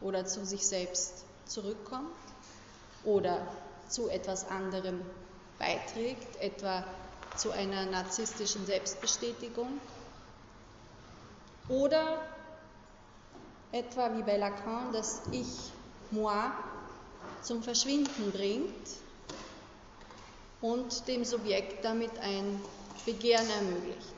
oder 0.00 0.24
zu 0.24 0.44
sich 0.44 0.66
selbst 0.66 1.24
zurückkommt 1.44 2.16
oder 3.04 3.46
zu 3.88 4.08
etwas 4.08 4.48
anderem 4.48 5.00
beiträgt, 5.58 6.36
etwa 6.40 6.84
zu 7.36 7.50
einer 7.50 7.86
narzisstischen 7.86 8.66
Selbstbestätigung 8.66 9.80
oder 11.68 12.18
etwa 13.72 14.14
wie 14.14 14.22
bei 14.22 14.36
Lacan 14.36 14.92
das 14.92 15.22
Ich, 15.32 15.72
Moi 16.10 16.32
zum 17.40 17.62
Verschwinden 17.62 18.30
bringt 18.30 18.88
und 20.60 21.08
dem 21.08 21.24
Subjekt 21.24 21.84
damit 21.84 22.16
ein 22.20 22.60
Begehren 23.04 23.48
ermöglicht. 23.50 24.14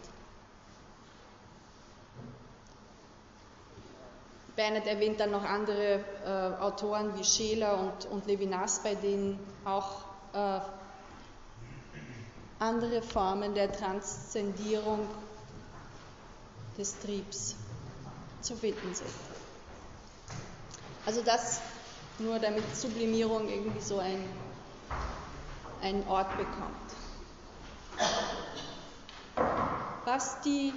Bernhard 4.57 4.87
erwähnt 4.87 5.19
dann 5.19 5.31
noch 5.33 5.43
andere 5.43 6.05
äh, 6.25 6.63
Autoren 6.63 7.19
wie 7.19 7.25
Scheler 7.25 7.79
und, 7.81 8.07
und 8.07 8.27
Levinas, 8.27 8.81
bei 8.83 8.95
denen 8.95 9.39
auch 9.65 10.03
äh, 10.33 10.61
andere 12.61 13.03
Formen 13.03 13.55
der 13.55 13.73
Transzendierung 13.73 15.01
des 16.79 16.99
Triebs 17.01 17.57
zu 18.43 18.55
finden 18.55 18.95
sind. 18.95 19.11
Also 21.07 21.23
das 21.23 21.61
nur 22.19 22.39
damit 22.39 22.65
Sublimierung 22.75 23.49
irgendwie 23.49 23.81
so 23.81 23.99
ein, 23.99 24.25
einen 25.83 26.07
Ort 26.09 26.31
bekommt. 26.37 26.95
Was 30.05 30.41
die 30.41 30.73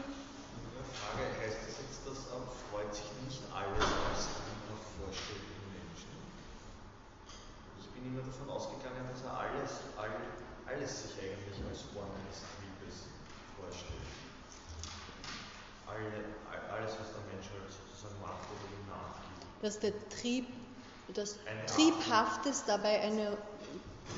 Frage 1.17 1.30
heißt 1.41 1.57
das 1.67 1.75
jetzt, 1.80 2.03
dass 2.05 2.28
Freud 2.71 2.91
sich 2.91 3.07
nicht 3.23 3.41
alles 3.53 3.88
als 4.11 4.28
Trieb 4.36 4.67
vorstellt 4.99 5.47
im 5.47 5.67
Menschen? 5.80 6.11
Ich 7.80 7.88
bin 7.95 8.11
immer 8.11 8.23
davon 8.28 8.49
ausgegangen, 8.49 9.07
dass 9.07 9.23
er 9.23 9.34
alles, 9.34 9.71
all, 9.95 10.11
alles 10.67 10.91
sich 11.03 11.13
eigentlich 11.23 11.59
als 11.69 11.88
Form 11.95 12.11
eines 12.11 12.43
Triebes 12.55 13.07
vorstellt. 13.55 14.11
Alle, 15.88 16.36
alles, 16.75 16.91
was 16.99 17.15
der 17.15 17.23
Mensch 17.32 17.47
halt 17.47 17.71
sozusagen 17.71 18.19
macht 18.19 18.43
oder 18.51 18.67
ihm 18.67 18.86
nachgibt. 18.91 19.57
Dass 19.68 19.80
der 19.80 19.91
Trieb, 20.07 20.47
das 21.13 21.36
Triebhaftes 21.65 22.63
dabei 22.65 23.01
eine 23.01 23.38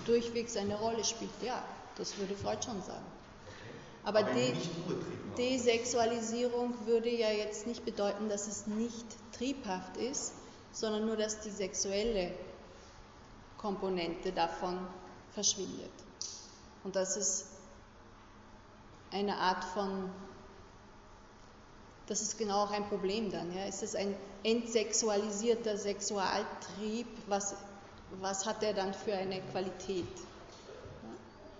durchwegs 0.05 0.55
eine 0.55 0.75
Rolle 0.75 1.03
spielt, 1.03 1.31
ja, 1.41 1.63
das 1.95 2.19
würde 2.19 2.35
Freud 2.35 2.63
schon 2.63 2.79
sagen. 2.83 3.05
Aber, 4.03 4.19
Aber 4.19 4.31
die 4.35 4.53
Desexualisierung 5.39 6.85
würde 6.85 7.09
ja 7.09 7.31
jetzt 7.31 7.65
nicht 7.65 7.83
bedeuten, 7.83 8.29
dass 8.29 8.45
es 8.45 8.67
nicht 8.67 9.07
triebhaft 9.31 9.97
ist, 9.97 10.33
sondern 10.71 11.07
nur, 11.07 11.17
dass 11.17 11.41
die 11.41 11.49
sexuelle 11.49 12.31
Komponente 13.57 14.31
davon 14.31 14.77
verschwindet. 15.31 15.89
Und 16.83 16.95
das 16.95 17.17
ist 17.17 17.47
eine 19.09 19.35
Art 19.37 19.63
von, 19.63 20.11
das 22.09 22.23
ist 22.23 22.39
genau 22.39 22.63
auch 22.63 22.71
ein 22.71 22.89
Problem 22.89 23.31
dann. 23.31 23.55
Ja? 23.55 23.65
Ist 23.65 23.83
es 23.83 23.95
ein 23.95 24.15
entsexualisierter 24.43 25.77
Sexualtrieb? 25.77 27.07
Was, 27.27 27.55
was 28.19 28.45
hat 28.47 28.63
der 28.63 28.73
dann 28.73 28.93
für 28.93 29.13
eine 29.13 29.41
Qualität? 29.41 30.07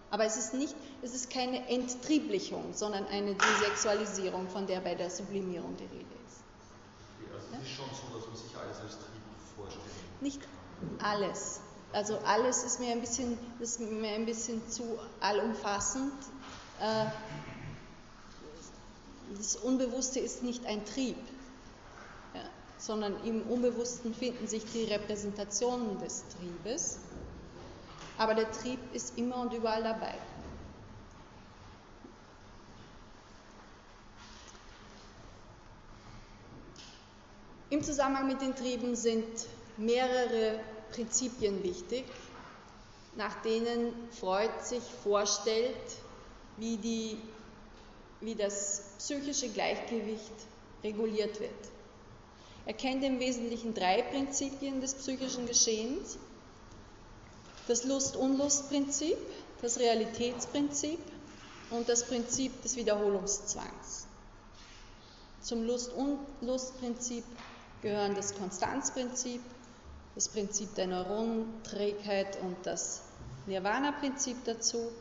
Aber 0.10 0.26
es 0.26 0.38
ist, 0.38 0.56
nicht, 0.56 0.76
es 1.04 1.14
ist 1.14 1.30
keine 1.30 1.70
Enttrieblichung, 1.70 2.74
sondern 2.74 3.06
eine 3.08 3.36
Desexualisierung, 3.36 4.50
von 4.50 4.66
der 4.66 4.80
bei 4.80 4.96
der 4.96 5.12
Sublimierung 5.12 5.78
die 5.78 5.84
Rede 5.84 6.16
ist. 6.28 6.42
Also 7.32 7.46
es 7.46 7.54
ja? 7.54 7.60
ist 7.62 7.70
schon 7.70 7.86
so, 7.94 8.18
dass 8.18 8.28
man 8.28 8.36
sich 8.36 8.58
alles 8.58 8.78
als 8.80 8.98
Trieb 8.98 9.22
vorstellt. 9.56 9.84
Nicht 10.20 10.42
alles. 10.98 11.62
Also 11.94 12.18
alles 12.26 12.64
ist 12.64 12.80
mir 12.80 12.92
ein 12.92 13.02
bisschen, 13.02 13.38
ist 13.60 13.80
mir 13.80 14.14
ein 14.14 14.26
bisschen 14.26 14.68
zu 14.68 14.98
allumfassend. 15.20 16.14
Äh, 16.82 17.06
das 19.38 19.56
Unbewusste 19.56 20.20
ist 20.20 20.44
nicht 20.44 20.66
ein 20.66 20.86
Trieb, 20.86 21.18
ja, 22.34 22.42
sondern 22.78 23.24
im 23.26 23.44
Unbewussten 23.44 24.14
finden 24.14 24.48
sich 24.48 24.66
die 24.66 24.86
Repräsentationen 24.86 26.00
des 26.00 26.26
Triebes 26.30 27.00
aber 28.20 28.36
der 28.36 28.52
Trieb 28.52 28.80
ist 28.94 29.18
immer 29.18 29.38
und 29.38 29.54
überall 29.54 29.82
dabei. 29.82 30.14
Im 37.70 37.82
Zusammenhang 37.82 38.28
mit 38.28 38.42
den 38.42 38.54
Trieben 38.56 38.98
sind 38.98 39.26
mehrere 39.78 40.60
Prinzipien 40.92 41.64
wichtig, 41.64 42.04
nach 43.16 43.42
denen 43.42 43.94
Freud 44.12 44.52
sich 44.64 44.84
vorstellt, 44.84 45.78
wie, 46.58 46.76
die, 46.76 47.22
wie 48.22 48.36
das 48.36 48.84
psychische 48.98 49.50
Gleichgewicht 49.50 50.34
reguliert 50.84 51.40
wird. 51.40 51.52
Er 52.66 52.74
kennt 52.74 53.04
im 53.04 53.20
Wesentlichen 53.20 53.74
drei 53.74 54.02
Prinzipien 54.02 54.82
des 54.82 54.96
psychischen 54.96 55.46
Geschehens 55.48 56.18
das 57.68 57.84
Lust-Unlust-Prinzip, 57.84 59.18
das 59.62 59.80
Realitätsprinzip 59.80 61.00
und 61.70 61.88
das 61.88 62.08
Prinzip 62.08 62.62
des 62.64 62.76
Wiederholungszwangs. 62.76 64.08
Zum 65.42 65.64
Lust-Unlust-Prinzip 65.64 67.24
gehören 67.82 68.16
das 68.16 68.36
Konstanzprinzip, 68.36 69.42
das 70.16 70.28
Prinzip 70.28 70.74
der 70.76 70.88
Neuronenträgheit 70.88 72.42
und 72.42 72.58
das 72.64 73.02
Nirvana-Prinzip 73.46 74.38
dazu. 74.46 74.92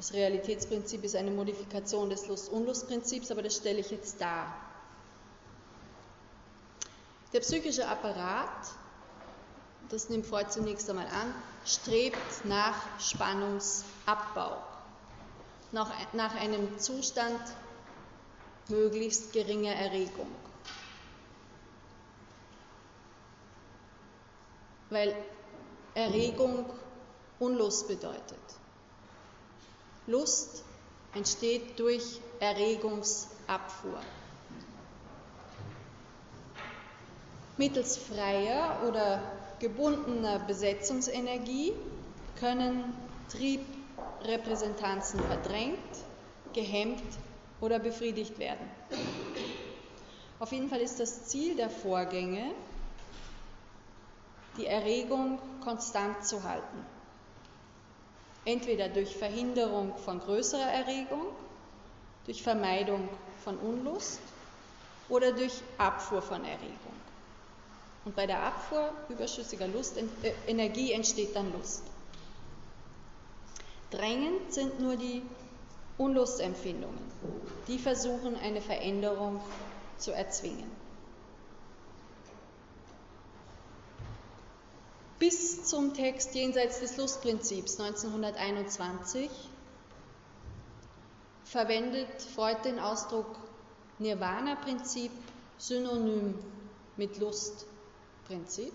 Das 0.00 0.14
Realitätsprinzip 0.14 1.04
ist 1.04 1.14
eine 1.14 1.30
Modifikation 1.30 2.08
des 2.08 2.26
Lust-Unlust-Prinzips, 2.26 3.30
aber 3.30 3.42
das 3.42 3.56
stelle 3.56 3.80
ich 3.80 3.90
jetzt 3.90 4.18
dar. 4.18 4.56
Der 7.34 7.40
psychische 7.40 7.86
Apparat 7.86 8.48
das 9.90 10.08
nimmt 10.08 10.24
Freud 10.24 10.48
zunächst 10.50 10.88
einmal 10.88 11.06
an, 11.08 11.34
strebt 11.66 12.44
nach 12.44 12.76
Spannungsabbau, 13.00 14.56
nach, 15.72 15.90
nach 16.12 16.34
einem 16.36 16.78
Zustand 16.78 17.40
möglichst 18.68 19.32
geringer 19.32 19.72
Erregung. 19.72 20.28
Weil 24.90 25.14
Erregung 25.94 26.66
Unlust 27.40 27.88
bedeutet. 27.88 28.59
Lust 30.06 30.64
entsteht 31.14 31.78
durch 31.78 32.20
Erregungsabfuhr. 32.40 34.00
Mittels 37.56 37.98
freier 37.98 38.82
oder 38.88 39.20
gebundener 39.58 40.38
Besetzungsenergie 40.38 41.74
können 42.36 42.94
Triebrepräsentanzen 43.30 45.20
verdrängt, 45.20 45.78
gehemmt 46.54 47.02
oder 47.60 47.78
befriedigt 47.78 48.38
werden. 48.38 48.66
Auf 50.38 50.52
jeden 50.52 50.70
Fall 50.70 50.80
ist 50.80 50.98
das 50.98 51.28
Ziel 51.28 51.54
der 51.54 51.68
Vorgänge, 51.68 52.50
die 54.56 54.64
Erregung 54.64 55.38
konstant 55.62 56.24
zu 56.24 56.42
halten. 56.42 56.86
Entweder 58.44 58.88
durch 58.88 59.16
Verhinderung 59.16 59.96
von 59.98 60.18
größerer 60.20 60.72
Erregung, 60.72 61.26
durch 62.26 62.42
Vermeidung 62.42 63.08
von 63.44 63.56
Unlust 63.58 64.20
oder 65.08 65.32
durch 65.32 65.62
Abfuhr 65.78 66.22
von 66.22 66.44
Erregung. 66.44 67.00
Und 68.04 68.16
bei 68.16 68.26
der 68.26 68.42
Abfuhr 68.42 68.92
überschüssiger 69.08 69.68
Lust, 69.68 69.98
äh, 69.98 70.32
Energie 70.46 70.92
entsteht 70.92 71.36
dann 71.36 71.52
Lust. 71.52 71.82
Drängend 73.90 74.52
sind 74.52 74.80
nur 74.80 74.96
die 74.96 75.22
Unlustempfindungen. 75.98 76.98
Die 77.68 77.78
versuchen 77.78 78.36
eine 78.36 78.62
Veränderung 78.62 79.40
zu 79.98 80.12
erzwingen. 80.12 80.70
Bis 85.20 85.64
zum 85.64 85.92
Text 85.92 86.34
Jenseits 86.34 86.80
des 86.80 86.96
Lustprinzips 86.96 87.78
1921 87.78 89.30
verwendet 91.44 92.22
Freud 92.22 92.62
den 92.64 92.78
Ausdruck 92.78 93.36
Nirvana-Prinzip 93.98 95.12
synonym 95.58 96.34
mit 96.96 97.18
Lustprinzip. 97.18 98.72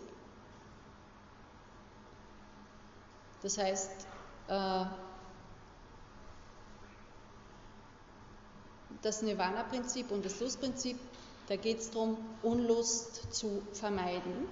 Das 3.42 3.58
heißt, 3.58 4.06
äh, 4.48 4.86
das 9.02 9.24
Nirvana-Prinzip 9.24 10.12
und 10.12 10.24
das 10.24 10.40
Lustprinzip, 10.40 11.00
da 11.48 11.56
geht 11.56 11.80
es 11.80 11.90
darum, 11.90 12.18
Unlust 12.44 13.34
zu 13.34 13.64
vermeiden. 13.74 14.48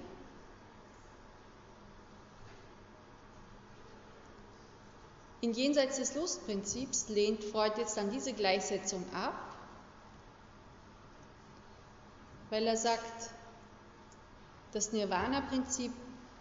In 5.44 5.52
Jenseits 5.52 5.98
des 5.98 6.14
Lustprinzips 6.14 7.10
lehnt 7.10 7.44
Freud 7.44 7.74
jetzt 7.76 7.98
dann 7.98 8.10
diese 8.10 8.32
Gleichsetzung 8.32 9.04
ab, 9.12 9.34
weil 12.48 12.66
er 12.66 12.78
sagt, 12.78 13.28
das 14.72 14.92
Nirvana-Prinzip 14.92 15.92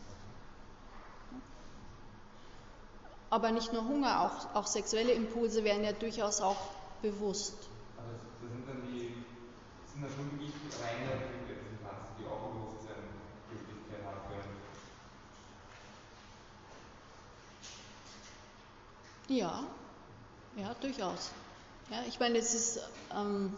Aber 3.30 3.50
nicht 3.50 3.72
nur 3.72 3.86
Hunger, 3.88 4.20
auch, 4.22 4.54
auch 4.54 4.66
sexuelle 4.66 5.12
Impulse 5.12 5.64
werden 5.64 5.84
ja 5.84 5.92
durchaus 5.92 6.40
auch 6.40 6.56
bewusst. 7.00 7.54
Also 7.96 8.12
das 8.42 8.50
sind 8.50 8.68
dann 8.68 8.82
die, 8.92 9.24
sind 9.92 10.02
dann 10.02 10.10
schon 10.10 10.30
wirklich 10.32 10.52
reine 10.80 11.12
Repräsentanzen, 11.48 12.12
die 12.18 12.26
auch 12.26 12.52
Bewusstsein 12.52 13.04
Gültigkeit 13.48 14.04
haben 14.04 14.20
können. 14.28 14.56
Ja, 19.28 19.64
ja, 20.56 20.74
durchaus. 20.80 21.32
Ja, 21.90 22.02
ich 22.06 22.20
meine, 22.20 22.38
es 22.38 22.54
ist 22.54 22.80
ähm, 23.14 23.56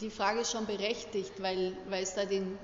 die 0.00 0.10
Frage 0.10 0.40
ist 0.40 0.52
schon 0.52 0.66
berechtigt, 0.66 1.32
weil, 1.40 1.76
weil 1.88 2.02
es 2.02 2.14
da 2.14 2.24
den, 2.24 2.58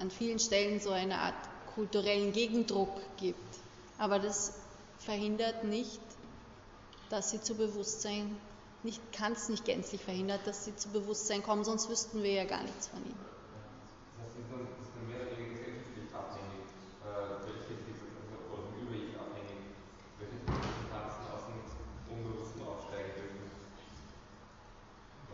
an 0.00 0.10
vielen 0.10 0.38
Stellen 0.38 0.80
so 0.80 0.90
eine 0.90 1.18
Art 1.18 1.34
kulturellen 1.74 2.32
Gegendruck 2.32 3.00
gibt. 3.16 3.58
Aber 3.98 4.18
das 4.18 4.54
verhindert 4.98 5.64
nicht, 5.64 6.00
dass 7.10 7.30
sie 7.30 7.40
zu 7.40 7.54
Bewusstsein, 7.54 8.36
kann 9.12 9.32
es 9.32 9.48
nicht 9.48 9.64
gänzlich 9.64 10.02
verhindern, 10.02 10.40
dass 10.44 10.64
sie 10.64 10.76
zu 10.76 10.88
Bewusstsein 10.90 11.42
kommen, 11.42 11.64
sonst 11.64 11.88
wüssten 11.88 12.22
wir 12.22 12.32
ja 12.32 12.44
gar 12.44 12.62
nichts 12.62 12.88
von 12.88 13.00
ihnen. 13.04 13.26
Das 14.18 14.26
heißt, 14.26 14.36
das 14.36 14.86
ist 14.86 14.92
dann 14.94 15.08
mehr 15.08 15.18
oder 15.22 15.38
weniger 15.38 15.54
gesellschaftlich 15.58 16.10
abhängig, 16.14 16.66
äh, 17.02 17.38
welche 17.46 17.78
oder 18.28 18.62
vom 18.62 18.74
Überich 18.82 19.14
abhängig, 19.18 19.70
welche 20.18 20.38
Repräsentanzen 20.46 21.24
aus 21.30 21.42
dem 21.48 21.58
Unbewussten 22.10 22.62
aufsteigen 22.62 23.12
dürfen. 23.18 23.48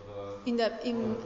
Oder, 0.04 0.33
in 0.44 0.56
der, 0.56 0.82
im, 0.82 1.16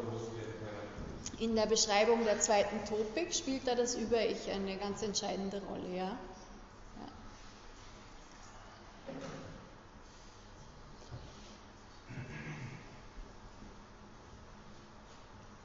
in 1.39 1.55
der 1.55 1.67
Beschreibung 1.67 2.25
der 2.25 2.41
zweiten 2.41 2.85
Topik 2.89 3.35
spielt 3.35 3.67
da 3.67 3.75
das 3.75 3.95
Über-Ich 3.95 4.51
eine 4.51 4.77
ganz 4.77 5.03
entscheidende 5.03 5.63
Rolle, 5.69 5.97
ja. 5.97 6.05
ja. 6.05 6.19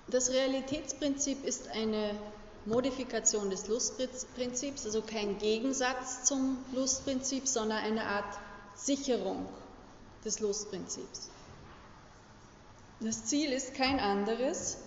Das 0.07 0.31
Realitätsprinzip 0.31 1.43
ist 1.45 1.69
eine 1.69 2.15
Modifikation 2.65 3.49
des 3.49 3.67
Lustprinzips, 3.67 4.85
also 4.85 5.01
kein 5.01 5.37
Gegensatz 5.37 6.23
zum 6.23 6.57
Lustprinzip, 6.71 7.47
sondern 7.47 7.79
eine 7.79 8.05
Art 8.05 8.39
Sicherung 8.75 9.47
des 10.23 10.39
Lustprinzips. 10.39 11.29
Das 13.03 13.25
Ziel 13.25 13.51
ist 13.51 13.75
kein 13.75 13.99
anderes, 13.99 14.77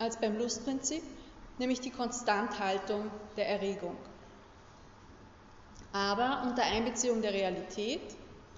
als 0.00 0.16
beim 0.18 0.36
Lustprinzip, 0.36 1.02
nämlich 1.58 1.78
die 1.80 1.92
Konstanthaltung 1.92 3.08
der 3.36 3.48
Erregung. 3.48 3.96
Aber 5.92 6.42
unter 6.44 6.64
Einbeziehung 6.64 7.22
der 7.22 7.34
Realität, 7.34 8.00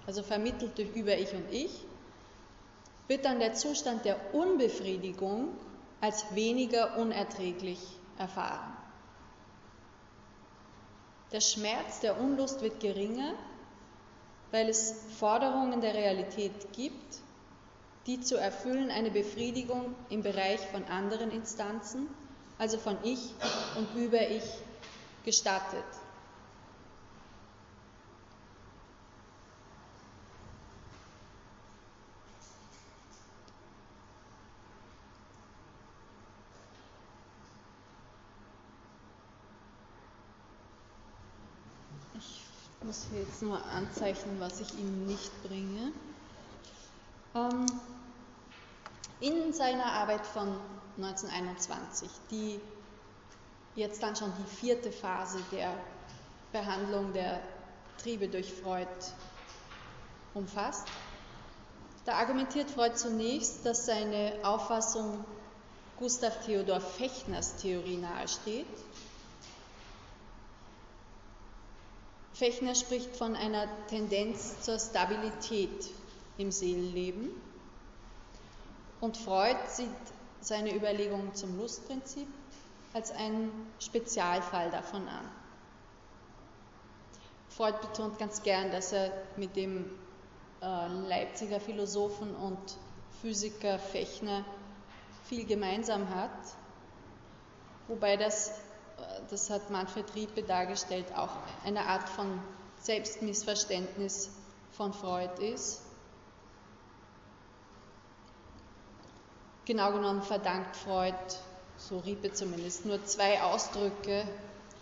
also 0.07 0.23
vermittelt 0.23 0.75
durch 0.75 0.95
Über-Ich 0.95 1.33
und 1.35 1.51
Ich, 1.51 1.85
wird 3.07 3.25
dann 3.25 3.39
der 3.39 3.53
Zustand 3.53 4.05
der 4.05 4.33
Unbefriedigung 4.33 5.49
als 6.01 6.33
weniger 6.33 6.97
unerträglich 6.97 7.79
erfahren. 8.17 8.75
Der 11.31 11.41
Schmerz 11.41 11.99
der 11.99 12.19
Unlust 12.19 12.61
wird 12.61 12.79
geringer, 12.79 13.33
weil 14.49 14.67
es 14.67 14.95
Forderungen 15.19 15.79
der 15.79 15.93
Realität 15.93 16.73
gibt, 16.73 17.22
die 18.05 18.19
zu 18.19 18.35
erfüllen 18.37 18.91
eine 18.91 19.11
Befriedigung 19.11 19.95
im 20.09 20.23
Bereich 20.23 20.59
von 20.71 20.83
anderen 20.85 21.31
Instanzen, 21.31 22.07
also 22.57 22.77
von 22.77 22.97
Ich 23.03 23.33
und 23.77 23.87
über 23.95 24.29
Ich, 24.29 24.43
gestattet. 25.23 25.83
Ich 42.15 42.85
muss 42.85 43.05
hier 43.09 43.21
jetzt 43.21 43.41
nur 43.41 43.63
anzeichnen, 43.67 44.35
was 44.39 44.59
ich 44.59 44.73
Ihnen 44.77 45.05
nicht 45.05 45.31
bringe. 45.43 45.93
Ähm, 47.35 47.65
in 49.19 49.53
seiner 49.53 49.85
Arbeit 49.85 50.25
von 50.25 50.55
1921, 50.97 52.09
die 52.29 52.59
jetzt 53.75 54.03
dann 54.03 54.15
schon 54.15 54.31
die 54.37 54.55
vierte 54.55 54.91
Phase 54.91 55.39
der 55.51 55.73
Behandlung 56.51 57.13
der 57.13 57.41
Triebe 57.97 58.27
durch 58.27 58.53
Freud 58.53 58.87
umfasst, 60.33 60.87
da 62.05 62.15
argumentiert 62.15 62.69
Freud 62.69 62.95
zunächst, 62.95 63.65
dass 63.65 63.85
seine 63.85 64.33
Auffassung 64.43 65.23
Gustav 65.97 66.45
Theodor 66.45 66.81
Fechners 66.81 67.55
Theorie 67.55 67.97
nahesteht. 67.97 68.67
Fechner 72.33 72.75
spricht 72.75 73.15
von 73.15 73.35
einer 73.35 73.67
Tendenz 73.87 74.61
zur 74.61 74.77
Stabilität 74.77 75.89
im 76.37 76.51
Seelenleben. 76.51 77.29
Und 79.01 79.17
Freud 79.17 79.57
sieht 79.67 79.89
seine 80.41 80.75
Überlegungen 80.75 81.33
zum 81.35 81.57
Lustprinzip 81.57 82.27
als 82.93 83.11
einen 83.11 83.51
Spezialfall 83.79 84.69
davon 84.71 85.07
an. 85.07 85.29
Freud 87.49 87.77
betont 87.81 88.17
ganz 88.17 88.41
gern, 88.41 88.71
dass 88.71 88.93
er 88.93 89.11
mit 89.37 89.55
dem 89.55 89.85
äh, 90.61 90.87
Leipziger 91.07 91.59
Philosophen 91.59 92.35
und 92.35 92.57
Physiker 93.21 93.77
Fechner 93.77 94.43
viel 95.25 95.45
gemeinsam 95.45 96.09
hat, 96.09 96.31
wobei 97.87 98.17
das, 98.17 98.49
äh, 98.49 98.51
das 99.29 99.49
hat 99.49 99.69
Manfred 99.69 100.15
Riepe 100.15 100.43
dargestellt, 100.43 101.05
auch 101.15 101.29
eine 101.63 101.85
Art 101.85 102.09
von 102.09 102.39
Selbstmissverständnis 102.79 104.29
von 104.71 104.91
Freud 104.91 105.39
ist. 105.39 105.82
Genau 109.65 109.93
genommen 109.93 110.21
verdankt 110.21 110.75
Freud, 110.75 111.15
so 111.77 111.99
Riepe 111.99 112.33
zumindest, 112.33 112.85
nur 112.85 113.03
zwei 113.05 113.41
Ausdrücke 113.41 114.27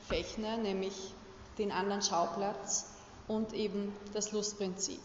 Fechner, 0.07 0.57
nämlich 0.57 1.13
den 1.57 1.71
anderen 1.71 2.01
Schauplatz 2.01 2.87
und 3.27 3.53
eben 3.53 3.95
das 4.13 4.31
Lustprinzip. 4.31 4.99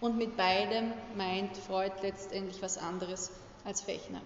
Und 0.00 0.16
mit 0.16 0.36
beidem 0.36 0.92
meint 1.16 1.56
Freud 1.56 1.92
letztendlich 2.02 2.62
was 2.62 2.78
anderes 2.78 3.30
als 3.64 3.80
Fechner. 3.80 4.20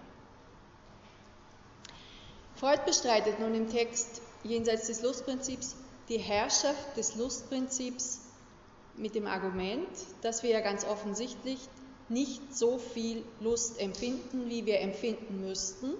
Freud 2.55 2.81
bestreitet 2.85 3.39
nun 3.39 3.55
im 3.55 3.69
Text 3.69 4.21
jenseits 4.43 4.87
des 4.87 5.01
Lustprinzips 5.01 5.75
die 6.07 6.19
Herrschaft 6.19 6.95
des 6.95 7.15
Lustprinzips 7.15 8.19
mit 8.95 9.15
dem 9.15 9.25
Argument, 9.25 9.89
dass 10.21 10.43
wir 10.43 10.51
ja 10.51 10.61
ganz 10.61 10.85
offensichtlich 10.85 11.59
nicht 12.13 12.55
so 12.55 12.77
viel 12.77 13.23
Lust 13.39 13.79
empfinden, 13.79 14.49
wie 14.49 14.65
wir 14.65 14.79
empfinden 14.79 15.41
müssten, 15.41 15.93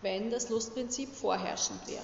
wenn 0.00 0.30
das 0.30 0.48
Lustprinzip 0.48 1.14
vorherrschend 1.14 1.86
wäre. 1.86 2.02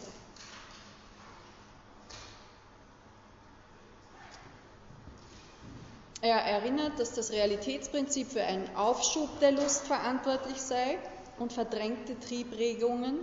Er 6.21 6.37
erinnert, 6.37 7.01
dass 7.01 7.15
das 7.15 7.33
Realitätsprinzip 7.33 8.29
für 8.29 8.45
einen 8.45 8.77
Aufschub 8.77 9.41
der 9.41 9.51
Lust 9.51 9.89
verantwortlich 9.89 10.63
sei 10.63 10.99
und 11.39 11.53
verdrängte 11.53 12.19
Triebregungen, 12.21 13.19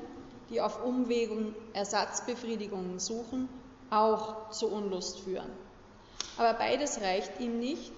die 0.50 0.60
auf 0.60 0.84
Umwegen 0.84 1.56
Ersatzbefriedigungen 1.72 3.00
suchen, 3.00 3.48
auch 3.90 4.52
zu 4.52 4.68
Unlust 4.68 5.22
führen. 5.22 5.50
Aber 6.36 6.54
beides 6.56 7.00
reicht 7.00 7.40
ihm 7.40 7.60
nicht, 7.60 7.94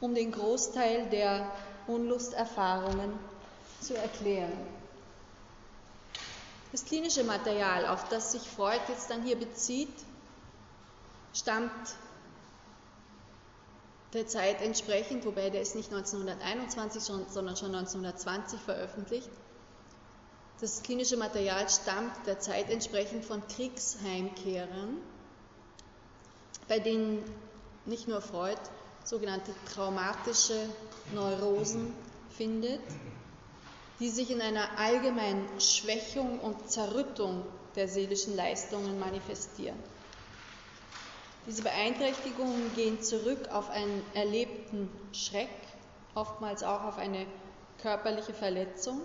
um 0.00 0.14
den 0.14 0.32
Großteil 0.32 1.08
der 1.10 1.50
Unlusterfahrungen 1.86 3.12
zu 3.80 3.96
erklären. 3.96 4.52
Das 6.72 6.84
klinische 6.84 7.24
Material, 7.24 7.86
auf 7.86 8.08
das 8.08 8.32
sich 8.32 8.42
Freud 8.42 8.80
jetzt 8.88 9.10
dann 9.10 9.22
hier 9.22 9.36
bezieht, 9.36 9.92
stammt 11.34 11.70
der 14.12 14.26
Zeit 14.26 14.60
entsprechend, 14.60 15.24
wobei 15.24 15.50
der 15.50 15.62
ist 15.62 15.74
nicht 15.74 15.92
1921, 15.92 17.02
sondern 17.02 17.56
schon 17.56 17.74
1920 17.74 18.60
veröffentlicht. 18.60 19.30
Das 20.60 20.82
klinische 20.82 21.16
Material 21.16 21.68
stammt 21.68 22.26
der 22.26 22.38
Zeit 22.38 22.70
entsprechend 22.70 23.24
von 23.24 23.46
Kriegsheimkehrern, 23.48 24.98
bei 26.68 26.78
denen 26.78 27.24
nicht 27.86 28.08
nur 28.08 28.20
Freud 28.20 28.58
sogenannte 29.10 29.52
traumatische 29.74 30.68
Neurosen 31.12 31.92
findet, 32.36 32.80
die 33.98 34.08
sich 34.08 34.30
in 34.30 34.40
einer 34.40 34.78
allgemeinen 34.78 35.60
Schwächung 35.60 36.38
und 36.38 36.70
Zerrüttung 36.70 37.44
der 37.74 37.88
seelischen 37.88 38.36
Leistungen 38.36 39.00
manifestieren. 39.00 39.76
Diese 41.44 41.62
Beeinträchtigungen 41.62 42.72
gehen 42.76 43.02
zurück 43.02 43.48
auf 43.50 43.68
einen 43.70 44.00
erlebten 44.14 44.88
Schreck, 45.12 45.50
oftmals 46.14 46.62
auch 46.62 46.84
auf 46.84 46.96
eine 46.96 47.26
körperliche 47.82 48.32
Verletzung, 48.32 49.00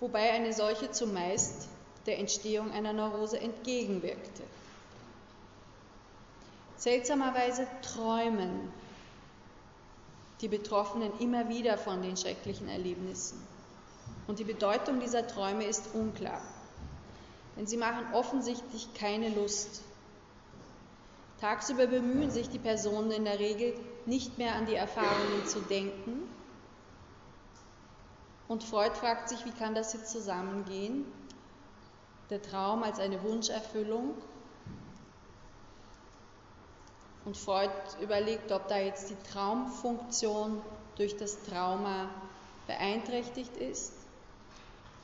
wobei 0.00 0.30
eine 0.30 0.54
solche 0.54 0.90
zumeist 0.92 1.68
der 2.06 2.18
Entstehung 2.18 2.72
einer 2.72 2.94
Neurose 2.94 3.38
entgegenwirkte. 3.38 4.44
Seltsamerweise 6.78 7.66
träumen 7.82 8.72
die 10.40 10.48
Betroffenen 10.48 11.12
immer 11.18 11.48
wieder 11.48 11.78
von 11.78 12.02
den 12.02 12.16
schrecklichen 12.16 12.68
Erlebnissen. 12.68 13.40
Und 14.26 14.38
die 14.38 14.44
Bedeutung 14.44 15.00
dieser 15.00 15.26
Träume 15.26 15.64
ist 15.64 15.94
unklar. 15.94 16.40
Denn 17.56 17.66
sie 17.66 17.76
machen 17.76 18.12
offensichtlich 18.12 18.94
keine 18.94 19.30
Lust 19.30 19.82
Tagsüber 21.40 21.86
bemühen 21.86 22.30
sich 22.30 22.48
die 22.48 22.58
Personen 22.58 23.12
in 23.12 23.24
der 23.24 23.38
Regel 23.38 23.74
nicht 24.06 24.38
mehr 24.38 24.54
an 24.56 24.66
die 24.66 24.74
Erfahrungen 24.74 25.46
zu 25.46 25.60
denken. 25.60 26.28
Und 28.48 28.64
Freud 28.64 28.94
fragt 28.96 29.28
sich, 29.28 29.44
wie 29.44 29.52
kann 29.52 29.74
das 29.74 29.92
jetzt 29.92 30.10
zusammengehen? 30.10 31.04
Der 32.30 32.42
Traum 32.42 32.82
als 32.82 32.98
eine 32.98 33.22
Wunscherfüllung. 33.22 34.14
Und 37.28 37.36
Freud 37.36 37.70
überlegt, 38.00 38.52
ob 38.52 38.68
da 38.68 38.78
jetzt 38.78 39.10
die 39.10 39.30
Traumfunktion 39.30 40.62
durch 40.96 41.14
das 41.18 41.42
Trauma 41.42 42.08
beeinträchtigt 42.66 43.54
ist 43.54 43.92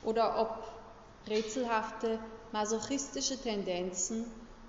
oder 0.01 0.41
ob 0.41 1.29
rätselhafte 1.29 2.17
masochistische 2.51 3.39
Tendenzen 3.39 4.25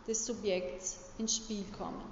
des 0.06 0.26
Subjekts 0.26 0.98
ins 1.16 1.36
Spiel 1.36 1.64
kommen. 1.78 2.02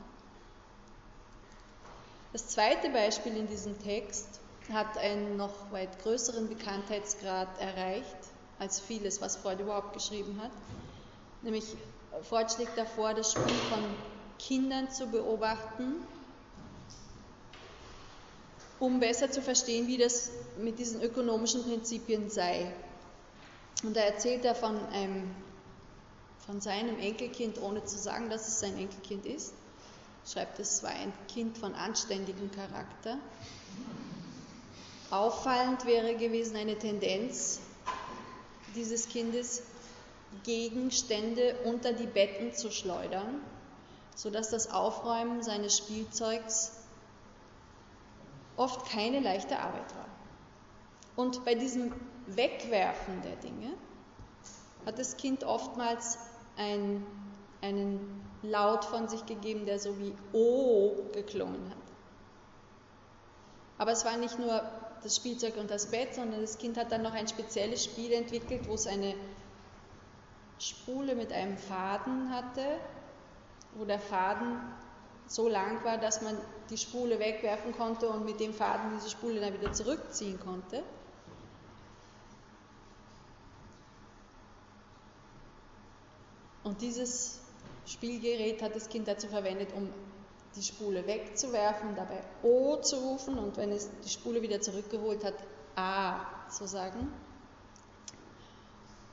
Das 2.33 2.49
zweite 2.49 2.89
Beispiel 2.89 3.37
in 3.37 3.47
diesem 3.47 3.79
Text 3.83 4.41
hat 4.73 4.97
einen 4.97 5.37
noch 5.37 5.71
weit 5.73 6.03
größeren 6.03 6.49
Bekanntheitsgrad 6.49 7.61
erreicht 7.61 8.17
als 8.59 8.81
vieles, 8.81 9.21
was 9.21 9.37
Freud 9.37 9.63
überhaupt 9.63 9.93
geschrieben 9.93 10.41
hat. 10.43 10.53
Nämlich 11.43 11.77
Freud 12.23 12.51
schlägt 12.51 12.79
davor, 12.79 13.13
das 13.13 13.31
Spiel 13.31 13.61
von 13.69 13.95
Kindern 14.39 14.91
zu 14.91 15.07
beobachten, 15.07 15.95
um 18.79 19.01
besser 19.01 19.31
zu 19.31 19.41
verstehen, 19.41 19.87
wie 19.87 19.99
das 19.99 20.31
mit 20.59 20.79
diesen 20.79 21.03
ökonomischen 21.03 21.63
Prinzipien 21.65 22.31
sei. 22.31 22.73
Und 23.83 23.97
da 23.97 24.01
erzählt 24.01 24.45
er 24.45 24.55
von 24.55 24.79
einem 24.89 25.31
von 26.47 26.61
seinem 26.61 26.99
Enkelkind, 26.99 27.61
ohne 27.61 27.85
zu 27.85 27.97
sagen, 27.99 28.29
dass 28.29 28.49
es 28.49 28.61
sein 28.61 28.77
Enkelkind 28.77 29.25
ist. 29.25 29.55
Schreibt, 30.27 30.59
es 30.59 30.83
war 30.83 30.91
ein 30.91 31.13
Kind 31.29 31.57
von 31.57 31.75
anständigem 31.75 32.51
Charakter. 32.51 33.19
Auffallend 35.11 35.87
wäre 35.87 36.17
gewesen 36.17 36.57
eine 36.57 36.77
Tendenz 36.79 37.61
dieses 38.75 39.09
Kindes, 39.09 39.63
Gegenstände 40.43 41.57
unter 41.65 41.93
die 41.93 42.07
Betten 42.07 42.53
zu 42.53 42.71
schleudern, 42.71 43.41
sodass 44.15 44.51
das 44.51 44.71
Aufräumen 44.71 45.43
seines 45.43 45.77
Spielzeugs 45.77 46.73
oft 48.57 48.87
keine 48.87 49.21
leichte 49.21 49.59
Arbeit 49.59 49.95
war. 49.97 50.07
Und 51.17 51.45
bei 51.45 51.55
diesem 51.55 51.93
Wegwerfen 52.27 53.23
der 53.23 53.37
Dinge 53.37 53.71
hat 54.87 54.99
das 54.99 55.17
Kind 55.17 55.45
oftmals 55.45 56.19
ein, 56.57 57.05
einen 57.61 58.25
Laut 58.43 58.85
von 58.85 59.09
sich 59.09 59.25
gegeben, 59.27 59.65
der 59.65 59.79
so 59.79 59.99
wie 59.99 60.15
O 60.33 60.93
geklungen 61.13 61.71
hat. 61.71 61.77
Aber 63.79 63.93
es 63.93 64.05
war 64.05 64.17
nicht 64.17 64.39
nur 64.39 64.63
das 65.03 65.17
Spielzeug 65.17 65.57
und 65.57 65.71
das 65.71 65.91
Bett, 65.91 66.15
sondern 66.15 66.41
das 66.41 66.59
Kind 66.59 66.77
hat 66.77 66.93
dann 66.93 67.03
noch 67.03 67.15
ein 67.15 67.27
spezielles 67.27 67.85
Spiel 67.85 68.13
entwickelt, 68.13 68.69
wo 68.69 68.75
es 68.75 68.87
eine 68.87 69.15
Spule 70.59 71.15
mit 71.15 71.33
einem 71.33 71.57
Faden 71.57 72.31
hatte, 72.31 72.79
wo 73.75 73.85
der 73.85 73.99
Faden 73.99 74.59
so 75.27 75.49
lang 75.49 75.83
war, 75.85 75.99
dass 75.99 76.23
man 76.23 76.37
die 76.71 76.77
Spule 76.77 77.19
wegwerfen 77.19 77.73
konnte 77.73 78.09
und 78.09 78.25
mit 78.25 78.41
dem 78.41 78.53
Faden 78.53 78.93
diese 78.97 79.11
Spule 79.11 79.41
dann 79.41 79.55
wieder 79.55 79.73
zurückziehen 79.73 80.39
konnte. 80.41 80.83
Und 86.63 86.81
dieses 86.81 87.41
Spielgerät 87.87 88.63
hat 88.63 88.75
das 88.75 88.89
Kind 88.89 89.07
dazu 89.07 89.29
verwendet, 89.29 89.69
um 89.75 89.91
die 90.57 90.63
Spule 90.63 91.07
wegzuwerfen, 91.07 91.95
dabei 91.95 92.23
O 92.43 92.77
zu 92.77 92.97
rufen 92.97 93.39
und 93.39 93.57
wenn 93.57 93.71
es 93.73 93.91
die 94.05 94.09
Spule 94.09 94.41
wieder 94.41 94.61
zurückgeholt 94.61 95.25
hat, 95.25 95.35
A 95.77 96.21
zu 96.49 96.67
sagen. 96.67 97.13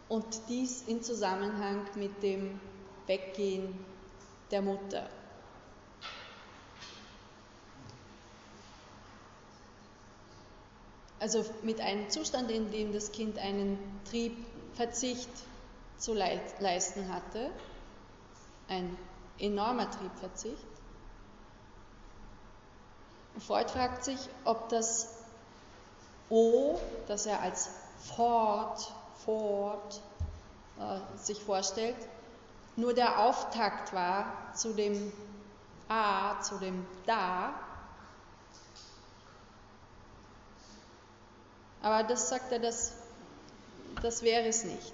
Und 0.07 0.25
dies 0.49 0.83
in 0.87 1.01
Zusammenhang 1.01 1.85
mit 1.95 2.21
dem 2.21 2.59
Weggehen 3.07 3.73
der 4.51 4.61
Mutter. 4.61 5.09
Also 11.19 11.45
mit 11.61 11.79
einem 11.79 12.09
Zustand, 12.09 12.49
in 12.49 12.71
dem 12.71 12.93
das 12.93 13.11
Kind 13.11 13.37
einen 13.37 13.77
Triebverzicht 14.09 15.29
zu 15.97 16.13
leisten 16.15 17.13
hatte, 17.13 17.51
ein 18.67 18.97
enormer 19.37 19.89
Triebverzicht. 19.91 20.65
Freud 23.37 23.69
fragt 23.69 24.03
sich, 24.03 24.17
ob 24.45 24.69
das 24.69 25.15
O, 26.29 26.79
das 27.07 27.25
er 27.25 27.41
als 27.41 27.69
fort, 28.15 28.91
fort 29.25 30.01
äh, 30.79 31.17
sich 31.17 31.39
vorstellt, 31.41 31.97
nur 32.81 32.93
der 32.93 33.19
Auftakt 33.19 33.93
war 33.93 34.53
zu 34.53 34.73
dem 34.73 35.13
A, 35.87 36.41
zu 36.41 36.57
dem 36.57 36.85
Da. 37.05 37.53
Aber 41.81 42.03
das 42.03 42.29
sagt 42.29 42.51
er, 42.51 42.59
das, 42.59 42.93
das 44.01 44.21
wäre 44.21 44.47
es 44.47 44.63
nicht. 44.63 44.93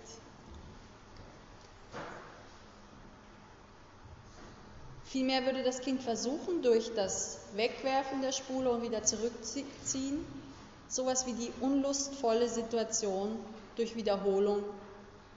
Vielmehr 5.06 5.46
würde 5.46 5.64
das 5.64 5.80
Kind 5.82 6.04
versuchen, 6.04 6.62
durch 6.62 6.94
das 6.94 7.40
Wegwerfen 7.54 8.22
der 8.22 8.34
Spule 8.34 8.70
und 8.70 8.82
wieder 8.82 9.04
zurückziehen, 9.04 10.26
sowas 10.90 11.26
wie 11.26 11.34
die 11.34 11.52
unlustvolle 11.62 12.50
Situation 12.50 13.40
durch 13.76 13.96
Wiederholung 13.96 14.64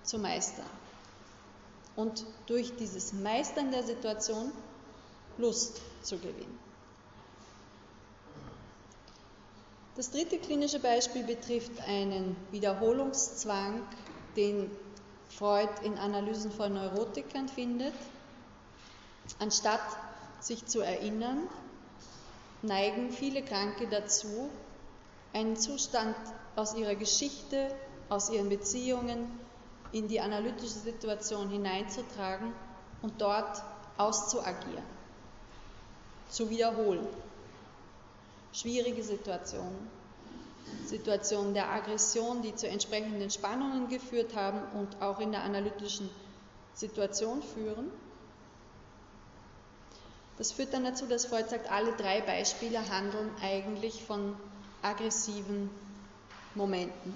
zu 0.02 0.18
meistern. 0.18 0.79
Und 2.00 2.24
durch 2.46 2.74
dieses 2.76 3.12
Meistern 3.12 3.72
der 3.72 3.82
Situation 3.82 4.52
Lust 5.36 5.82
zu 6.02 6.16
gewinnen. 6.16 6.58
Das 9.96 10.10
dritte 10.10 10.38
klinische 10.38 10.78
Beispiel 10.78 11.24
betrifft 11.24 11.78
einen 11.86 12.36
Wiederholungszwang, 12.52 13.82
den 14.34 14.70
Freud 15.28 15.68
in 15.84 15.98
Analysen 15.98 16.50
von 16.50 16.72
Neurotikern 16.72 17.50
findet. 17.50 17.92
Anstatt 19.38 19.82
sich 20.40 20.64
zu 20.64 20.80
erinnern, 20.80 21.48
neigen 22.62 23.10
viele 23.10 23.42
Kranke 23.42 23.88
dazu, 23.88 24.48
einen 25.34 25.58
Zustand 25.58 26.16
aus 26.56 26.74
ihrer 26.74 26.94
Geschichte, 26.94 27.74
aus 28.08 28.30
ihren 28.30 28.48
Beziehungen 28.48 29.49
in 29.92 30.08
die 30.08 30.20
analytische 30.20 30.78
Situation 30.78 31.48
hineinzutragen 31.50 32.52
und 33.02 33.20
dort 33.20 33.62
auszuagieren, 33.96 34.84
zu 36.28 36.50
wiederholen. 36.50 37.06
Schwierige 38.52 39.02
Situationen, 39.02 39.90
Situationen 40.86 41.54
der 41.54 41.70
Aggression, 41.70 42.42
die 42.42 42.54
zu 42.54 42.68
entsprechenden 42.68 43.30
Spannungen 43.30 43.88
geführt 43.88 44.34
haben 44.34 44.60
und 44.78 45.00
auch 45.02 45.20
in 45.20 45.32
der 45.32 45.42
analytischen 45.42 46.10
Situation 46.74 47.42
führen. 47.42 47.90
Das 50.38 50.52
führt 50.52 50.72
dann 50.72 50.84
dazu, 50.84 51.06
dass 51.06 51.26
Freud 51.26 51.48
sagt, 51.48 51.70
alle 51.70 51.92
drei 51.92 52.22
Beispiele 52.22 52.88
handeln 52.88 53.30
eigentlich 53.42 54.02
von 54.02 54.34
aggressiven 54.82 55.68
Momenten. 56.54 57.14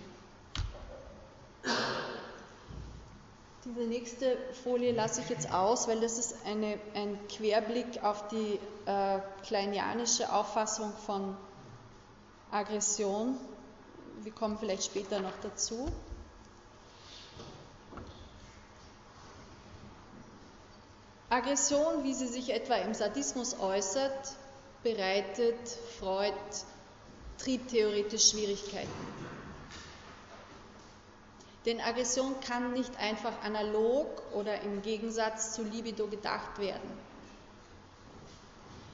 Diese 3.65 3.81
nächste 3.81 4.37
Folie 4.63 4.93
lasse 4.93 5.23
ich 5.23 5.31
jetzt 5.31 5.51
aus, 5.51 5.89
weil 5.89 5.99
das 6.01 6.19
ist 6.19 6.37
eine, 6.45 6.79
ein 6.95 7.19
Querblick 7.29 8.03
auf 8.05 8.29
die 8.29 8.61
äh, 8.85 9.21
kleinianische 9.43 10.31
Auffassung 10.31 10.93
von 11.07 11.35
Aggression. 12.51 13.39
Wir 14.23 14.33
kommen 14.33 14.59
vielleicht 14.59 14.85
später 14.85 15.21
noch 15.21 15.33
dazu. 15.43 15.91
Aggression, 21.31 22.05
wie 22.05 22.13
sie 22.13 22.29
sich 22.29 22.53
etwa 22.53 22.75
im 22.75 22.93
Sadismus 22.93 23.59
äußert, 23.59 24.35
bereitet 24.83 25.57
Freud 25.99 26.35
triebtheoretisch 27.39 28.31
Schwierigkeiten. 28.31 28.91
Denn 31.67 31.81
Aggression 31.81 32.39
kann 32.41 32.73
nicht 32.75 32.99
einfach 32.99 33.43
analog 33.43 34.23
oder 34.35 34.61
im 34.61 34.83
Gegensatz 34.83 35.55
zu 35.55 35.63
Libido 35.63 36.07
gedacht 36.07 36.59
werden. 36.59 36.91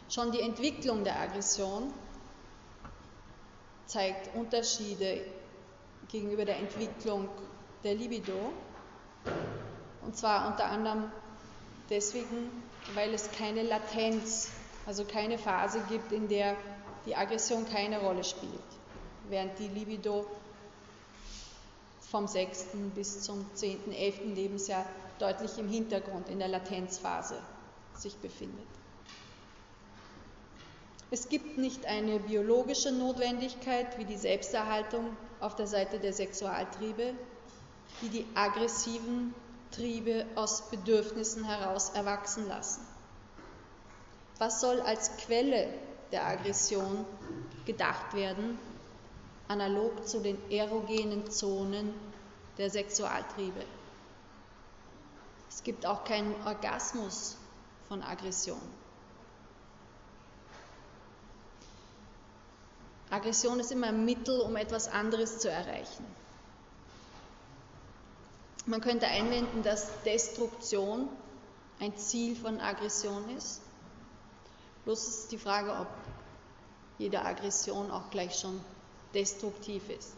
Schon 0.09 0.30
die 0.30 0.40
Entwicklung 0.40 1.02
der 1.05 1.18
Aggression 1.20 1.92
zeigt 3.86 4.34
Unterschiede 4.36 5.24
gegenüber 6.09 6.44
der 6.44 6.59
Entwicklung 6.59 7.28
der 7.82 7.94
Libido. 7.94 8.52
Und 10.02 10.16
zwar 10.16 10.48
unter 10.48 10.66
anderem 10.66 11.10
deswegen, 11.88 12.51
weil 12.94 13.12
es 13.12 13.30
keine 13.32 13.62
Latenz, 13.62 14.51
also 14.86 15.05
keine 15.05 15.38
Phase 15.38 15.80
gibt, 15.88 16.12
in 16.12 16.28
der 16.28 16.56
die 17.06 17.16
Aggression 17.16 17.68
keine 17.68 18.01
Rolle 18.01 18.24
spielt, 18.24 18.52
während 19.28 19.59
die 19.59 19.68
Libido 19.68 20.26
vom 22.11 22.27
6. 22.27 22.66
bis 22.95 23.23
zum 23.23 23.45
10., 23.55 23.93
11. 23.93 24.35
Lebensjahr 24.35 24.85
deutlich 25.19 25.59
im 25.59 25.69
Hintergrund 25.69 26.28
in 26.28 26.39
der 26.39 26.49
Latenzphase 26.49 27.37
sich 27.95 28.16
befindet. 28.16 28.66
Es 31.12 31.28
gibt 31.28 31.59
nicht 31.59 31.87
eine 31.87 32.20
biologische 32.20 32.93
Notwendigkeit 32.93 33.99
wie 33.99 34.05
die 34.05 34.16
Selbsterhaltung 34.16 35.16
auf 35.41 35.57
der 35.57 35.66
Seite 35.66 35.99
der 35.99 36.12
Sexualtriebe, 36.12 37.15
die 38.03 38.09
die 38.09 38.27
aggressiven 38.35 39.35
Triebe 39.73 40.27
aus 40.35 40.69
Bedürfnissen 40.70 41.45
heraus 41.45 41.91
erwachsen 41.91 42.49
lassen. 42.49 42.87
Was 44.39 44.61
soll 44.61 44.81
als 44.81 45.16
Quelle 45.16 45.69
der 46.12 46.27
Aggression 46.27 47.05
gedacht 47.66 48.15
werden, 48.15 48.59
analog 49.51 50.06
zu 50.06 50.20
den 50.20 50.39
erogenen 50.48 51.28
Zonen 51.28 51.93
der 52.56 52.70
Sexualtriebe. 52.70 53.64
Es 55.48 55.64
gibt 55.64 55.85
auch 55.85 56.05
keinen 56.05 56.35
Orgasmus 56.47 57.36
von 57.89 58.01
Aggression. 58.01 58.60
Aggression 63.10 63.59
ist 63.59 63.72
immer 63.72 63.89
ein 63.89 64.05
Mittel, 64.05 64.40
um 64.40 64.55
etwas 64.55 64.86
anderes 64.86 65.40
zu 65.40 65.51
erreichen. 65.51 66.06
Man 68.66 68.81
könnte 68.81 69.09
einwenden, 69.09 69.64
dass 69.64 69.90
Destruktion 70.05 71.09
ein 71.81 71.97
Ziel 71.97 72.36
von 72.36 72.60
Aggression 72.60 73.36
ist. 73.36 73.62
Bloß 74.85 75.09
ist 75.09 75.32
die 75.32 75.39
Frage, 75.39 75.72
ob 75.72 75.89
jede 76.98 77.24
Aggression 77.24 77.90
auch 77.90 78.10
gleich 78.10 78.39
schon 78.39 78.64
destruktiv 79.15 79.89
ist. 79.91 80.15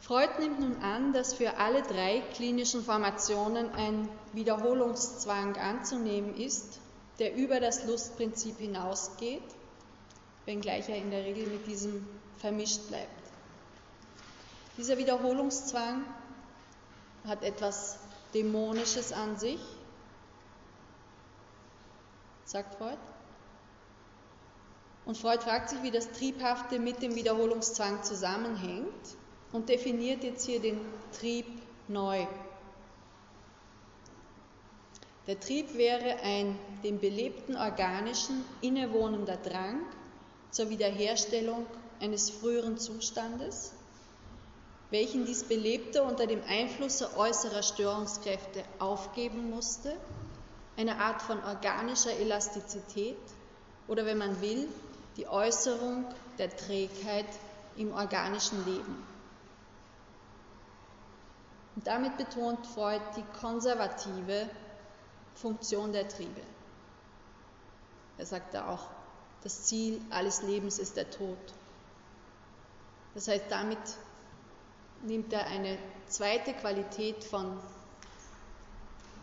Freud 0.00 0.38
nimmt 0.38 0.60
nun 0.60 0.82
an, 0.82 1.12
dass 1.12 1.34
für 1.34 1.56
alle 1.56 1.82
drei 1.82 2.20
klinischen 2.34 2.84
Formationen 2.84 3.72
ein 3.72 4.08
Wiederholungszwang 4.34 5.56
anzunehmen 5.56 6.36
ist, 6.36 6.78
der 7.18 7.34
über 7.34 7.58
das 7.58 7.84
Lustprinzip 7.86 8.58
hinausgeht, 8.58 9.42
wenngleich 10.44 10.88
er 10.88 10.98
in 10.98 11.10
der 11.10 11.24
Regel 11.24 11.48
mit 11.48 11.66
diesem 11.66 12.06
vermischt 12.38 12.86
bleibt. 12.86 13.10
Dieser 14.76 14.96
Wiederholungszwang 14.96 16.04
hat 17.26 17.42
etwas 17.42 17.98
Dämonisches 18.32 19.12
an 19.12 19.36
sich, 19.36 19.60
sagt 22.44 22.76
Freud. 22.76 22.98
Und 25.06 25.16
Freud 25.16 25.40
fragt 25.40 25.70
sich, 25.70 25.82
wie 25.84 25.92
das 25.92 26.10
Triebhafte 26.10 26.80
mit 26.80 27.00
dem 27.00 27.14
Wiederholungszwang 27.14 28.02
zusammenhängt 28.02 28.92
und 29.52 29.68
definiert 29.68 30.24
jetzt 30.24 30.44
hier 30.44 30.60
den 30.60 30.80
Trieb 31.18 31.46
neu. 31.86 32.26
Der 35.28 35.38
Trieb 35.38 35.74
wäre 35.74 36.16
ein 36.22 36.58
dem 36.82 36.98
belebten 36.98 37.56
organischen 37.56 38.44
innewohnender 38.60 39.36
Drang 39.36 39.80
zur 40.50 40.70
Wiederherstellung 40.70 41.66
eines 42.00 42.30
früheren 42.30 42.76
Zustandes, 42.76 43.72
welchen 44.90 45.24
dies 45.24 45.44
Belebte 45.44 46.02
unter 46.02 46.26
dem 46.26 46.42
Einflusse 46.48 47.16
äußerer 47.16 47.62
Störungskräfte 47.62 48.64
aufgeben 48.80 49.50
musste, 49.50 49.96
eine 50.76 50.98
Art 50.98 51.22
von 51.22 51.42
organischer 51.42 52.12
Elastizität 52.12 53.16
oder 53.88 54.04
wenn 54.04 54.18
man 54.18 54.40
will, 54.40 54.68
die 55.16 55.26
Äußerung 55.26 56.04
der 56.38 56.54
Trägheit 56.54 57.26
im 57.76 57.92
organischen 57.92 58.64
Leben. 58.64 59.06
Und 61.74 61.86
damit 61.86 62.16
betont 62.16 62.66
Freud 62.66 63.02
die 63.16 63.24
konservative 63.38 64.48
Funktion 65.34 65.92
der 65.92 66.08
Triebe. 66.08 66.40
Er 68.18 68.26
sagt 68.26 68.54
da 68.54 68.68
auch, 68.70 68.88
das 69.42 69.64
Ziel 69.64 70.00
alles 70.10 70.42
Lebens 70.42 70.78
ist 70.78 70.96
der 70.96 71.10
Tod. 71.10 71.36
Das 73.14 73.28
heißt, 73.28 73.44
damit 73.50 73.78
nimmt 75.02 75.32
er 75.32 75.46
eine 75.46 75.78
zweite 76.08 76.54
Qualität 76.54 77.24
von 77.24 77.58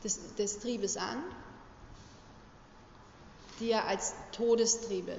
des, 0.03 0.36
des 0.36 0.60
Triebes 0.60 0.98
an, 0.98 1.24
die 3.60 3.72
er 3.72 3.88
als 3.88 4.14
Todestriebe 4.32 5.18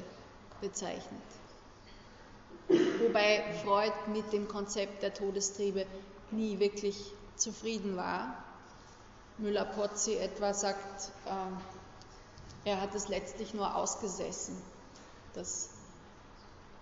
bezeichnet. 0.64 1.22
Wobei 2.68 3.44
Freud 3.62 3.92
mit 4.06 4.32
dem 4.32 4.48
Konzept 4.48 5.02
der 5.02 5.12
Todestriebe 5.12 5.84
nie 6.30 6.58
wirklich 6.58 6.96
zufrieden 7.36 7.96
war. 7.96 8.42
Müller-Pozzi 9.36 10.16
etwa 10.16 10.54
sagt, 10.54 11.12
äh, 11.26 12.70
er 12.70 12.80
hat 12.80 12.94
es 12.94 13.08
letztlich 13.08 13.52
nur 13.52 13.76
ausgesessen. 13.76 14.56
Das 15.34 15.68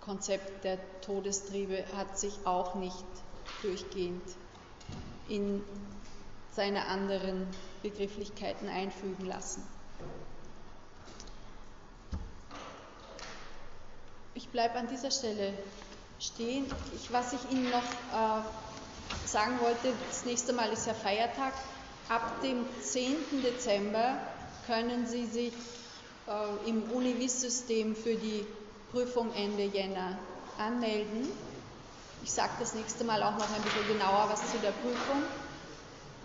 Konzept 0.00 0.62
der 0.62 0.78
Todestriebe 1.00 1.84
hat 1.96 2.18
sich 2.18 2.34
auch 2.44 2.76
nicht 2.76 3.06
durchgehend 3.62 4.22
in 5.28 5.64
seine 6.50 6.86
anderen 6.86 7.48
Begrifflichkeiten 7.82 8.68
einfügen 8.68 9.26
lassen. 9.26 9.66
Ich 14.34 14.48
bleibe 14.48 14.78
an 14.78 14.88
dieser 14.88 15.10
Stelle 15.10 15.52
stehen. 16.18 16.64
Ich, 16.96 17.12
was 17.12 17.34
ich 17.34 17.50
Ihnen 17.50 17.70
noch 17.70 17.82
äh, 17.82 19.28
sagen 19.28 19.60
wollte, 19.60 19.92
das 20.09 20.24
nächste 20.24 20.54
Mal 20.54 20.72
ist 20.72 20.86
ja 20.86 20.94
Feiertag. 20.94 21.52
Ab 22.09 22.40
dem 22.42 22.64
10. 22.80 23.14
Dezember 23.42 24.16
können 24.66 25.06
Sie 25.06 25.26
sich 25.26 25.52
äh, 26.26 26.68
im 26.68 26.82
Univis-System 26.84 27.94
für 27.94 28.14
die 28.14 28.46
Prüfung 28.90 29.34
Ende 29.34 29.64
Jänner 29.64 30.18
anmelden. 30.59 31.28
Ich 32.22 32.32
sage 32.32 32.52
das 32.59 32.72
nächste 32.72 33.04
Mal 33.04 33.22
auch 33.22 33.36
noch 33.36 33.54
ein 33.54 33.62
bisschen 33.62 33.86
genauer 33.88 34.28
was 34.30 34.40
zu 34.50 34.56
der 34.62 34.72
Prüfung. 34.72 35.22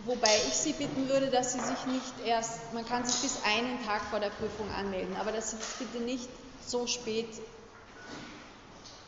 Wobei 0.06 0.34
ich 0.48 0.54
Sie 0.54 0.72
bitten 0.72 1.10
würde, 1.10 1.28
dass 1.28 1.52
Sie 1.52 1.60
sich 1.60 1.86
nicht 1.88 2.26
erst, 2.26 2.74
man 2.74 2.88
kann 2.88 3.06
sich 3.06 3.20
bis 3.22 3.44
einen 3.44 3.86
Tag 3.86 4.02
vor 4.10 4.22
der 4.22 4.30
Prüfung 4.30 4.72
anmelden, 4.72 5.18
aber 5.20 5.34
dass 5.34 5.52
Sie 5.52 5.58
das 5.58 5.74
bitte 5.80 6.02
nicht 6.02 6.30
so 6.66 6.88
spät 6.88 7.28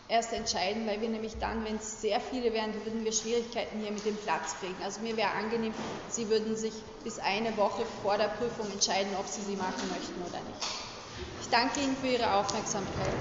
erst 0.09 0.33
entscheiden, 0.33 0.85
weil 0.87 0.99
wir 1.01 1.09
nämlich 1.09 1.37
dann, 1.37 1.63
wenn 1.63 1.75
es 1.75 2.01
sehr 2.01 2.19
viele 2.19 2.51
wären, 2.51 2.73
würden 2.83 3.05
wir 3.05 3.11
Schwierigkeiten 3.11 3.79
hier 3.79 3.91
mit 3.91 4.05
dem 4.05 4.17
Platz 4.17 4.55
kriegen. 4.59 4.75
Also 4.83 5.01
mir 5.01 5.15
wäre 5.15 5.31
angenehm, 5.31 5.73
Sie 6.07 6.27
würden 6.29 6.57
sich 6.57 6.73
bis 7.03 7.19
eine 7.19 7.55
Woche 7.55 7.85
vor 8.01 8.17
der 8.17 8.29
Prüfung 8.29 8.71
entscheiden, 8.71 9.15
ob 9.15 9.27
Sie 9.27 9.43
sie 9.43 9.55
machen 9.55 9.87
möchten 9.89 10.21
oder 10.21 10.41
nicht. 10.41 10.67
Ich 11.41 11.49
danke 11.49 11.79
Ihnen 11.79 11.95
für 11.95 12.07
Ihre 12.07 12.33
Aufmerksamkeit. 12.33 13.13